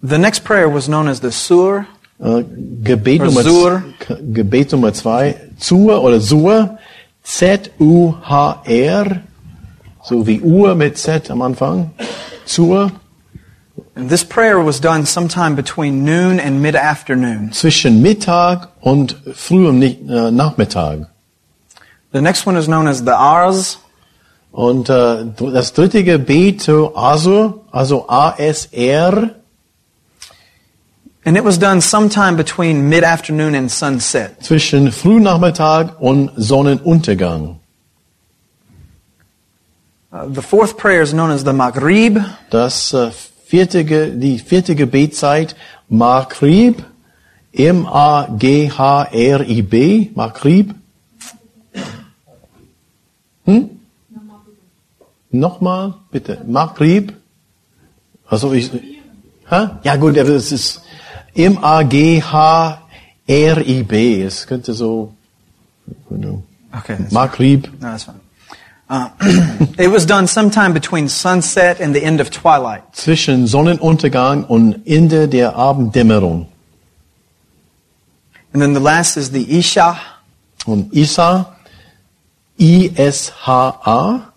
The 0.00 0.18
next 0.18 0.44
prayer 0.44 0.72
was 0.72 0.86
known 0.86 1.08
as 1.08 1.20
the 1.20 1.30
Sur. 1.30 1.86
Äh, 2.20 2.42
Gebet, 2.82 3.22
Nummer, 3.22 3.42
Sur. 3.42 3.82
K- 4.00 4.16
Gebet 4.32 4.72
Nummer 4.72 4.92
zwei, 4.92 5.36
Zur 5.58 6.02
oder 6.02 6.20
Sur, 6.20 6.78
Z-U-H-R, 7.22 9.20
so 10.02 10.26
wie 10.26 10.40
Uhr 10.40 10.74
mit 10.74 10.98
Z 10.98 11.30
am 11.30 11.42
Anfang, 11.42 11.90
Zur, 12.44 12.90
And 13.94 14.08
this 14.08 14.24
prayer 14.24 14.64
was 14.64 14.80
done 14.80 15.04
sometime 15.06 15.54
between 15.56 16.04
noon 16.04 16.38
and 16.40 16.60
mid-afternoon. 16.60 17.52
zwischen 17.52 18.00
Mittag 18.02 18.68
und 18.80 19.16
frühem 19.34 19.80
äh, 19.82 20.30
Nachmittag. 20.30 21.08
The 22.12 22.20
next 22.20 22.46
one 22.46 22.56
is 22.58 22.66
known 22.66 22.86
as 22.88 22.98
the 23.04 23.10
Arz. 23.12 23.78
Und 24.52 24.88
äh, 24.88 25.26
das 25.52 25.72
dritte 25.74 26.02
Gebet, 26.04 26.62
so 26.62 26.96
Asur, 26.96 27.64
also 27.70 28.06
A-S-R, 28.08 29.30
And 31.28 31.36
it 31.36 31.44
was 31.44 31.58
done 31.58 31.82
sometime 31.82 32.36
between 32.36 32.88
mid-afternoon 32.88 33.54
and 33.54 33.70
sunset. 33.70 34.42
zwischen 34.42 34.90
Frühnachmittag 34.90 36.00
und 36.00 36.30
Sonnenuntergang. 36.36 37.60
Uh, 40.10 40.24
the 40.24 40.40
fourth 40.40 40.78
prayer 40.78 41.02
is 41.02 41.12
known 41.12 41.30
as 41.30 41.44
the 41.44 41.52
Maghrib. 41.52 42.18
Das 42.48 42.94
äh, 42.94 43.10
vierte, 43.44 43.84
die 43.84 44.38
vierte 44.38 44.74
Gebetszeit, 44.74 45.54
Maghrib, 45.90 46.82
M-A-G-H-R-I-B, 47.52 48.52
Maghrib. 50.14 50.74
Hm? 53.44 53.68
Nochmal, 55.30 55.92
bitte. 56.10 56.42
Maghrib. 56.46 57.12
Also 58.26 58.54
ich, 58.54 58.70
hä? 59.50 59.68
Ja 59.82 59.96
gut, 59.96 60.16
es 60.16 60.52
ist 60.52 60.87
M-A-G-H-R-I-B. 61.38 64.22
Es 64.22 64.46
könnte 64.46 64.74
so, 64.74 65.12
Okay. 66.76 66.96
Maghrib. 67.10 67.68
no, 67.80 67.90
that's 67.90 68.04
fine. 68.04 68.20
Uh, 68.90 69.08
it 69.78 69.90
was 69.90 70.06
done 70.06 70.26
sometime 70.26 70.72
between 70.72 71.08
sunset 71.08 71.80
and 71.80 71.94
the 71.94 72.02
end 72.02 72.20
of 72.20 72.30
twilight. 72.30 72.82
zwischen 72.92 73.46
Sonnenuntergang 73.46 74.44
und 74.44 74.86
Ende 74.86 75.28
der 75.28 75.56
Abenddämmerung. 75.56 76.46
And 78.52 78.62
then 78.62 78.74
the 78.74 78.80
last 78.80 79.16
is 79.16 79.30
the 79.30 79.58
Isha. 79.58 79.98
Und 80.66 80.92
I-S-H-A, 82.58 84.32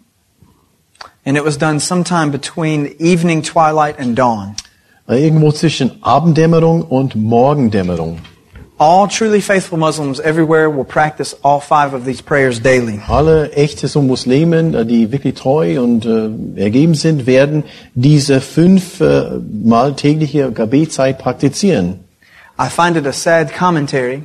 And 1.25 1.37
it 1.37 1.43
was 1.43 1.57
done 1.57 1.79
sometime 1.79 2.31
between 2.31 2.95
evening 2.99 3.41
twilight 3.43 3.99
and 3.99 4.15
dawn. 4.15 4.55
Irgendwo 5.17 5.51
zwischen 5.51 5.91
Abenddämmerung 6.01 6.83
und 6.83 7.15
Morgendämmerung. 7.15 8.19
All 8.77 9.07
truly 9.07 9.41
faithful 9.41 9.77
Muslims 9.77 10.19
everywhere 10.19 10.67
will 10.67 10.83
practice 10.83 11.35
all 11.43 11.59
five 11.59 11.93
of 11.93 12.03
these 12.03 12.19
prayers 12.19 12.59
daily. 12.59 12.99
Alle 13.07 13.51
echte 13.51 13.87
so 13.87 14.01
Muslimen, 14.01 14.73
äh, 14.73 14.87
die 14.87 15.11
wirklich 15.11 15.35
treu 15.35 15.79
und 15.79 16.03
äh, 16.05 16.59
ergeben 16.59 16.95
sind, 16.95 17.27
werden 17.27 17.63
diese 17.93 18.41
fünf 18.41 18.99
äh, 18.99 19.39
mal 19.63 19.93
tägliche 19.93 20.51
Gebetszeit 20.51 21.19
praktizieren. 21.19 21.99
I 22.57 22.69
find 22.69 22.97
it 22.97 23.05
a 23.05 23.13
sad 23.13 23.53
commentary 23.53 24.23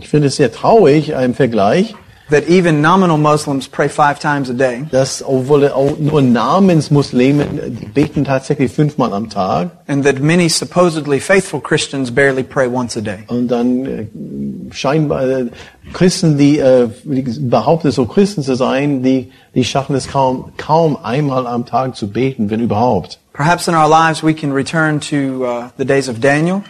Ich 0.00 0.08
finde 0.08 0.28
es 0.28 0.36
sehr 0.36 0.52
traurig 0.52 1.10
im 1.10 1.34
Vergleich, 1.34 1.94
that 2.30 2.48
even 2.48 2.80
nominal 2.80 3.18
Muslims 3.18 3.68
pray 3.68 3.88
five 3.88 4.18
times 4.18 4.48
a 4.48 4.54
day, 4.54 4.84
dass 4.90 5.22
obwohl 5.22 5.68
auch 5.68 5.98
nur 5.98 6.22
Namensmuslimen 6.22 7.78
die 7.80 7.86
beten 7.86 8.24
tatsächlich 8.24 8.72
fünfmal 8.72 9.12
am 9.12 9.28
Tag 9.28 9.70
and 9.86 10.04
that 10.04 10.20
many 10.20 10.48
supposedly 10.48 11.20
faithful 11.20 11.60
Christians 11.60 12.10
barely 12.10 12.42
pray 12.42 12.66
once 12.66 12.96
a 12.96 13.00
day. 13.00 13.24
und 13.28 13.48
dann 13.48 13.86
äh, 13.86 14.06
scheinbar 14.72 15.28
äh, 15.28 15.46
Christen, 15.92 16.38
die, 16.38 16.58
äh, 16.58 16.88
die 17.04 17.22
behaupten 17.22 17.90
so 17.90 18.06
Christen 18.06 18.42
zu 18.42 18.54
sein, 18.54 19.02
die 19.02 19.30
die 19.54 19.64
schaffen 19.64 19.96
es 19.96 20.08
kaum 20.08 20.52
kaum 20.56 20.96
einmal 21.02 21.46
am 21.46 21.66
Tag 21.66 21.96
zu 21.96 22.08
beten, 22.08 22.50
wenn 22.50 22.60
überhaupt. 22.60 23.18
Perhaps 23.32 23.68
in 23.68 23.74
our 23.74 23.88
lives 23.88 24.22
we 24.22 24.34
can 24.34 24.52
return 24.52 25.00
to 25.00 25.44
uh, 25.44 25.68
the 25.78 25.84
days 25.84 26.08
of 26.08 26.20
Daniel, 26.20 26.62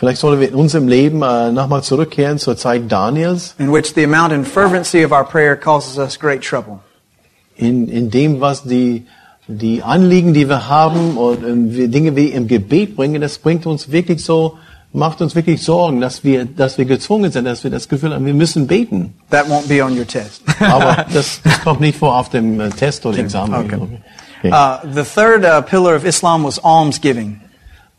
Vielleicht 0.00 0.20
sollen 0.20 0.40
wir 0.40 0.48
in 0.48 0.54
unserem 0.54 0.88
Leben 0.88 1.22
äh, 1.22 1.52
nochmal 1.52 1.84
zurückkehren 1.84 2.38
zur 2.38 2.56
Zeit 2.56 2.90
Daniels, 2.90 3.54
in 3.58 3.72
which 3.72 3.92
the 3.94 4.02
amount 4.02 4.32
and 4.32 4.48
fervency 4.48 5.04
of 5.04 5.12
our 5.12 5.24
prayer 5.24 5.54
causes 5.54 5.96
us 5.98 6.18
great 6.18 6.42
trouble. 6.42 6.80
in, 7.60 7.88
in 7.88 8.10
dem, 8.10 8.40
was 8.40 8.64
die, 8.64 9.06
die 9.46 9.82
Anliegen, 9.82 10.34
die 10.34 10.48
wir 10.48 10.68
haben 10.68 11.16
und 11.16 11.44
ähm, 11.44 11.90
Dinge 11.90 12.16
wie 12.16 12.28
im 12.28 12.48
Gebet 12.48 12.96
bringen, 12.96 13.20
das 13.20 13.38
bringt 13.38 13.66
uns 13.66 13.92
wirklich 13.92 14.24
so, 14.24 14.56
macht 14.92 15.20
uns 15.20 15.34
wirklich 15.34 15.62
Sorgen, 15.62 16.00
dass 16.00 16.24
wir, 16.24 16.46
dass 16.46 16.78
wir 16.78 16.84
gezwungen 16.84 17.30
sind, 17.30 17.44
dass 17.44 17.62
wir 17.62 17.70
das 17.70 17.88
Gefühl 17.88 18.14
haben, 18.14 18.24
wir 18.24 18.34
müssen 18.34 18.66
beten. 18.66 19.14
That 19.30 19.46
won't 19.46 19.68
be 19.68 19.84
on 19.84 19.96
your 19.96 20.06
test. 20.06 20.42
Aber 20.60 21.06
das, 21.12 21.40
das 21.44 21.60
kommt 21.60 21.80
nicht 21.80 21.98
vor 21.98 22.16
auf 22.16 22.30
dem 22.30 22.60
äh, 22.60 22.70
Test 22.70 23.04
oder 23.06 23.18
Examen. 23.18 23.54
Okay. 23.54 23.78
Okay. 24.42 24.52
Uh, 24.52 24.78
the 24.94 25.02
third 25.02 25.44
uh, 25.44 25.60
pillar 25.60 25.94
of 25.94 26.04
Islam 26.04 26.44
was 26.44 26.58
almsgiving. 26.64 27.40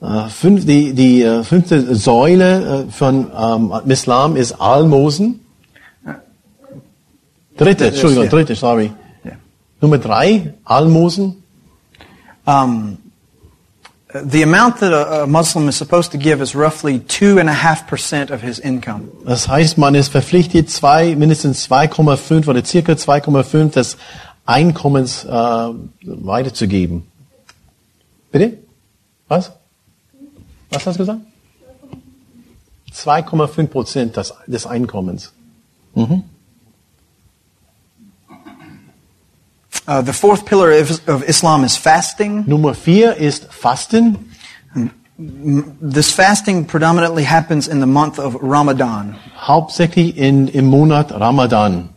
Äh, 0.01 0.29
fünf, 0.29 0.65
die, 0.65 0.93
die 0.93 1.21
äh, 1.21 1.43
fünfte 1.43 1.95
Säule 1.95 2.85
äh, 2.87 2.91
von 2.91 3.31
ähm, 3.37 3.71
Islam 3.87 4.35
ist 4.35 4.53
Almosen. 4.53 5.41
Dritte, 7.55 7.87
Entschuldigung, 7.87 8.27
dritte, 8.27 8.55
sorry. 8.55 8.91
Nummer 9.79 9.99
drei, 9.99 10.53
Almosen. 10.63 11.43
Um, 12.45 12.97
the 14.13 14.41
amount 14.41 14.79
that 14.79 14.91
a, 14.91 15.23
a 15.23 15.27
Muslim 15.27 15.69
is 15.69 15.75
supposed 15.75 16.11
to 16.11 16.17
give 16.17 16.41
is 16.41 16.55
roughly 16.55 16.99
two 16.99 17.39
and 17.39 17.47
a 17.47 17.53
half 17.53 17.87
percent 17.87 18.31
of 18.31 18.41
his 18.41 18.57
income. 18.59 19.09
Das 19.25 19.47
heißt, 19.47 19.77
man 19.77 19.93
ist 19.93 20.09
verpflichtet, 20.09 20.71
zwei, 20.71 21.15
mindestens 21.15 21.67
2,5 21.69 22.47
oder 22.47 22.63
circa 22.65 22.93
2,5 22.93 23.73
des 23.73 23.97
Einkommens 24.45 25.25
äh, 25.25 25.29
weiterzugeben. 25.29 27.03
Bitte? 28.31 28.57
Was? 29.27 29.51
Was 30.71 30.85
hast 30.85 30.95
du 30.99 31.05
gesagt? 31.05 31.21
2,5 32.93 33.67
Prozent 33.67 34.17
des, 34.17 34.33
des 34.47 34.65
Einkommens. 34.65 35.31
Uh, 39.87 40.01
the 40.01 40.13
fourth 40.13 40.45
pillar 40.45 40.71
of, 40.71 41.07
of 41.07 41.23
Islam 41.27 41.63
is 41.63 41.75
fasting. 41.77 42.43
Nummer 42.47 42.73
vier 42.73 43.13
ist 43.15 43.51
Fasten. 43.51 44.29
This 45.17 46.11
fasting 46.11 46.65
predominantly 46.65 47.23
happens 47.23 47.67
in 47.67 47.79
the 47.79 47.87
month 47.87 48.19
of 48.19 48.35
Ramadan. 48.41 49.17
Hauptsächlich 49.37 50.17
in, 50.17 50.47
im 50.47 50.65
Monat 50.67 51.11
Ramadan. 51.11 51.89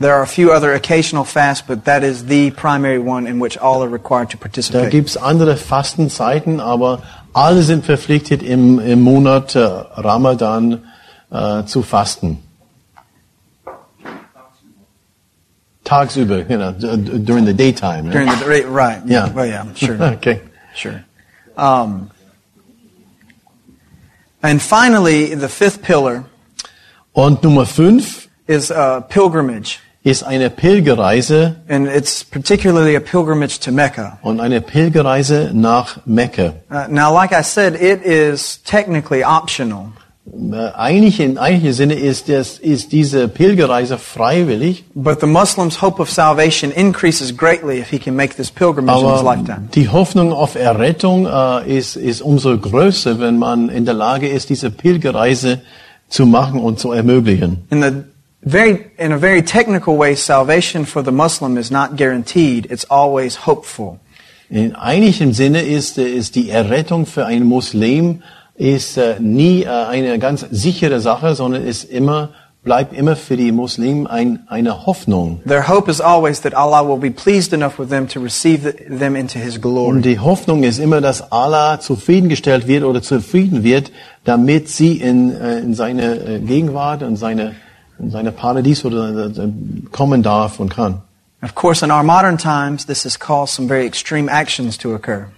There 0.00 0.14
are 0.14 0.22
a 0.22 0.28
few 0.28 0.52
other 0.52 0.72
occasional 0.74 1.24
fasts, 1.24 1.64
but 1.66 1.84
that 1.86 2.04
is 2.04 2.26
the 2.26 2.52
primary 2.52 3.00
one 3.00 3.26
in 3.26 3.40
which 3.40 3.58
all 3.58 3.82
are 3.82 3.88
required 3.88 4.30
to 4.30 4.36
Da 4.36 4.42
participate. 4.42 4.90
gibt's 4.92 5.16
andere 5.16 5.56
Fastenzeiten, 5.56 6.60
aber 6.60 7.02
alle 7.38 7.62
sind 7.62 7.84
verpflichtet 7.84 8.42
im, 8.42 8.78
im 8.80 9.00
Monat 9.02 9.54
äh, 9.54 9.60
Ramadan 9.60 10.84
äh, 11.30 11.64
zu 11.64 11.82
fasten. 11.82 12.38
Tagsüber, 15.84 16.42
d- 16.42 16.96
d- 16.96 17.18
during 17.24 17.46
the 17.46 17.54
daytime. 17.54 18.10
During 18.10 18.28
the 18.28 18.44
right, 18.44 18.68
right? 18.68 19.02
Yeah. 19.06 19.32
Well, 19.32 19.46
yeah, 19.46 19.64
sure, 19.74 19.96
okay. 20.16 20.40
sure. 20.74 21.04
Um, 21.56 22.10
and 24.42 24.60
finally, 24.60 25.34
the 25.34 25.48
fifth 25.48 25.82
pillar 25.82 26.24
Und 27.14 27.42
Nummer 27.42 27.64
fünf 27.66 28.28
is 28.46 28.70
uh, 28.70 29.00
pilgrimage, 29.08 29.80
ist 30.08 30.22
eine 30.22 30.50
Pilgerreise 30.50 31.56
and 31.68 31.86
it's 31.88 32.24
particularly 32.24 32.96
a 32.96 33.00
pilgrimage 33.00 33.60
to 33.60 33.70
Mecca. 33.72 34.18
und 34.22 34.40
eine 34.40 34.60
Pilgerreise 34.60 35.50
nach 35.52 35.98
Mekka. 36.06 36.54
Uh, 36.70 36.86
now, 36.88 37.12
like 37.12 37.32
I 37.32 37.42
said, 37.42 37.74
it 37.74 38.02
is 38.04 38.62
technically 38.62 39.24
optional, 39.24 39.92
Äh, 40.52 40.72
Eigentlich 40.76 41.20
in 41.20 41.38
eigentlichem 41.38 41.72
Sinne 41.74 41.94
ist, 41.94 42.28
das, 42.28 42.58
ist 42.58 42.92
diese 42.92 43.28
Pilgerreise 43.28 43.98
freiwillig, 43.98 44.84
but 44.94 45.20
the 45.20 45.26
Muslim's 45.26 45.80
hope 45.80 46.00
of 46.02 46.10
salvation 46.10 46.70
increases 46.70 47.34
greatly 47.36 47.78
if 47.80 47.88
he 47.90 47.98
can 47.98 48.14
make 48.14 48.34
this 48.36 48.50
pilgrimage 48.50 49.00
in 49.00 49.10
his 49.10 49.20
aber 49.20 49.36
lifetime. 49.36 49.68
die 49.74 49.88
Hoffnung 49.88 50.32
auf 50.32 50.54
Errettung 50.54 51.26
äh, 51.26 51.76
ist, 51.78 51.96
ist 51.96 52.20
umso 52.20 52.56
größer, 52.58 53.20
wenn 53.20 53.38
man 53.38 53.68
in 53.68 53.84
der 53.84 53.94
Lage 53.94 54.28
ist, 54.28 54.50
diese 54.50 54.70
Pilgerreise 54.70 55.60
zu 56.08 56.26
machen 56.26 56.60
und 56.60 56.78
zu 56.78 56.92
ermöglichen. 56.92 57.64
In 57.70 57.82
the 57.82 57.92
very, 58.42 58.90
in 58.98 59.12
a 59.12 59.18
very 59.18 59.42
technical 59.42 59.96
way, 59.96 60.14
salvation 60.14 60.86
for 60.86 61.02
the 61.02 61.12
Muslim 61.12 61.56
is 61.56 61.70
not 61.70 61.96
guaranteed; 61.96 62.66
it's 62.70 62.84
always 62.90 63.46
hopeful. 63.46 63.98
In 64.50 64.74
eigentlichem 64.74 65.32
Sinne 65.34 65.60
ist, 65.62 65.98
äh, 65.98 66.08
ist 66.08 66.34
die 66.34 66.48
Errettung 66.48 67.04
für 67.04 67.26
einen 67.26 67.44
Muslim 67.44 68.22
ist 68.58 68.96
äh, 68.96 69.16
nie 69.20 69.62
äh, 69.62 69.68
eine 69.68 70.18
ganz 70.18 70.44
sichere 70.50 71.00
Sache, 71.00 71.34
sondern 71.34 71.64
ist 71.64 71.84
immer 71.84 72.30
bleibt 72.64 72.92
immer 72.92 73.14
für 73.14 73.36
die 73.36 73.52
Muslimen 73.52 74.06
ein, 74.06 74.40
eine 74.48 74.84
Hoffnung. 74.84 75.40
Their 75.46 75.68
hope 75.68 75.90
is 75.90 76.00
always 76.00 76.40
that 76.42 76.54
Allah 76.54 76.86
will 76.86 76.98
be 76.98 77.10
pleased 77.10 77.52
enough 77.52 77.78
with 77.78 77.88
them 77.88 78.08
to 78.08 78.20
receive 78.20 78.62
the, 78.62 78.72
them 78.98 79.14
into 79.16 79.38
His 79.38 79.56
Und 79.56 79.62
glory. 79.62 80.00
die 80.02 80.18
Hoffnung 80.18 80.64
ist 80.64 80.78
immer, 80.78 81.00
dass 81.00 81.30
Allah 81.30 81.78
zufriedengestellt 81.80 82.66
wird 82.66 82.84
oder 82.84 83.00
zufrieden 83.00 83.62
wird, 83.62 83.92
damit 84.24 84.68
sie 84.68 84.94
in, 85.00 85.30
in 85.30 85.74
seine 85.74 86.40
Gegenwart 86.40 87.02
und 87.04 87.16
seine, 87.16 87.54
in 87.98 88.10
seine 88.10 88.32
Paradies 88.32 88.84
oder 88.84 89.30
kommen 89.92 90.22
darf 90.22 90.60
und 90.60 90.70
kann. 90.74 91.02
Of 91.40 91.54
course, 91.54 91.84
in 91.84 91.92
our 91.92 92.02
modern 92.02 92.36
times, 92.36 92.86
this 92.86 93.04
has 93.04 93.16
caused 93.16 93.54
some 93.54 93.68
very 93.68 93.86
extreme 93.86 94.28
actions 94.28 94.76
to 94.78 94.94
occur. 94.94 95.28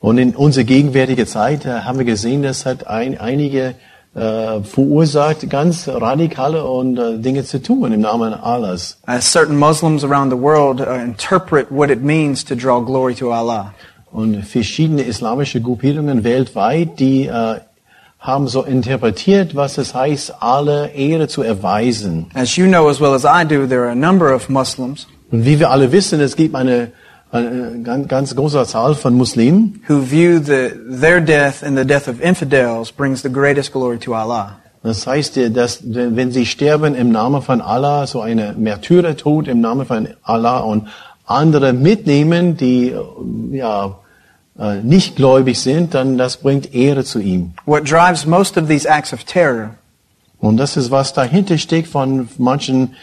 Und 0.00 0.18
in 0.18 0.34
unserer 0.34 0.64
gegenwärtigen 0.64 1.26
Zeit 1.26 1.64
äh, 1.64 1.80
haben 1.80 1.98
wir 1.98 2.04
gesehen, 2.04 2.42
das 2.42 2.66
hat 2.66 2.86
ein, 2.86 3.18
einige 3.18 3.74
äh, 4.14 4.60
verursacht, 4.62 5.48
ganz 5.50 5.88
radikale 5.88 6.64
und 6.64 6.98
äh, 6.98 7.18
Dinge 7.18 7.44
zu 7.44 7.60
tun 7.60 7.92
im 7.92 8.00
Namen 8.00 8.32
Allahs. 8.32 8.98
As 9.06 9.30
certain 9.30 9.58
Muslims 9.58 10.04
around 10.04 10.30
the 10.30 10.38
world 10.38 10.80
uh, 10.80 10.92
interpret 10.92 11.70
what 11.70 11.90
it 11.90 12.02
means 12.02 12.44
to 12.44 12.54
draw 12.54 12.80
glory 12.80 13.14
to 13.14 13.32
Allah. 13.32 13.74
Und 14.12 14.44
verschiedene 14.44 15.02
islamische 15.02 15.60
Gruppierungen 15.60 16.22
weltweit, 16.22 16.98
die 17.00 17.26
äh, 17.26 17.60
haben 18.24 18.48
so 18.48 18.62
interpretiert, 18.62 19.54
was 19.54 19.76
es 19.76 19.94
heißt, 19.94 20.36
alle 20.40 20.88
Ehre 20.94 21.28
zu 21.28 21.42
erweisen. 21.42 22.26
As 22.32 22.56
you 22.56 22.66
know 22.66 22.88
as 22.88 22.98
well 22.98 23.12
as 23.12 23.24
I 23.24 23.44
do, 23.46 23.66
there 23.66 23.82
are 23.82 23.90
a 23.90 23.94
number 23.94 24.34
of 24.34 24.48
Muslims 24.48 25.06
Und 25.30 25.44
wie 25.44 25.58
wir 25.58 25.70
alle 25.70 25.92
wissen, 25.92 26.20
es 26.20 26.34
gibt 26.34 26.54
eine, 26.54 26.92
eine 27.30 27.82
ganz, 27.82 28.08
ganz 28.08 28.34
große 28.34 28.64
Zahl 28.64 28.94
von 28.94 29.14
Muslimen, 29.14 29.82
who 29.88 30.00
view 30.00 30.38
the, 30.38 30.70
their 31.00 31.20
death 31.20 31.62
and 31.62 31.76
the 31.76 31.84
death 31.84 32.08
of 32.08 32.20
infidels 32.22 32.90
brings 32.90 33.20
the 33.22 33.30
greatest 33.30 33.72
glory 33.72 33.98
to 33.98 34.14
Allah. 34.14 34.56
Das 34.82 35.06
heißt, 35.06 35.38
dass 35.54 35.80
wenn 35.84 36.30
sie 36.30 36.46
sterben 36.46 36.94
im 36.94 37.10
Namen 37.10 37.42
von 37.42 37.60
Allah, 37.60 38.06
so 38.06 38.20
eine 38.20 38.54
Märtyrertod 38.56 39.48
im 39.48 39.60
Namen 39.60 39.86
von 39.86 40.08
Allah 40.22 40.60
und 40.60 40.88
andere 41.26 41.72
mitnehmen, 41.72 42.56
die 42.56 42.94
ja 43.50 43.98
äh, 44.58 44.76
nicht 44.82 45.16
gläubig 45.16 45.58
sind, 45.60 45.94
dann 45.94 46.16
das 46.18 46.36
bringt 46.38 46.74
Ehre 46.74 47.04
zu 47.04 47.18
ihm. 47.20 47.52
What 47.66 47.90
drives 47.90 48.26
most 48.26 48.56
of 48.56 48.68
these 48.68 48.88
acts 48.88 49.12
of 49.12 49.24
terror 49.24 49.70
Und 50.40 50.56
das 50.58 50.76
ist 50.76 50.90
was 50.90 51.12
dahinter 51.12 51.56
steckt 51.58 51.88
von 51.88 52.28
manchen 52.38 52.94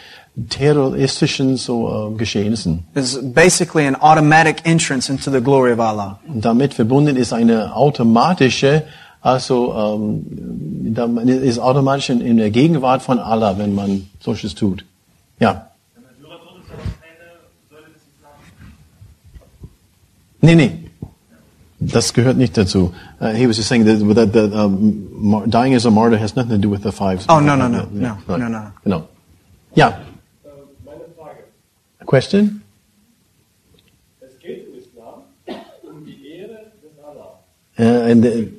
terroristischen 0.48 1.56
so 1.58 2.12
äh, 2.14 2.16
Geschehnissen. 2.16 2.84
is 2.94 3.18
basically 3.22 3.86
an 3.86 3.96
automatic 3.96 4.62
entrance 4.64 5.10
into 5.12 5.30
the 5.30 5.40
glory 5.42 5.72
of 5.72 5.80
Allah. 5.80 6.18
Und 6.26 6.44
damit 6.44 6.72
verbunden 6.74 7.16
ist 7.16 7.32
eine 7.34 7.74
automatische, 7.76 8.84
also 9.20 9.74
ähm, 9.74 10.94
da- 10.94 11.06
man 11.06 11.28
ist 11.28 11.58
automatisch 11.58 12.08
in, 12.10 12.20
in 12.22 12.38
der 12.38 12.50
Gegenwart 12.50 13.02
von 13.02 13.18
Allah, 13.18 13.58
wenn 13.58 13.74
man 13.74 14.08
solches 14.20 14.54
tut. 14.54 14.84
Ja. 15.38 15.66
Nee, 20.40 20.54
nee. 20.54 20.78
Das 21.86 22.12
gehört 22.12 22.36
nicht 22.36 22.56
dazu. 22.56 22.92
Uh, 23.20 23.32
he 23.32 23.46
was 23.46 23.56
just 23.56 23.68
saying 23.68 23.84
that, 23.84 23.98
that, 24.14 24.32
that 24.32 24.52
um, 24.52 25.48
dying 25.48 25.74
as 25.74 25.86
a 25.86 25.90
martyr 25.90 26.18
has 26.18 26.36
nothing 26.36 26.50
to 26.50 26.58
do 26.58 26.68
with 26.70 26.82
the 26.82 26.92
five. 26.92 27.24
Oh, 27.28 27.40
no, 27.40 27.56
no, 27.56 27.68
no, 27.68 27.88
no, 27.90 28.18
no, 28.28 28.36
no, 28.36 28.72
no. 28.84 29.08
Meine 29.74 29.94
Frage. 31.16 31.44
a 32.00 32.04
question? 32.04 32.62
Es 34.20 34.38
geht 34.40 34.66
im 34.68 34.78
Islam 34.78 35.22
um 35.82 36.04
die 36.04 36.38
Ehre 36.38 36.72
des 36.82 36.98
Allah. 37.02 37.38
Uh, 37.78 38.10
and 38.10 38.22
the, 38.22 38.52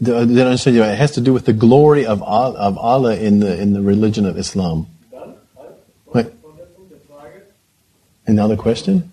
the, 0.00 0.24
the, 0.26 0.44
understand 0.44 0.76
it 0.76 0.98
has 0.98 1.12
to 1.12 1.20
do 1.20 1.32
with 1.32 1.44
the 1.44 1.52
glory 1.52 2.06
of, 2.06 2.22
Al- 2.22 2.56
of 2.56 2.78
Allah 2.78 3.16
in 3.16 3.40
the, 3.40 3.60
in 3.60 3.72
the 3.72 3.82
religion 3.82 4.24
of 4.26 4.36
Islam. 4.38 4.86
Wait, 6.12 6.26
als 6.26 6.34
Fortsetzung 6.42 6.88
der 6.88 7.00
Frage, 7.08 7.42
another 8.26 8.56
question? 8.56 9.10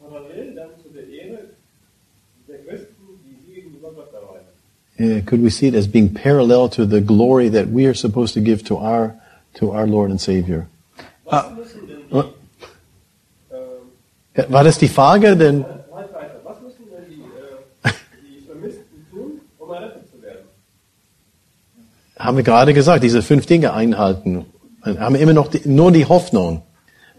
parallel 0.00 0.54
dann 0.54 0.70
zu 0.82 0.88
der 0.88 1.06
Ehre 1.08 1.38
der 2.48 2.58
Christen, 2.58 2.96
die 3.24 3.36
sie 3.46 3.54
gegenüber 3.54 3.92
Gott 3.92 4.12
erweisen. 4.12 4.48
Uh, 5.00 5.22
could 5.24 5.40
we 5.40 5.48
see 5.48 5.66
it 5.66 5.74
as 5.74 5.86
being 5.86 6.12
parallel 6.12 6.68
to 6.68 6.84
the 6.84 7.00
glory 7.00 7.48
that 7.48 7.68
we 7.68 7.86
are 7.86 7.94
supposed 7.94 8.34
to 8.34 8.40
give 8.40 8.62
to 8.64 8.76
our, 8.76 9.14
to 9.54 9.70
our 9.70 9.86
Lord 9.86 10.10
and 10.10 10.20
Savior? 10.20 10.68
Was 11.24 11.46
müssen 11.56 11.88
denn 11.88 11.98
die, 12.10 12.24
Uh, 14.36 14.42
War 14.48 14.62
das 14.62 14.78
die 14.78 14.88
Frage? 14.88 15.36
Denn 15.36 15.64
weit 15.90 16.12
weiter, 16.12 16.40
was 16.44 16.60
müssen 16.60 16.84
denn 16.90 17.04
die, 17.08 17.22
die 18.22 18.46
Vermissten 18.46 19.06
tun, 19.10 19.40
errettet 19.58 20.02
zu 20.12 20.22
werden? 20.22 20.44
haben 22.18 22.36
wir 22.36 22.44
gerade 22.44 22.74
gesagt, 22.74 23.02
diese 23.02 23.22
fünf 23.22 23.46
Dinge 23.46 23.72
einhalten. 23.72 24.44
Und 24.84 25.00
haben 25.00 25.14
immer 25.14 25.32
noch 25.32 25.48
die, 25.48 25.66
nur 25.66 25.92
die 25.92 26.04
Hoffnung. 26.04 26.62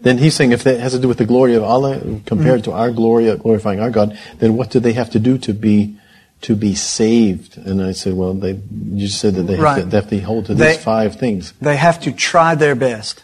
Then 0.02 0.18
he's 0.18 0.36
saying 0.36 0.52
if 0.52 0.62
that 0.64 0.80
has 0.80 0.92
to 0.92 0.98
do 0.98 1.08
with 1.08 1.18
the 1.18 1.26
glory 1.26 1.56
of 1.56 1.64
Allah 1.64 2.00
compared 2.26 2.64
to 2.64 2.72
our 2.72 2.92
glory, 2.92 3.36
glorifying 3.36 3.80
our 3.80 3.90
God, 3.90 4.16
then 4.38 4.56
what 4.56 4.70
do 4.70 4.80
they 4.80 4.94
have 4.94 5.10
to 5.10 5.18
do 5.18 5.36
to 5.38 5.52
be 5.52 5.96
to 6.42 6.54
be 6.56 6.74
saved? 6.74 7.56
And 7.56 7.80
I 7.82 7.92
said, 7.94 8.12
well, 8.14 8.34
they 8.34 8.58
you 8.94 9.06
just 9.06 9.18
said 9.20 9.34
that 9.36 9.46
they 9.46 9.54
have, 9.56 9.64
Right. 9.64 9.82
to, 9.82 9.86
they 9.88 9.96
have 9.96 10.08
to 10.10 10.20
hold 10.20 10.46
to 10.46 10.54
They- 10.54 10.72
these 10.74 10.82
five 10.84 11.16
things. 11.18 11.54
They 11.60 11.76
have 11.76 11.98
to 12.00 12.10
try 12.12 12.54
their 12.56 12.74
best. 12.76 13.22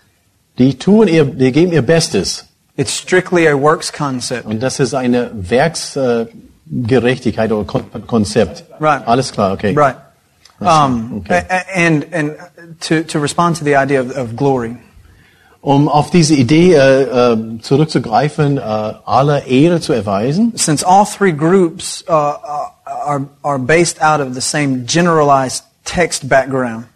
Die 0.59 0.73
tun 0.75 1.09
ihr, 1.09 1.25
die 1.25 1.53
geben 1.53 1.73
ihr 1.73 1.83
Bestes. 1.83 2.45
It's 2.77 2.93
strictly 2.93 3.47
a 3.49 3.55
works 3.57 3.93
concept. 3.93 4.47
Und 4.47 4.61
das 4.63 4.79
ist 4.81 4.95
eine 4.95 5.31
Werksgerechtigkeit 5.35 7.53
oder 7.53 7.65
Konzept. 8.07 8.65
Right. 8.81 9.03
Alles 9.07 9.31
klar, 9.33 9.53
okay. 9.53 9.75
Right. 9.77 9.97
Um, 10.61 11.19
okay. 11.19 11.43
And, 11.75 12.07
and 12.13 12.37
to, 12.81 13.03
to 13.05 13.19
respond 13.21 13.57
to 13.59 13.65
the 13.65 13.77
idea 13.77 14.01
of, 14.01 14.11
of 14.17 14.35
glory, 14.37 14.77
Um 15.61 15.89
auf 15.89 16.11
diese 16.11 16.35
Idee 16.35 16.75
äh, 16.75 17.03
äh, 17.33 17.59
zurückzugreifen, 17.61 18.59
äh, 18.59 18.61
aller 18.61 19.47
Ehre 19.47 19.81
zu 19.81 19.93
erweisen. 19.93 20.53
since 20.57 20.85
all 20.87 21.05
three 21.05 21.33
groups 21.33 22.05
uh, 22.09 22.13
uh, 22.13 22.71
are, 22.89 23.29
are 23.45 23.59
based 23.59 24.01
out 24.01 24.21
of 24.21 24.35
the 24.35 24.41
same 24.41 24.87
generalized 24.87 25.65
text 25.85 26.29
background, 26.29 26.87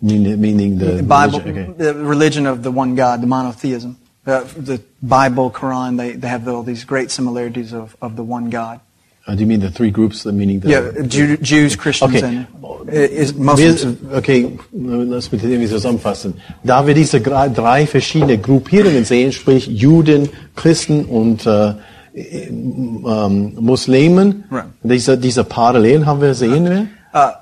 Meaning, 0.00 0.40
meaning 0.40 0.78
the, 0.78 1.02
Bible, 1.02 1.38
religion, 1.40 1.70
okay. 1.70 1.84
the 1.84 1.94
religion 1.94 2.46
of 2.46 2.62
the 2.62 2.72
one 2.72 2.96
God, 2.96 3.22
the 3.22 3.28
monotheism, 3.28 3.96
uh, 4.26 4.44
the 4.56 4.82
Bible, 5.00 5.50
Quran, 5.50 5.96
they, 5.96 6.12
they 6.12 6.26
have 6.28 6.48
all 6.48 6.64
these 6.64 6.84
great 6.84 7.10
similarities 7.10 7.72
of, 7.72 7.96
of 8.02 8.16
the 8.16 8.24
one 8.24 8.50
God. 8.50 8.80
Uh, 9.24 9.36
do 9.36 9.42
you 9.42 9.46
mean 9.46 9.60
the 9.60 9.70
three 9.70 9.92
groups? 9.92 10.24
The 10.24 10.32
meaning 10.32 10.58
the 10.58 10.68
Yeah, 10.68 11.06
Jew, 11.06 11.36
Jews, 11.36 11.76
Christians, 11.76 12.16
Okay. 12.16 12.26
and 12.26 12.46
is 12.90 13.34
Muslims. 13.34 13.84
Wir, 13.84 14.16
okay, 14.18 14.58
lass 14.72 15.30
mich 15.30 15.44
irgendwie 15.44 15.68
zusammenfassen. 15.68 16.34
Da 16.64 16.84
wir 16.84 16.94
diese 16.94 17.20
drei 17.20 17.86
verschiedene 17.86 18.38
Gruppierungen 18.38 19.04
sehen, 19.04 19.30
sprich 19.30 19.68
Juden, 19.68 20.28
Christen 20.56 21.04
und 21.04 21.46
äh, 21.46 21.74
ähm, 22.14 23.54
Muslimen, 23.58 24.44
Right. 24.50 24.64
diese, 24.82 25.18
diese 25.18 25.44
Parallelen 25.44 26.06
haben 26.06 26.20
wir 26.20 26.34
sehen 26.34 26.64
wir. 26.64 26.86
Uh, 27.14 27.32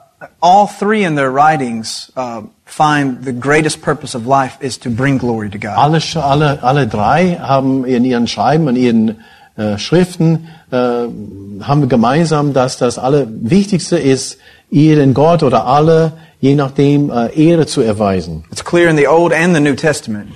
all 0.40 0.66
three 0.66 1.04
in 1.04 1.16
their 1.16 1.32
writings 1.32 2.12
uh, 2.16 2.42
find 2.64 3.24
the 3.24 3.32
greatest 3.32 3.82
purpose 3.82 4.14
of 4.16 4.26
life 4.26 4.56
is 4.60 4.78
to 4.78 4.90
bring 4.90 5.18
glory 5.18 5.48
to 5.50 5.58
God. 5.58 5.76
Alle, 5.76 6.00
alle, 6.22 6.62
alle 6.62 6.86
drei 6.86 7.36
haben 7.40 7.84
in 7.84 8.04
ihren 8.04 8.26
Schreiben, 8.26 8.68
in 8.68 8.76
ihren 8.76 9.20
äh, 9.56 9.78
Schriften, 9.78 10.48
äh, 10.70 10.76
haben 10.76 11.88
gemeinsam, 11.88 12.52
dass 12.52 12.78
das 12.78 12.98
Allerwichtigste 12.98 13.98
ist, 13.98 14.38
ihren 14.70 15.14
Gott 15.14 15.42
oder 15.42 15.66
alle, 15.66 16.12
je 16.40 16.54
nachdem, 16.54 17.10
äh, 17.10 17.28
Ehre 17.34 17.66
zu 17.66 17.80
erweisen. 17.80 18.44
It's 18.52 18.64
clear 18.64 18.88
in 18.88 18.96
the 18.96 19.08
Old 19.08 19.32
and 19.32 19.54
the 19.54 19.60
New 19.60 19.74
Testament. 19.74 20.28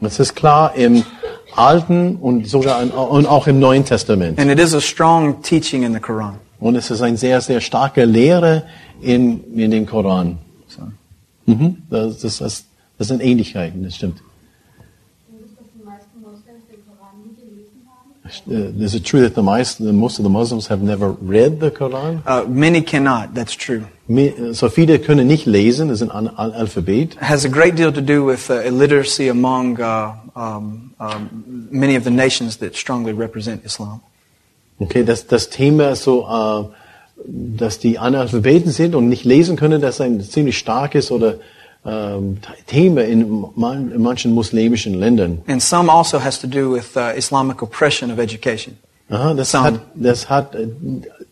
Das 0.00 0.18
ist 0.20 0.34
klar 0.36 0.74
im 0.74 1.04
Alten 1.56 2.16
und 2.16 2.46
sogar 2.48 2.82
in, 2.82 2.90
und 2.90 3.26
auch 3.26 3.46
im 3.46 3.58
Neuen 3.58 3.84
Testament. 3.84 4.38
And 4.38 4.50
it 4.50 4.58
is 4.58 4.74
a 4.74 4.80
strong 4.80 5.42
teaching 5.42 5.82
in 5.82 5.92
the 5.92 6.00
Quran. 6.00 6.34
Und 6.58 6.74
es 6.76 6.90
ist 6.90 7.02
eine 7.02 7.16
sehr, 7.16 7.40
sehr 7.40 7.60
starke 7.60 8.04
Lehre 8.04 8.62
in, 9.00 9.42
in 9.54 9.70
dem 9.70 9.86
Koran. 9.86 10.38
So. 10.68 10.82
Mhm. 11.46 11.82
Das, 11.90 12.20
das, 12.20 12.38
das, 12.38 12.64
das 12.98 13.08
sind 13.08 13.22
Ähnlichkeiten, 13.22 13.84
das 13.84 13.96
stimmt. 13.96 14.16
dass 15.28 15.66
die 15.74 15.84
meisten 15.84 16.20
Moslems 16.22 16.62
den 16.70 16.78
Koran 16.86 17.14
nie 17.22 17.34
gelesen 17.36 17.86
haben? 17.86 18.82
Is 18.82 18.94
it 18.94 19.04
true 19.04 19.20
that 19.22 19.34
the, 19.34 19.42
most, 19.42 19.78
the 19.78 19.92
most 19.92 20.18
of 20.18 20.24
the 20.24 20.30
Muslims 20.30 20.70
have 20.70 20.82
never 20.82 21.14
read 21.20 21.60
the 21.60 21.70
Quran? 21.70 22.22
Uh, 22.26 22.44
many 22.48 22.80
cannot, 22.82 23.34
that's 23.34 23.54
true. 23.54 23.82
So 24.52 24.68
viele 24.68 24.98
können 24.98 25.26
nicht 25.26 25.46
lesen, 25.46 25.88
das 25.88 26.00
ist 26.00 26.10
ein 26.10 26.28
An- 26.28 26.52
Alphabet. 26.54 27.14
It 27.16 27.20
has 27.20 27.44
a 27.44 27.48
great 27.48 27.76
deal 27.76 27.92
to 27.92 28.00
do 28.00 28.24
with 28.26 28.48
uh, 28.50 28.60
illiteracy 28.64 29.28
among 29.28 29.78
uh, 29.80 30.12
um, 30.36 30.94
um, 30.98 31.68
many 31.70 31.96
of 31.96 32.04
the 32.04 32.10
nations 32.10 32.58
that 32.58 32.76
strongly 32.76 33.12
represent 33.12 33.64
Islam. 33.64 34.00
Okay, 34.78 35.04
das, 35.04 35.26
das 35.26 35.48
Thema 35.48 35.90
ist 35.90 36.02
so, 36.02 36.26
äh, 36.28 36.64
dass 37.26 37.78
die 37.78 37.98
Analphabeten 37.98 38.70
sind 38.70 38.94
und 38.94 39.08
nicht 39.08 39.24
lesen 39.24 39.56
können, 39.56 39.80
das 39.80 39.96
ist 39.96 40.00
ein 40.02 40.20
ziemlich 40.20 40.58
starkes 40.58 41.10
oder 41.10 41.36
ähm, 41.86 42.38
Thema 42.66 43.04
in, 43.04 43.46
man, 43.54 43.90
in 43.90 44.02
manchen 44.02 44.34
muslimischen 44.34 44.94
Ländern. 44.94 45.42
And 45.46 45.62
some 45.62 45.90
also 45.90 46.22
has 46.22 46.38
to 46.40 46.46
do 46.46 46.70
with 46.74 46.96
uh, 46.96 47.16
Islamic 47.16 47.62
oppression 47.62 48.10
of 48.10 48.18
education. 48.18 48.76
Aha, 49.08 49.34
das, 49.34 49.52
Some. 49.52 49.64
hat, 49.64 49.80
das 49.94 50.28
hat 50.28 50.54
äh, 50.54 50.68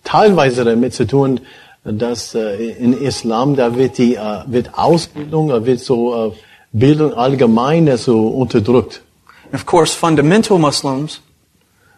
teilweise 0.04 0.64
damit 0.64 0.94
zu 0.94 1.06
tun, 1.06 1.40
dass 1.82 2.34
äh, 2.34 2.54
in 2.54 2.94
Islam 2.94 3.56
da 3.56 3.76
wird 3.76 3.98
die 3.98 4.14
äh, 4.14 4.44
wird 4.46 4.78
Ausbildung, 4.78 5.48
da 5.48 5.66
wird 5.66 5.80
so 5.80 6.28
äh, 6.28 6.32
Bildung 6.74 7.14
allgemein 7.14 7.96
so 7.96 8.28
unterdrückt. 8.28 9.00
And 9.46 9.54
of 9.54 9.64
course, 9.64 9.94
fundamental 9.96 10.58
Muslims 10.58 11.20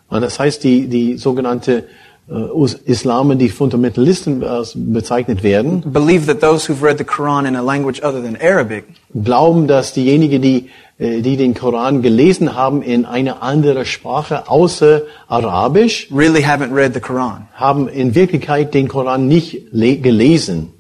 Und 0.09 0.21
das 0.23 0.39
heißt, 0.39 0.63
die 0.63 0.87
die 0.87 1.17
sogenannte 1.17 1.85
äh, 2.29 2.33
Us- 2.33 2.75
Islamen, 2.85 3.39
die 3.39 3.49
Fundamentalisten 3.49 4.43
äh, 4.43 4.47
bezeichnet 4.75 5.43
werden, 5.43 5.83
believe 5.93 6.27
that 6.27 6.41
those 6.41 6.69
who've 6.69 6.83
read 6.83 6.99
the 6.99 7.05
Quran 7.05 7.45
in 7.47 7.57
a 7.57 7.61
language 7.63 8.01
other 8.05 8.23
than 8.23 8.37
Arabic 8.41 8.85
glauben, 9.15 9.67
dass 9.67 9.93
diejenigen, 9.95 10.41
die 10.43 10.69
äh, 10.99 11.23
die 11.23 11.37
den 11.37 11.55
Koran 11.55 12.03
gelesen 12.03 12.55
haben 12.55 12.83
in 12.83 13.05
eine 13.05 13.43
andere 13.43 13.85
Sprache 13.85 14.49
außer 14.49 15.03
Arabisch, 15.29 16.09
really 16.15 16.43
haven't 16.45 16.73
read 16.75 16.95
the 16.95 17.01
Quran. 17.01 17.49
haben 17.55 17.89
in 17.89 18.15
Wirklichkeit 18.15 18.75
den 18.75 18.87
Koran 18.89 19.27
nicht 19.27 19.63
le 19.73 19.97
gelesen. 19.97 20.73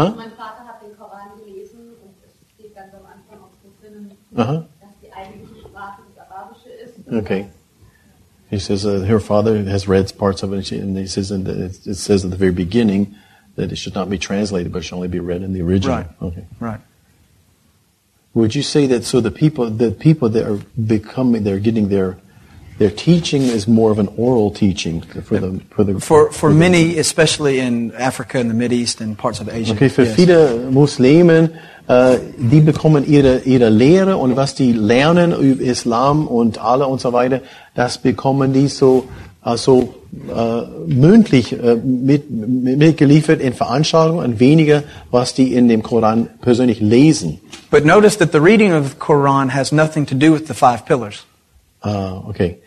So. 0.00 0.06
Hä? 0.06 0.16
Mein 0.16 0.30
Vater 0.30 0.64
hat 0.66 0.82
den 0.82 0.96
Koran 0.98 1.28
gelesen 1.44 1.80
und 2.02 2.14
es 2.26 2.32
steht 2.54 2.74
ganz 2.74 2.92
am 2.94 3.04
Anfang 3.06 3.38
auch 3.44 3.54
so 3.62 3.68
drinnen, 3.80 4.12
Aha. 4.36 4.66
dass 4.80 4.90
die 5.02 5.12
eigentliche 5.12 5.60
Sprache 5.68 6.02
das 6.16 6.30
Arabische 6.30 6.70
ist. 6.70 7.12
Okay. 7.24 7.46
He 8.50 8.58
says 8.58 8.84
uh, 8.84 9.04
her 9.06 9.20
father 9.20 9.62
has 9.70 9.86
read 9.88 10.12
parts 10.18 10.42
of 10.42 10.52
it, 10.52 10.56
and 10.56 10.66
she- 10.66 10.78
and 10.80 10.96
he 10.96 11.06
says 11.06 11.30
in 11.30 11.44
the, 11.44 11.66
it 11.66 11.96
says 11.96 12.24
at 12.24 12.30
the 12.30 12.36
very 12.36 12.52
beginning 12.52 13.14
that 13.56 13.70
it 13.70 13.76
should 13.78 13.94
not 13.94 14.08
be 14.08 14.18
translated, 14.18 14.72
but 14.72 14.82
should 14.84 14.96
only 14.96 15.08
be 15.08 15.20
read 15.20 15.42
in 15.42 15.52
the 15.52 15.60
original. 15.62 15.96
Right. 15.98 16.06
Okay. 16.20 16.44
Right. 16.58 16.80
Would 18.34 18.54
you 18.54 18.62
say 18.62 18.86
that 18.88 19.04
so 19.04 19.20
the 19.20 19.30
people 19.30 19.70
the 19.70 19.90
people 19.92 20.28
that 20.30 20.44
are 20.46 20.58
becoming 20.76 21.44
they're 21.44 21.60
getting 21.60 21.88
their 21.90 22.16
their 22.80 22.90
teaching 22.90 23.42
is 23.42 23.68
more 23.68 23.92
of 23.92 23.98
an 23.98 24.08
oral 24.16 24.50
teaching 24.50 25.02
for 25.02 25.38
the 25.38 25.60
for 25.70 25.84
the 25.84 26.00
For, 26.00 26.32
for 26.32 26.50
many, 26.50 26.98
especially 26.98 27.60
in 27.60 27.92
Africa 27.92 28.38
and 28.38 28.50
the 28.50 28.54
Mideast 28.54 29.02
and 29.02 29.18
parts 29.18 29.38
of 29.38 29.48
Asia. 29.48 29.74
Okay, 29.74 29.90
für 29.90 30.04
yes. 30.04 30.14
viele 30.14 30.70
Muslimen, 30.70 31.50
äh, 31.88 32.18
die 32.38 32.60
bekommen 32.60 33.06
ihre, 33.06 33.40
ihre 33.40 33.68
Lehre 33.68 34.16
und 34.16 34.36
was 34.36 34.54
die 34.54 34.72
lernen 34.72 35.32
über 35.32 35.62
Islam 35.62 36.26
und 36.26 36.58
Allah 36.58 36.86
und 36.86 37.02
so 37.02 37.12
weiter, 37.12 37.42
das 37.74 37.98
bekommen 37.98 38.54
die 38.54 38.68
so, 38.68 39.08
also, 39.42 39.94
äh, 40.34 40.62
mündlich 40.86 41.52
äh, 41.52 41.76
mit, 41.76 42.30
mitgeliefert 42.30 43.42
in 43.42 43.52
Veranstaltungen 43.52 44.24
und 44.24 44.40
weniger, 44.40 44.84
was 45.10 45.34
die 45.34 45.52
in 45.52 45.68
dem 45.68 45.82
Koran 45.82 46.30
persönlich 46.40 46.80
lesen. 46.80 47.40
But 47.70 47.84
notice 47.84 48.16
that 48.16 48.32
the 48.32 48.40
reading 48.40 48.72
of 48.72 48.88
the 48.88 48.96
Quran 48.98 49.52
has 49.52 49.70
nothing 49.70 50.06
to 50.06 50.14
do 50.14 50.32
with 50.32 50.46
the 50.46 50.54
five 50.54 50.86
pillars. 50.86 51.26
Ah, 51.82 52.22
okay. 52.26 52.58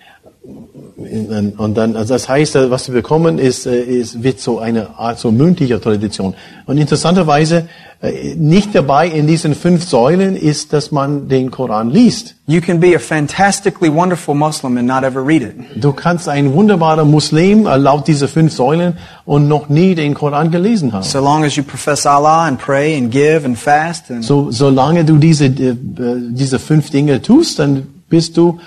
Und 0.46 1.76
dann, 1.76 1.96
also 1.96 2.14
das 2.14 2.28
heißt, 2.28 2.56
äh, 2.58 2.70
was 2.70 2.88
wir 2.88 2.96
bekommen, 2.96 3.39
ist, 3.39 3.66
äh, 3.66 3.82
ist, 3.82 4.24
wird 4.24 4.39
so 4.41 4.60
eine 4.60 4.98
Art 5.00 5.18
so 5.18 5.32
mündlicher 5.32 5.80
Tradition. 5.80 6.34
Und 6.66 6.78
interessanterweise, 6.78 7.70
äh, 8.02 8.36
nicht 8.36 8.76
dabei 8.76 9.08
in 9.08 9.26
diesen 9.26 9.56
fünf 9.56 9.86
Säulen 9.86 10.36
ist, 10.36 10.74
dass 10.74 10.91
man 10.91 11.30
den 11.30 11.50
Koran 11.50 11.89
liest. 11.89 12.36
You 12.48 12.60
can 12.60 12.82
be 12.82 12.94
a 12.94 13.00
fantastically 13.00 13.89
wonderful 13.89 14.36
Muslim 14.36 14.78
and 14.78 14.86
not 14.86 15.04
ever 15.04 15.26
read 15.26 15.44
it. 15.44 15.56
Du 15.78 15.94
kannst 15.94 16.28
ein 16.28 16.54
wunderbarer 16.54 17.06
Muslim 17.06 17.64
laut 17.64 18.08
dieser 18.08 18.28
fünf 18.28 18.54
Säulen 18.54 18.98
und 19.26 19.48
noch 19.48 19.70
nie 19.70 19.96
den 19.96 20.14
Koran 20.14 20.52
gelesen 20.52 20.91
haben. 20.91 21.04
So 21.04 21.20
long 21.20 21.46
as 21.46 21.56
you 21.56 21.64
profess 21.64 22.06
Allah 22.06 22.48
and 22.48 22.60
pray 22.60 22.98
and 22.98 23.10
give 23.10 23.46
and 23.46 23.58
fast 23.58 24.12
and 24.12 24.26
So, 24.26 24.52
solange 24.52 25.06
du 25.06 25.18
diese, 25.18 25.50
diese 25.50 26.60
fünf 26.60 26.89
Dinge 26.89 27.22
tust, 27.22 27.60
dann 27.60 27.88
bist 28.10 28.36
du, 28.36 28.60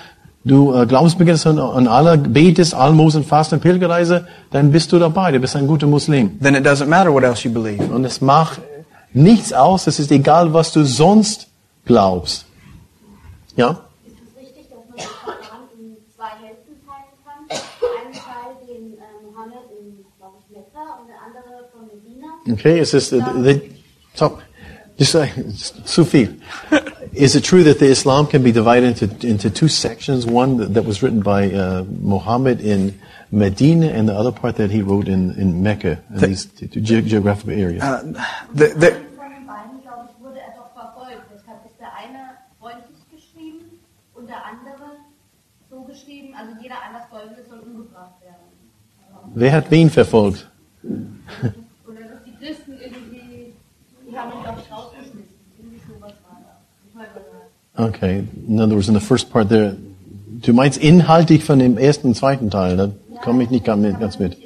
du 0.47 0.73
äh, 0.73 0.85
Glaubensbekenntnis 0.85 1.45
an, 1.45 1.59
an 1.59 1.87
Allah, 1.87 2.15
betest, 2.15 2.73
Almosen, 2.73 3.23
Fasten, 3.23 3.59
Pilgerreise, 3.59 4.27
dann 4.51 4.71
bist 4.71 4.91
du 4.91 4.99
dabei, 4.99 5.31
du 5.31 5.39
bist 5.39 5.55
ein 5.55 5.67
guter 5.67 5.87
Muslim. 5.87 6.39
then 6.41 6.55
it 6.55 6.65
doesn't 6.65 6.87
matter 6.87 7.13
what 7.13 7.23
else 7.23 7.47
you 7.47 7.53
believe. 7.53 7.83
Und 7.93 8.05
es 8.05 8.21
macht 8.21 8.61
nichts 9.13 9.53
aus, 9.53 9.87
es 9.87 9.99
ist 9.99 10.11
egal, 10.11 10.53
was 10.53 10.71
du 10.71 10.83
sonst 10.83 11.47
glaubst. 11.85 12.45
Ja? 13.55 13.69
Ist 13.69 14.33
äh, 21.33 21.95
Medina. 21.95 22.27
Okay, 22.51 22.79
es 22.79 22.93
ist, 22.93 23.11
äh. 23.13 23.21
Just, 24.97 25.15
uh, 25.15 25.21
just 25.49 25.87
zu 25.87 26.05
viel. 26.05 26.41
Is 27.17 27.35
it 27.35 27.43
true 27.43 27.63
that 27.63 27.79
the 27.79 27.87
Islam 27.87 28.27
can 28.27 28.43
be 28.43 28.51
divided 28.51 29.01
into, 29.01 29.27
into 29.27 29.49
two 29.49 29.67
sections? 29.67 30.25
One 30.27 30.57
that, 30.57 30.75
that 30.75 30.85
was 30.85 31.01
written 31.01 31.21
by 31.21 31.51
uh, 31.51 31.83
Muhammad 31.89 32.61
in 32.61 32.99
Medina 33.31 33.87
and 33.87 34.07
the 34.07 34.13
other 34.13 34.31
part 34.31 34.57
that 34.57 34.69
he 34.69 34.83
wrote 34.83 35.07
in, 35.07 35.31
in 35.31 35.63
Mecca, 35.63 36.03
in 36.13 36.19
these 36.19 36.45
two 36.45 36.67
ge- 36.67 37.03
geographical 37.05 37.53
areas. 37.53 37.81
Uh, 37.81 38.03
the, 38.53 38.67
the, 38.67 38.91
Von 39.17 39.31
den 39.31 39.47
beiden, 39.47 39.81
glaube 39.81 40.07
Okay, 57.77 58.23
in 58.47 58.59
other 58.59 58.75
words, 58.75 58.87
in 58.87 58.95
the 58.95 58.99
first 58.99 59.31
part 59.31 59.49
there, 59.49 59.77
du 60.41 60.51
meinst 60.51 60.79
inhaltlich 60.79 61.43
von 61.43 61.59
dem 61.59 61.77
ersten 61.77 62.07
und 62.07 62.15
zweiten 62.15 62.49
Teil, 62.49 62.75
da 62.75 62.91
komme 63.21 63.43
ich 63.43 63.51
nicht 63.51 63.65
ganz 63.65 63.81
mit. 63.81 63.99
Ganz 63.99 64.19
mit. 64.19 64.37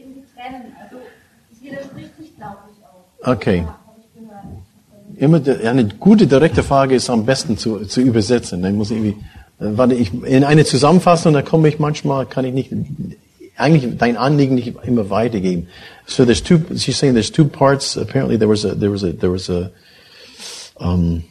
Also. 0.81 0.97
Okay. 3.31 3.65
Immer 5.15 5.41
eine 5.65 5.85
gute 5.85 6.27
direkte 6.27 6.63
Frage 6.63 6.95
ist 6.95 7.09
am 7.09 7.25
besten 7.25 7.57
zu, 7.57 7.85
zu 7.85 8.01
übersetzen. 8.01 8.63
Dann 8.63 8.75
muss 8.75 8.91
ich 8.91 8.97
irgendwie, 8.97 9.17
äh, 9.59 9.77
warte, 9.77 9.93
ich 9.93 10.11
in 10.23 10.43
eine 10.43 10.65
Zusammenfassung, 10.65 11.33
da 11.33 11.41
komme 11.41 11.69
ich 11.69 11.79
manchmal, 11.79 12.25
kann 12.25 12.43
ich 12.43 12.53
nicht, 12.53 12.73
eigentlich 13.55 13.97
dein 13.97 14.17
Anliegen 14.17 14.55
nicht 14.55 14.73
immer 14.83 15.09
weitergeben. 15.09 15.67
So 16.05 16.25
there's 16.25 16.43
two. 16.43 16.59
She's 16.75 16.97
saying 16.97 17.13
there's 17.13 17.31
two 17.31 17.45
parts. 17.45 17.95
Apparently 17.95 18.37
there 18.37 18.49
was 18.49 18.65
a 18.65 18.75
there 18.75 18.91
was 18.91 19.03
a 19.03 19.13
there 19.13 19.31
was 19.31 19.49
a 19.49 19.71
um, 20.77 21.23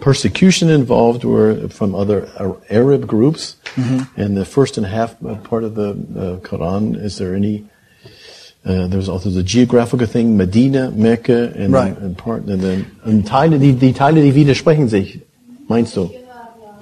persecution 0.00 0.68
involved 0.70 1.24
were 1.24 1.68
from 1.68 1.94
other 1.94 2.28
Arab 2.70 3.06
groups. 3.06 3.56
And 4.16 4.36
the 4.36 4.44
first 4.44 4.76
and 4.78 4.86
half 4.86 5.16
part 5.44 5.64
of 5.64 5.74
the 5.74 5.90
uh, 5.90 6.46
Quran, 6.46 6.96
is 6.96 7.18
there 7.18 7.34
any? 7.34 7.68
Uh, 8.64 8.88
there's 8.88 9.08
also 9.08 9.30
the 9.30 9.42
geographical 9.44 10.06
thing, 10.08 10.36
Medina, 10.36 10.90
Mecca, 10.90 11.52
and, 11.54 11.72
Right. 11.72 11.96
and 11.98 12.18
part, 12.18 12.42
and 12.46 12.60
then 12.60 12.86
und 13.04 13.24
Teile, 13.24 13.58
die, 13.60 13.72
die 13.78 13.92
Teile, 13.92 14.20
die 14.22 14.34
widersprechen 14.34 14.88
sich, 14.88 15.20
meinst 15.68 15.94
du? 15.94 16.10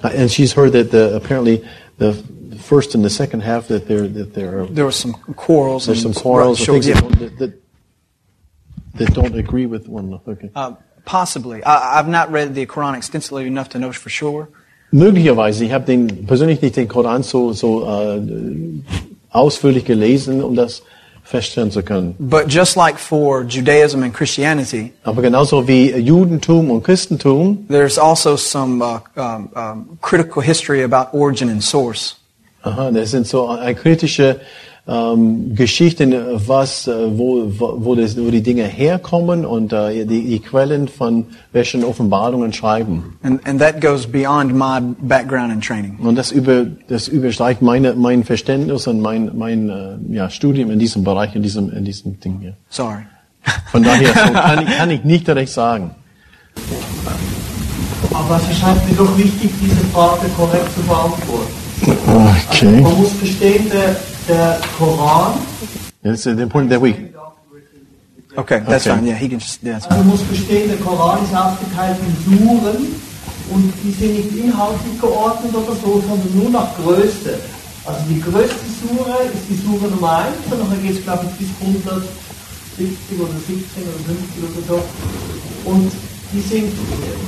And 0.01 0.31
she's 0.31 0.53
heard 0.53 0.71
that 0.73 0.89
the, 0.89 1.15
apparently 1.15 1.63
the 1.99 2.13
first 2.57 2.95
and 2.95 3.05
the 3.05 3.09
second 3.11 3.41
half 3.41 3.67
that 3.67 3.87
there 3.87 4.07
that 4.07 4.33
there 4.33 4.61
are 4.61 4.65
there 4.65 4.85
was 4.85 4.95
some 4.95 5.13
quarrels. 5.35 5.85
there's 5.85 6.01
some 6.01 6.13
quarrels 6.13 6.59
right, 6.59 6.81
things 6.81 6.85
sure, 6.85 6.95
that, 6.95 7.03
yeah. 7.03 7.09
don't, 7.09 7.19
that, 7.19 7.37
that 7.39 7.61
that 8.95 9.13
don't 9.13 9.35
agree 9.35 9.65
with 9.67 9.87
one 9.87 10.05
another. 10.05 10.31
Okay. 10.31 10.49
Uh, 10.55 10.73
possibly. 11.05 11.63
I, 11.63 11.99
I've 11.99 12.07
not 12.07 12.31
read 12.31 12.55
the 12.55 12.65
Quran 12.65 12.95
extensively 12.95 13.47
enough 13.47 13.69
to 13.69 13.77
know 13.77 13.91
for 13.91 14.09
sure. 14.09 14.47
Möglicherweise, 14.91 15.65
ich 15.65 15.71
habe 15.71 15.85
den 15.85 16.25
persönlich 16.25 16.61
nicht 16.61 16.75
den 16.75 16.87
Koran 16.87 17.23
so 17.23 17.53
so 17.53 17.85
äh, 17.85 18.21
ausführlich 19.31 19.85
gelesen, 19.85 20.41
um 20.43 20.55
das 20.55 20.83
feststellen 21.23 21.71
zu 21.71 21.81
können. 21.81 22.15
But 22.19 22.45
just 22.47 22.75
like 22.77 22.97
for 22.99 23.43
Judaism 23.43 24.03
and 24.03 24.13
Christianity, 24.13 24.93
Aber 25.03 25.21
genauso 25.21 25.67
wie 25.67 25.91
Judentum 25.95 26.69
und 26.71 26.83
Christentum, 26.83 27.65
there's 27.67 27.97
also 27.97 28.37
some 28.37 28.81
uh, 28.81 28.99
um, 29.15 29.49
um, 29.55 29.97
critical 30.01 30.41
history 30.41 30.83
about 30.83 31.17
origin 31.17 31.49
and 31.49 31.63
source. 31.63 32.15
aha, 32.63 32.91
das 32.91 33.11
sind 33.11 33.27
so 33.27 33.47
eine 33.47 33.75
kritische 33.75 34.39
ähm, 34.87 35.55
Geschichten, 35.55 36.13
was, 36.47 36.87
äh, 36.87 37.17
wo, 37.17 37.43
wo, 37.59 37.75
wo, 37.79 37.95
das, 37.95 38.17
wo 38.17 38.29
die 38.29 38.43
Dinge 38.43 38.63
herkommen 38.65 39.45
und 39.45 39.73
äh, 39.73 40.05
die, 40.05 40.25
die 40.25 40.39
Quellen 40.39 40.87
von 40.87 41.25
welchen 41.51 41.83
Offenbarungen 41.83 42.53
schreiben. 42.53 43.17
And, 43.23 43.45
and 43.47 43.59
that 43.59 43.81
goes 43.81 44.05
beyond 44.05 44.53
my 44.53 44.79
background 44.99 45.51
and 45.51 45.63
training. 45.63 45.97
Und 45.99 46.15
das, 46.15 46.31
über, 46.31 46.67
das 46.87 47.07
übersteigt 47.07 47.63
meine, 47.63 47.93
mein 47.93 48.23
Verständnis 48.23 48.85
und 48.85 49.01
mein, 49.01 49.31
mein 49.35 49.69
äh, 49.69 49.97
ja, 50.13 50.29
Studium 50.29 50.69
in 50.69 50.77
diesem 50.77 51.03
Bereich, 51.03 51.35
in 51.35 51.41
diesem, 51.41 51.71
in 51.71 51.83
diesem 51.83 52.19
Ding 52.19 52.39
hier. 52.41 52.55
Sorry. 52.69 53.01
Von 53.71 53.83
daher 53.83 54.07
so 54.07 54.13
kann, 54.33 54.67
ich, 54.67 54.77
kann 54.77 54.89
ich 54.91 55.03
nicht 55.03 55.27
direkt 55.27 55.49
sagen. 55.49 55.91
Aber 58.13 58.37
es 58.37 58.47
erscheint 58.47 58.87
mir 58.87 58.95
doch 58.95 59.17
wichtig, 59.17 59.51
diese 59.61 59.83
Frage 59.91 60.27
korrekt 60.37 60.71
zu 60.75 60.81
beantworten. 60.81 61.65
Okay. 61.81 62.81
Man 62.81 62.97
muss 62.97 63.11
verstehen, 63.13 63.69
der, 64.27 64.59
Koran, 64.77 65.33
It's 66.03 66.25
important 66.27 66.69
that 66.69 66.81
we. 66.81 66.93
Okay, 68.37 68.59
that's 68.67 68.85
Okay. 68.85 68.95
fine. 68.95 69.07
Yeah, 69.07 69.15
he 69.15 69.27
can 69.29 69.39
just. 69.39 69.63
Yeah, 69.63 69.79
also 69.89 70.03
muss 70.03 70.21
verstehen, 70.21 70.67
der 70.69 70.77
Koran 70.77 71.23
ist 71.23 71.33
aufgeteilt 71.33 71.97
in 72.05 72.13
Suren 72.37 72.87
und 73.49 73.73
die 73.83 73.91
sind 73.91 74.13
nicht 74.13 74.35
inhaltlich 74.45 74.99
geordnet 74.99 75.55
oder 75.55 75.73
so, 75.75 76.01
sondern 76.05 76.37
nur 76.37 76.49
nach 76.49 76.75
Größe. 76.75 77.39
Also 77.85 78.01
die 78.09 78.19
größte 78.21 78.65
Sure 78.81 79.23
ist 79.33 79.45
die 79.49 79.55
Sure 79.55 79.89
Nummer 79.89 80.17
1 80.25 80.51
und 80.51 80.59
nachher 80.59 80.81
geht 80.81 80.97
es 80.97 81.03
glaube 81.03 81.25
ich 81.31 81.37
bis 81.37 81.49
170 81.61 83.19
oder 83.19 83.39
17 83.47 83.83
oder 83.83 84.01
50 84.05 84.43
oder 84.43 84.67
so. 84.67 85.69
Und 85.69 85.91
die 86.35 86.41
sind, 86.41 86.71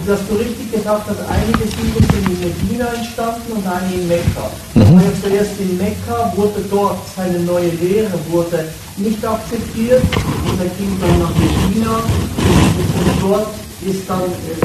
du 0.05 0.11
hast 0.11 0.23
du 0.29 0.35
richtig 0.35 0.71
gesagt, 0.71 1.09
dass 1.09 1.17
einige 1.31 1.63
Suren 1.71 2.03
sind 2.11 2.27
in 2.27 2.39
Medina 2.43 2.87
entstanden 2.91 3.51
und 3.55 3.63
einige 3.65 4.01
in 4.01 4.07
Mekka. 4.07 4.45
Mhm. 4.75 4.99
Zuerst 5.23 5.51
in 5.59 5.77
Mekka 5.77 6.33
wurde 6.35 6.59
dort 6.69 6.99
seine 7.15 7.39
neue 7.39 7.69
Lehre 7.79 8.19
wurde 8.29 8.67
nicht 8.97 9.23
akzeptiert 9.23 10.03
und 10.03 10.59
er 10.59 10.71
ging 10.75 10.91
dann 10.99 11.19
nach 11.19 11.33
Medina 11.39 11.95
und 12.99 13.21
dort 13.21 13.47
ist 13.87 14.03
dann, 14.09 14.23
äh, 14.23 14.59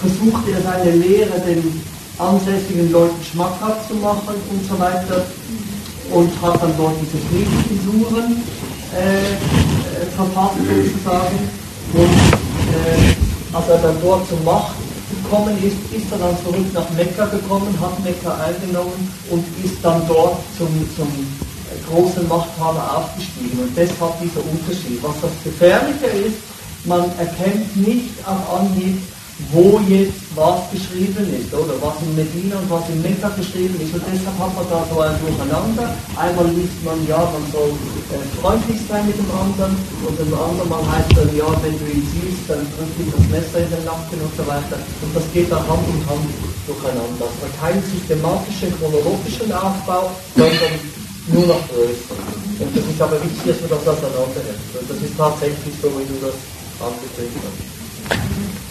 versuchte 0.00 0.50
er 0.52 0.62
seine 0.62 0.90
Lehre 0.96 1.40
den 1.40 1.80
ansässigen 2.18 2.92
Leuten 2.92 3.24
schmackhaft 3.24 3.88
zu 3.88 3.94
machen 3.94 4.36
und 4.50 4.68
so 4.68 4.78
weiter 4.78 5.24
und 6.12 6.30
hat 6.42 6.62
dann 6.62 6.74
dort 6.76 6.94
diese 7.00 7.18
friedlichen 7.28 7.78
Suren 7.86 8.42
äh, 8.92 9.32
äh, 9.32 10.06
verfasst 10.16 10.58
sozusagen 10.58 11.38
und 11.94 12.04
äh, 12.04 13.27
als 13.52 13.68
er 13.68 13.78
dann 13.78 13.96
dort 14.02 14.28
zur 14.28 14.40
Macht 14.40 14.74
gekommen 15.10 15.56
ist, 15.62 15.78
ist 15.94 16.10
er 16.12 16.18
dann 16.18 16.36
zurück 16.44 16.66
nach 16.74 16.88
Mekka 16.90 17.26
gekommen, 17.26 17.74
hat 17.80 18.04
Mekka 18.04 18.36
eingenommen 18.44 19.12
und 19.30 19.44
ist 19.64 19.76
dann 19.82 20.02
dort 20.06 20.36
zum, 20.56 20.68
zum 20.96 21.08
großen 21.88 22.28
Machthaber 22.28 22.98
aufgestiegen 22.98 23.58
und 23.60 23.76
deshalb 23.76 24.20
dieser 24.20 24.40
Unterschied. 24.44 25.02
Was 25.02 25.20
das 25.22 25.30
Gefährliche 25.44 26.06
ist, 26.28 26.38
man 26.84 27.04
erkennt 27.18 27.76
nicht 27.76 28.10
auf 28.24 28.60
Anhieb, 28.60 29.00
wo 29.54 29.78
jetzt 29.86 30.18
was 30.34 30.66
geschrieben 30.74 31.22
ist, 31.30 31.54
oder 31.54 31.78
was 31.78 31.94
in 32.02 32.10
Medina 32.18 32.58
und 32.58 32.68
was 32.70 32.82
in 32.90 32.98
Mekka 33.02 33.30
geschrieben 33.38 33.78
ist. 33.78 33.94
Und 33.94 34.02
deshalb 34.10 34.34
hat 34.34 34.50
man 34.50 34.66
da 34.66 34.82
so 34.90 34.98
ein 34.98 35.14
Durcheinander. 35.22 35.94
Einmal 36.18 36.50
liest 36.58 36.78
man, 36.82 36.98
ja, 37.06 37.22
man 37.22 37.44
soll 37.54 37.70
äh, 37.70 38.18
freundlich 38.42 38.82
sein 38.90 39.06
mit 39.06 39.14
dem 39.14 39.30
anderen, 39.30 39.78
und 40.02 40.16
im 40.18 40.34
anderen 40.34 40.68
Mal 40.68 40.82
heißt 40.82 41.14
dann, 41.14 41.30
ja, 41.38 41.46
wenn 41.62 41.78
du 41.78 41.86
ihn 41.86 42.02
siehst, 42.02 42.50
dann 42.50 42.66
drück 42.66 42.90
ihm 42.98 43.14
das 43.14 43.26
Messer 43.30 43.58
in 43.62 43.70
den 43.70 43.84
Nacken 43.86 44.18
und 44.18 44.34
so 44.34 44.42
weiter. 44.42 44.78
Und 45.06 45.10
das 45.14 45.26
geht 45.30 45.48
dann 45.54 45.62
Hand 45.70 45.86
in 45.86 46.02
Hand 46.02 46.28
durcheinander. 46.66 47.26
Also 47.30 47.46
keinen 47.62 47.82
systematischen, 47.86 48.74
chronologischen 48.74 49.50
Aufbau, 49.54 50.10
sondern 50.34 50.74
nur 51.30 51.46
nach 51.46 51.62
Größe. 51.70 52.14
Und 52.58 52.74
das 52.74 52.84
ist 52.84 53.00
aber 53.00 53.22
wichtig, 53.22 53.54
dass 53.54 53.58
man 53.62 53.70
das 53.70 53.86
auseinanderhält. 53.86 54.66
Und 54.74 54.86
das 54.90 54.98
ist 54.98 55.14
tatsächlich 55.14 55.74
so, 55.78 55.88
wie 55.94 56.06
du 56.10 56.26
das 56.26 56.34
angekündigt 56.82 57.38
hast. 57.46 58.67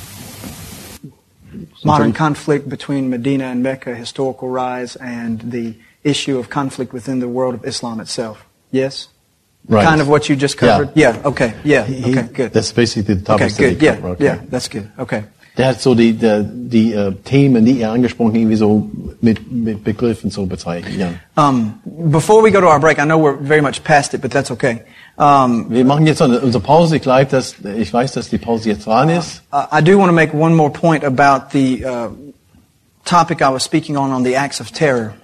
Modern 1.84 2.14
conflict 2.14 2.68
between 2.70 3.10
Medina 3.10 3.46
and 3.46 3.62
Mecca, 3.64 3.96
historical 3.96 4.50
rise, 4.50 4.96
and 4.98 5.40
the 5.52 5.76
issue 6.04 6.38
of 6.38 6.50
conflict 6.50 6.94
within 6.94 7.20
the 7.20 7.28
world 7.28 7.54
of 7.56 7.66
Islam 7.66 8.00
itself. 8.00 8.46
Yes? 8.72 9.10
Right. 9.68 9.84
Kind 9.84 10.02
of 10.02 10.08
what 10.08 10.30
you 10.30 10.36
just 10.36 10.58
covered? 10.58 10.92
Yeah, 10.96 11.22
okay, 11.26 11.54
yeah, 11.64 11.84
He- 11.86 12.12
okay, 12.18 12.28
good. 12.34 12.54
That's 12.54 12.72
basically 12.72 13.16
the 13.16 13.22
topic 13.22 13.30
Okay, 13.30 13.38
topics 13.50 13.58
that 13.58 13.64
he 13.70 13.76
good, 13.76 13.82
yeah, 13.82 13.96
covered. 13.96 14.10
Okay. 14.12 14.24
yeah, 14.26 14.42
that's 14.50 14.68
good, 14.70 14.92
okay. 14.98 15.24
Der 15.58 15.70
hat 15.70 15.82
so 15.82 15.96
die, 15.96 16.14
die, 16.14 16.46
die 16.46 16.94
äh, 16.94 17.14
Themen, 17.24 17.66
die 17.66 17.82
er 17.82 17.92
angesprochen 17.92 18.36
irgendwie 18.36 18.56
so 18.56 18.90
mit, 19.22 19.52
mit 19.52 19.84
Begriffen 19.84 20.30
so 20.30 20.46
bezeichnet. 20.46 20.94
Ja. 20.96 21.10
Um, 21.36 21.74
before 22.12 22.44
we 22.44 22.52
go 22.52 22.62
to 22.62 22.68
our 22.68 22.80
break, 22.80 23.00
I 23.00 23.06
know 23.06 23.18
we're 23.18 23.38
very 23.42 23.62
much 23.62 23.84
past 23.84 24.14
it, 24.14 24.22
but 24.22 24.32
that's 24.32 24.52
okay. 24.52 24.82
Um, 25.18 25.66
Wir 25.70 25.84
machen 25.84 26.06
jetzt 26.06 26.22
unsere 26.22 26.64
Pause. 26.64 26.98
Ich, 26.98 27.02
glaub, 27.02 27.28
dass, 27.30 27.56
ich 27.76 27.92
weiß, 27.92 28.14
dass 28.14 28.30
die 28.30 28.38
Pause 28.38 28.70
jetzt 28.70 28.86
dran 28.86 29.10
ist. 29.10 29.42
Uh, 29.52 29.64
I 29.76 29.82
do 29.82 29.98
want 29.98 30.10
to 30.10 30.14
make 30.14 30.32
one 30.36 30.54
more 30.54 30.70
point 30.70 31.04
about 31.04 31.52
the 31.52 31.84
uh, 31.84 32.10
topic 33.04 33.42
I 33.42 33.52
was 33.52 33.64
speaking 33.64 33.98
on 33.98 34.12
on 34.12 34.24
the 34.24 34.36
acts 34.36 34.62
of 34.62 34.72
terror. 34.72 35.16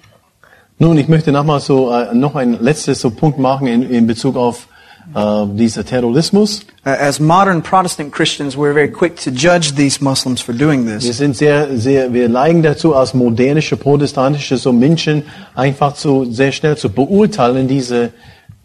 Nun, 0.80 0.98
ich 0.98 1.08
möchte 1.08 1.32
nochmal 1.32 1.60
so 1.60 1.92
äh, 1.92 2.16
noch 2.16 2.36
ein 2.36 2.58
letztes 2.60 3.00
so 3.00 3.12
Punkt 3.12 3.38
machen 3.38 3.68
in, 3.68 3.84
in 3.84 4.08
Bezug 4.08 4.36
auf 4.36 4.68
äh, 5.16 5.46
dieser 5.56 5.86
Terrorismus. 5.86 6.62
Uh, 6.86 6.90
as 6.90 7.20
modern 7.20 7.62
Protestant 7.62 8.12
Christians, 8.12 8.56
we're 8.56 8.74
very 8.74 8.90
quick 8.90 9.16
to 9.18 9.32
judge 9.32 9.76
these 9.76 10.02
Muslims 10.02 10.42
for 10.42 10.54
doing 10.54 10.86
this. 10.86 11.06
Wir 11.06 11.14
sind 11.14 11.36
sehr, 11.36 11.78
sehr, 11.78 12.14
wir 12.14 12.28
neigen 12.30 12.62
dazu, 12.64 12.96
als 12.96 13.14
modernische, 13.14 13.78
protestantische 13.78 14.58
so 14.58 14.74
Menschen 14.74 15.24
einfach 15.56 15.94
zu 15.94 16.26
sehr 16.32 16.52
schnell 16.52 16.78
zu 16.78 16.90
beurteilen, 16.90 17.68
diese, 17.68 18.12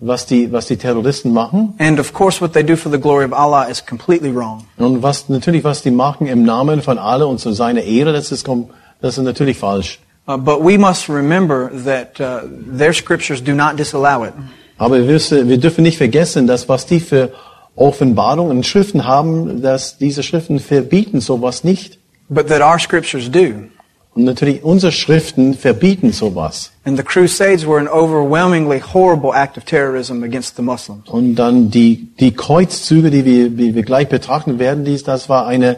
was 0.00 0.26
die, 0.26 0.50
was 0.52 0.66
die 0.66 0.76
Terroristen 0.76 1.32
machen. 1.32 1.74
And 1.78 2.00
of 2.00 2.12
course, 2.12 2.40
what 2.40 2.52
they 2.52 2.64
do 2.64 2.76
for 2.76 2.90
the 2.90 2.98
glory 2.98 3.24
of 3.24 3.32
Allah 3.32 3.68
is 3.68 3.84
completely 3.84 4.34
wrong. 4.34 4.64
Und 4.78 5.02
was 5.02 5.28
natürlich, 5.28 5.64
was 5.64 5.82
die 5.82 5.90
machen 5.90 6.26
im 6.26 6.44
Namen 6.44 6.82
von 6.82 6.98
alle 6.98 7.26
und 7.26 7.40
zu 7.40 7.52
seiner 7.52 7.82
Ehre, 7.82 8.12
das 8.12 8.32
ist, 8.32 8.48
das 9.00 9.18
ist 9.18 9.24
natürlich 9.24 9.58
falsch. 9.58 10.00
Uh, 10.26 10.36
but 10.36 10.62
we 10.62 10.76
must 10.76 11.08
remember 11.08 11.70
that 11.84 12.20
uh, 12.20 12.40
their 12.76 12.92
scriptures 12.92 13.40
do 13.40 13.54
not 13.54 13.78
disallow 13.78 14.24
it. 14.24 14.34
Aber 14.78 14.96
wir, 14.98 15.08
wissen- 15.08 15.48
wir 15.48 15.58
dürfen 15.58 15.82
nicht 15.82 15.98
vergessen, 15.98 16.46
dass 16.46 16.68
was 16.68 16.86
die 16.86 17.00
für 17.00 17.32
Offenbarungen 17.76 18.56
und 18.58 18.66
Schriften 18.66 19.06
haben, 19.06 19.62
dass 19.62 19.98
diese 19.98 20.22
Schriften 20.22 20.58
verbieten 20.58 21.20
sowas 21.20 21.64
nicht. 21.64 21.98
But 22.28 22.48
that 22.48 22.60
our 22.60 22.78
scriptures 22.78 23.30
do. 23.30 23.54
Und 24.14 24.24
natürlich 24.24 24.64
unsere 24.64 24.90
Schriften 24.90 25.54
verbieten 25.54 26.12
sowas. 26.12 26.72
And 26.84 26.96
the 26.96 27.04
Crusades 27.04 27.64
were 27.66 27.78
an 27.78 27.86
overwhelmingly 27.88 28.80
horrible 28.92 29.30
act 29.32 29.56
of 29.56 29.64
terrorism 29.64 30.24
against 30.24 30.56
the 30.56 30.62
Muslims. 30.62 31.08
Und 31.08 31.36
dann 31.36 31.70
die, 31.70 32.08
die 32.18 32.32
Kreuzzüge, 32.32 33.10
die 33.10 33.24
wir, 33.24 33.50
die 33.50 33.74
wir 33.76 33.82
gleich 33.84 34.08
betrachten 34.08 34.58
werden, 34.58 34.84
dies, 34.84 35.04
das 35.04 35.28
war 35.28 35.46
eine, 35.46 35.76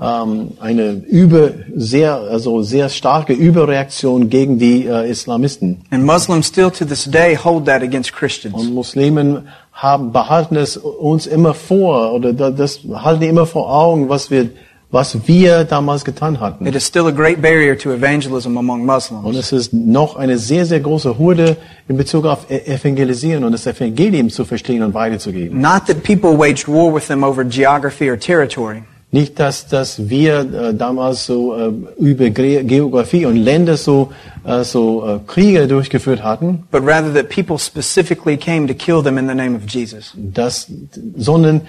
ähm, 0.00 0.52
eine 0.60 0.92
über, 1.08 1.50
sehr, 1.74 2.14
also 2.16 2.62
sehr 2.62 2.88
starke 2.88 3.32
Überreaktion 3.34 4.30
gegen 4.30 4.58
die 4.58 4.86
äh, 4.86 5.10
Islamisten. 5.10 5.82
And 5.90 6.04
Muslims 6.04 6.46
still 6.46 6.70
to 6.70 6.84
this 6.84 7.04
day 7.04 7.36
hold 7.36 7.66
that 7.66 7.82
against 7.82 8.12
Christians. 8.12 8.54
Und 8.54 8.72
Muslimen 8.74 9.48
haben, 9.72 10.12
behalten 10.12 10.56
es 10.56 10.76
uns 10.76 11.26
immer 11.26 11.54
vor, 11.54 12.12
oder 12.14 12.32
da- 12.32 12.50
das 12.50 12.80
halten 12.92 13.22
immer 13.24 13.46
vor 13.46 13.70
Augen, 13.72 14.08
was 14.08 14.30
wir, 14.30 14.48
was 14.90 15.16
wir 15.28 15.64
damals 15.64 16.04
getan 16.04 16.40
hatten. 16.40 16.66
It 16.66 16.74
is 16.74 16.86
still 16.86 17.06
a 17.06 17.10
great 17.12 17.40
barrier 17.40 17.78
to 17.78 17.92
evangelism 17.92 18.56
among 18.58 18.80
Und 18.80 18.86
Muslims. 18.86 19.36
es 19.36 19.52
ist 19.52 19.72
noch 19.72 20.16
eine 20.16 20.36
sehr, 20.38 20.64
sehr 20.66 20.80
große 20.80 21.18
Hürde 21.18 21.56
in 21.88 21.96
Bezug 21.96 22.24
auf 22.26 22.50
E- 22.50 22.58
Evangelisieren 22.72 23.44
und 23.44 23.52
das 23.52 23.66
Evangelium 23.66 24.30
zu 24.30 24.44
verstehen 24.44 24.82
und 24.82 24.92
weiterzugeben. 24.94 25.60
Not 25.60 25.86
that 25.86 26.02
people 26.02 26.36
waged 26.38 26.66
war 26.68 26.92
with 26.94 27.06
them 27.06 27.22
over 27.22 27.44
geography 27.44 28.10
or 28.10 28.18
territory, 28.18 28.82
Nicht, 29.12 29.40
dass, 29.40 29.66
dass 29.66 30.08
wir 30.08 30.40
äh, 30.40 30.74
damals 30.74 31.26
so 31.26 31.56
äh, 31.56 31.72
über 31.98 32.30
Ge 32.30 32.62
Geografie 32.62 33.26
und 33.26 33.36
Länder 33.36 33.76
so, 33.76 34.12
äh, 34.44 34.62
so 34.62 35.04
äh, 35.04 35.18
Kriege 35.26 35.66
durchgeführt 35.66 36.22
hatten, 36.22 36.64
but 36.70 36.82
rather 36.82 37.12
that 37.12 37.28
people 37.28 37.58
specifically 37.58 38.36
came 38.36 38.68
to 38.68 38.74
kill 38.74 39.02
them 39.02 39.18
in 39.18 39.26
the 39.26 39.34
name 39.34 39.56
of 39.56 39.62
Jesus. 39.68 40.14
dass, 40.16 40.70
sondern 41.16 41.62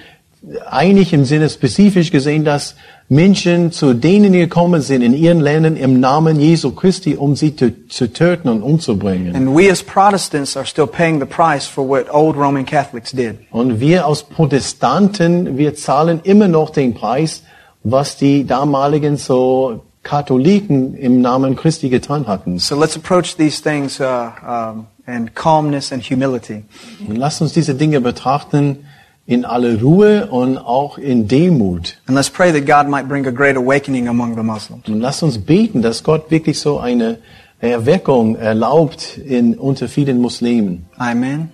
eigentlich 0.70 1.14
im 1.14 1.26
Sinne 1.26 1.50
spezifisch 1.50 2.12
gesehen, 2.12 2.44
dass 2.44 2.76
Menschen 3.10 3.72
zu 3.72 3.94
denen 3.94 4.34
gekommen 4.34 4.82
sind 4.82 5.02
in 5.02 5.14
ihren 5.14 5.40
Ländern 5.40 5.76
im 5.76 6.00
Namen 6.00 6.40
Jesu 6.40 6.72
Christi, 6.72 7.16
um 7.16 7.36
sie 7.36 7.56
zu, 7.56 7.88
zu 7.88 8.12
töten 8.12 8.50
und 8.50 8.64
umzubringen. 8.64 9.36
And 9.36 9.56
we 9.56 9.70
as 9.70 9.84
Protestants 9.84 10.58
are 10.58 10.66
still 10.66 10.88
paying 10.88 11.20
the 11.20 11.26
price 11.26 11.68
for 11.68 11.88
what 11.88 12.12
old 12.12 12.36
Roman 12.36 12.66
Catholics 12.66 13.12
did. 13.12 13.38
Und 13.52 13.80
wir 13.80 14.06
als 14.06 14.24
Protestanten, 14.24 15.58
wir 15.58 15.76
zahlen 15.76 16.22
immer 16.24 16.48
noch 16.48 16.72
den 16.72 16.94
Preis, 16.96 17.44
was 17.84 18.18
die 18.18 18.46
damaligen 18.46 19.18
so 19.18 19.84
Katholiken 20.04 20.96
im 20.96 21.22
Namen 21.22 21.56
Christi 21.56 21.90
getan 21.90 22.26
hatten. 22.26 22.58
So 22.58 22.80
let's 22.80 22.96
approach 22.96 23.36
these 23.36 23.62
things 23.62 24.00
uh, 24.00 24.32
um, 24.44 24.88
in 25.06 25.32
calmness 25.36 25.92
and 25.92 26.02
humility. 26.04 26.64
Und 27.08 27.18
lasst 27.18 27.42
uns 27.42 27.54
diese 27.54 27.76
Dinge 27.76 28.02
betrachten 28.02 28.86
in 29.32 29.46
aller 29.46 29.80
Ruhe 29.82 30.28
und 30.28 30.58
auch 30.58 30.98
in 30.98 31.28
Demut. 31.28 31.98
And 32.06 32.18
let's 32.18 32.30
pray 32.30 32.52
that 32.52 32.66
God 32.66 32.90
might 32.90 33.08
bring 33.08 33.26
a 33.28 33.32
great 33.32 33.56
awakening 33.56 34.10
among 34.10 34.36
the 34.36 34.44
Muslims. 34.44 34.88
Und 34.90 35.00
lasst 35.00 35.24
uns 35.24 35.38
beten, 35.38 35.82
dass 35.82 36.04
Gott 36.04 36.30
wirklich 36.30 36.60
so 36.60 36.80
eine 36.80 37.20
Erweckung 37.62 38.36
erlaubt 38.36 39.18
in, 39.18 39.58
unter 39.58 39.88
vielen 39.88 40.20
Muslimen. 40.20 40.86
Amen. 40.98 41.50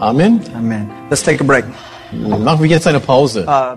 Amen. 0.00 0.40
Amen. 0.56 0.90
Let's 1.10 1.22
take 1.22 1.40
a 1.40 1.46
break. 1.46 1.64
Machen 2.10 2.60
wir 2.60 2.68
jetzt 2.68 2.88
eine 2.88 2.98
Pause. 2.98 3.46
Uh, 3.46 3.76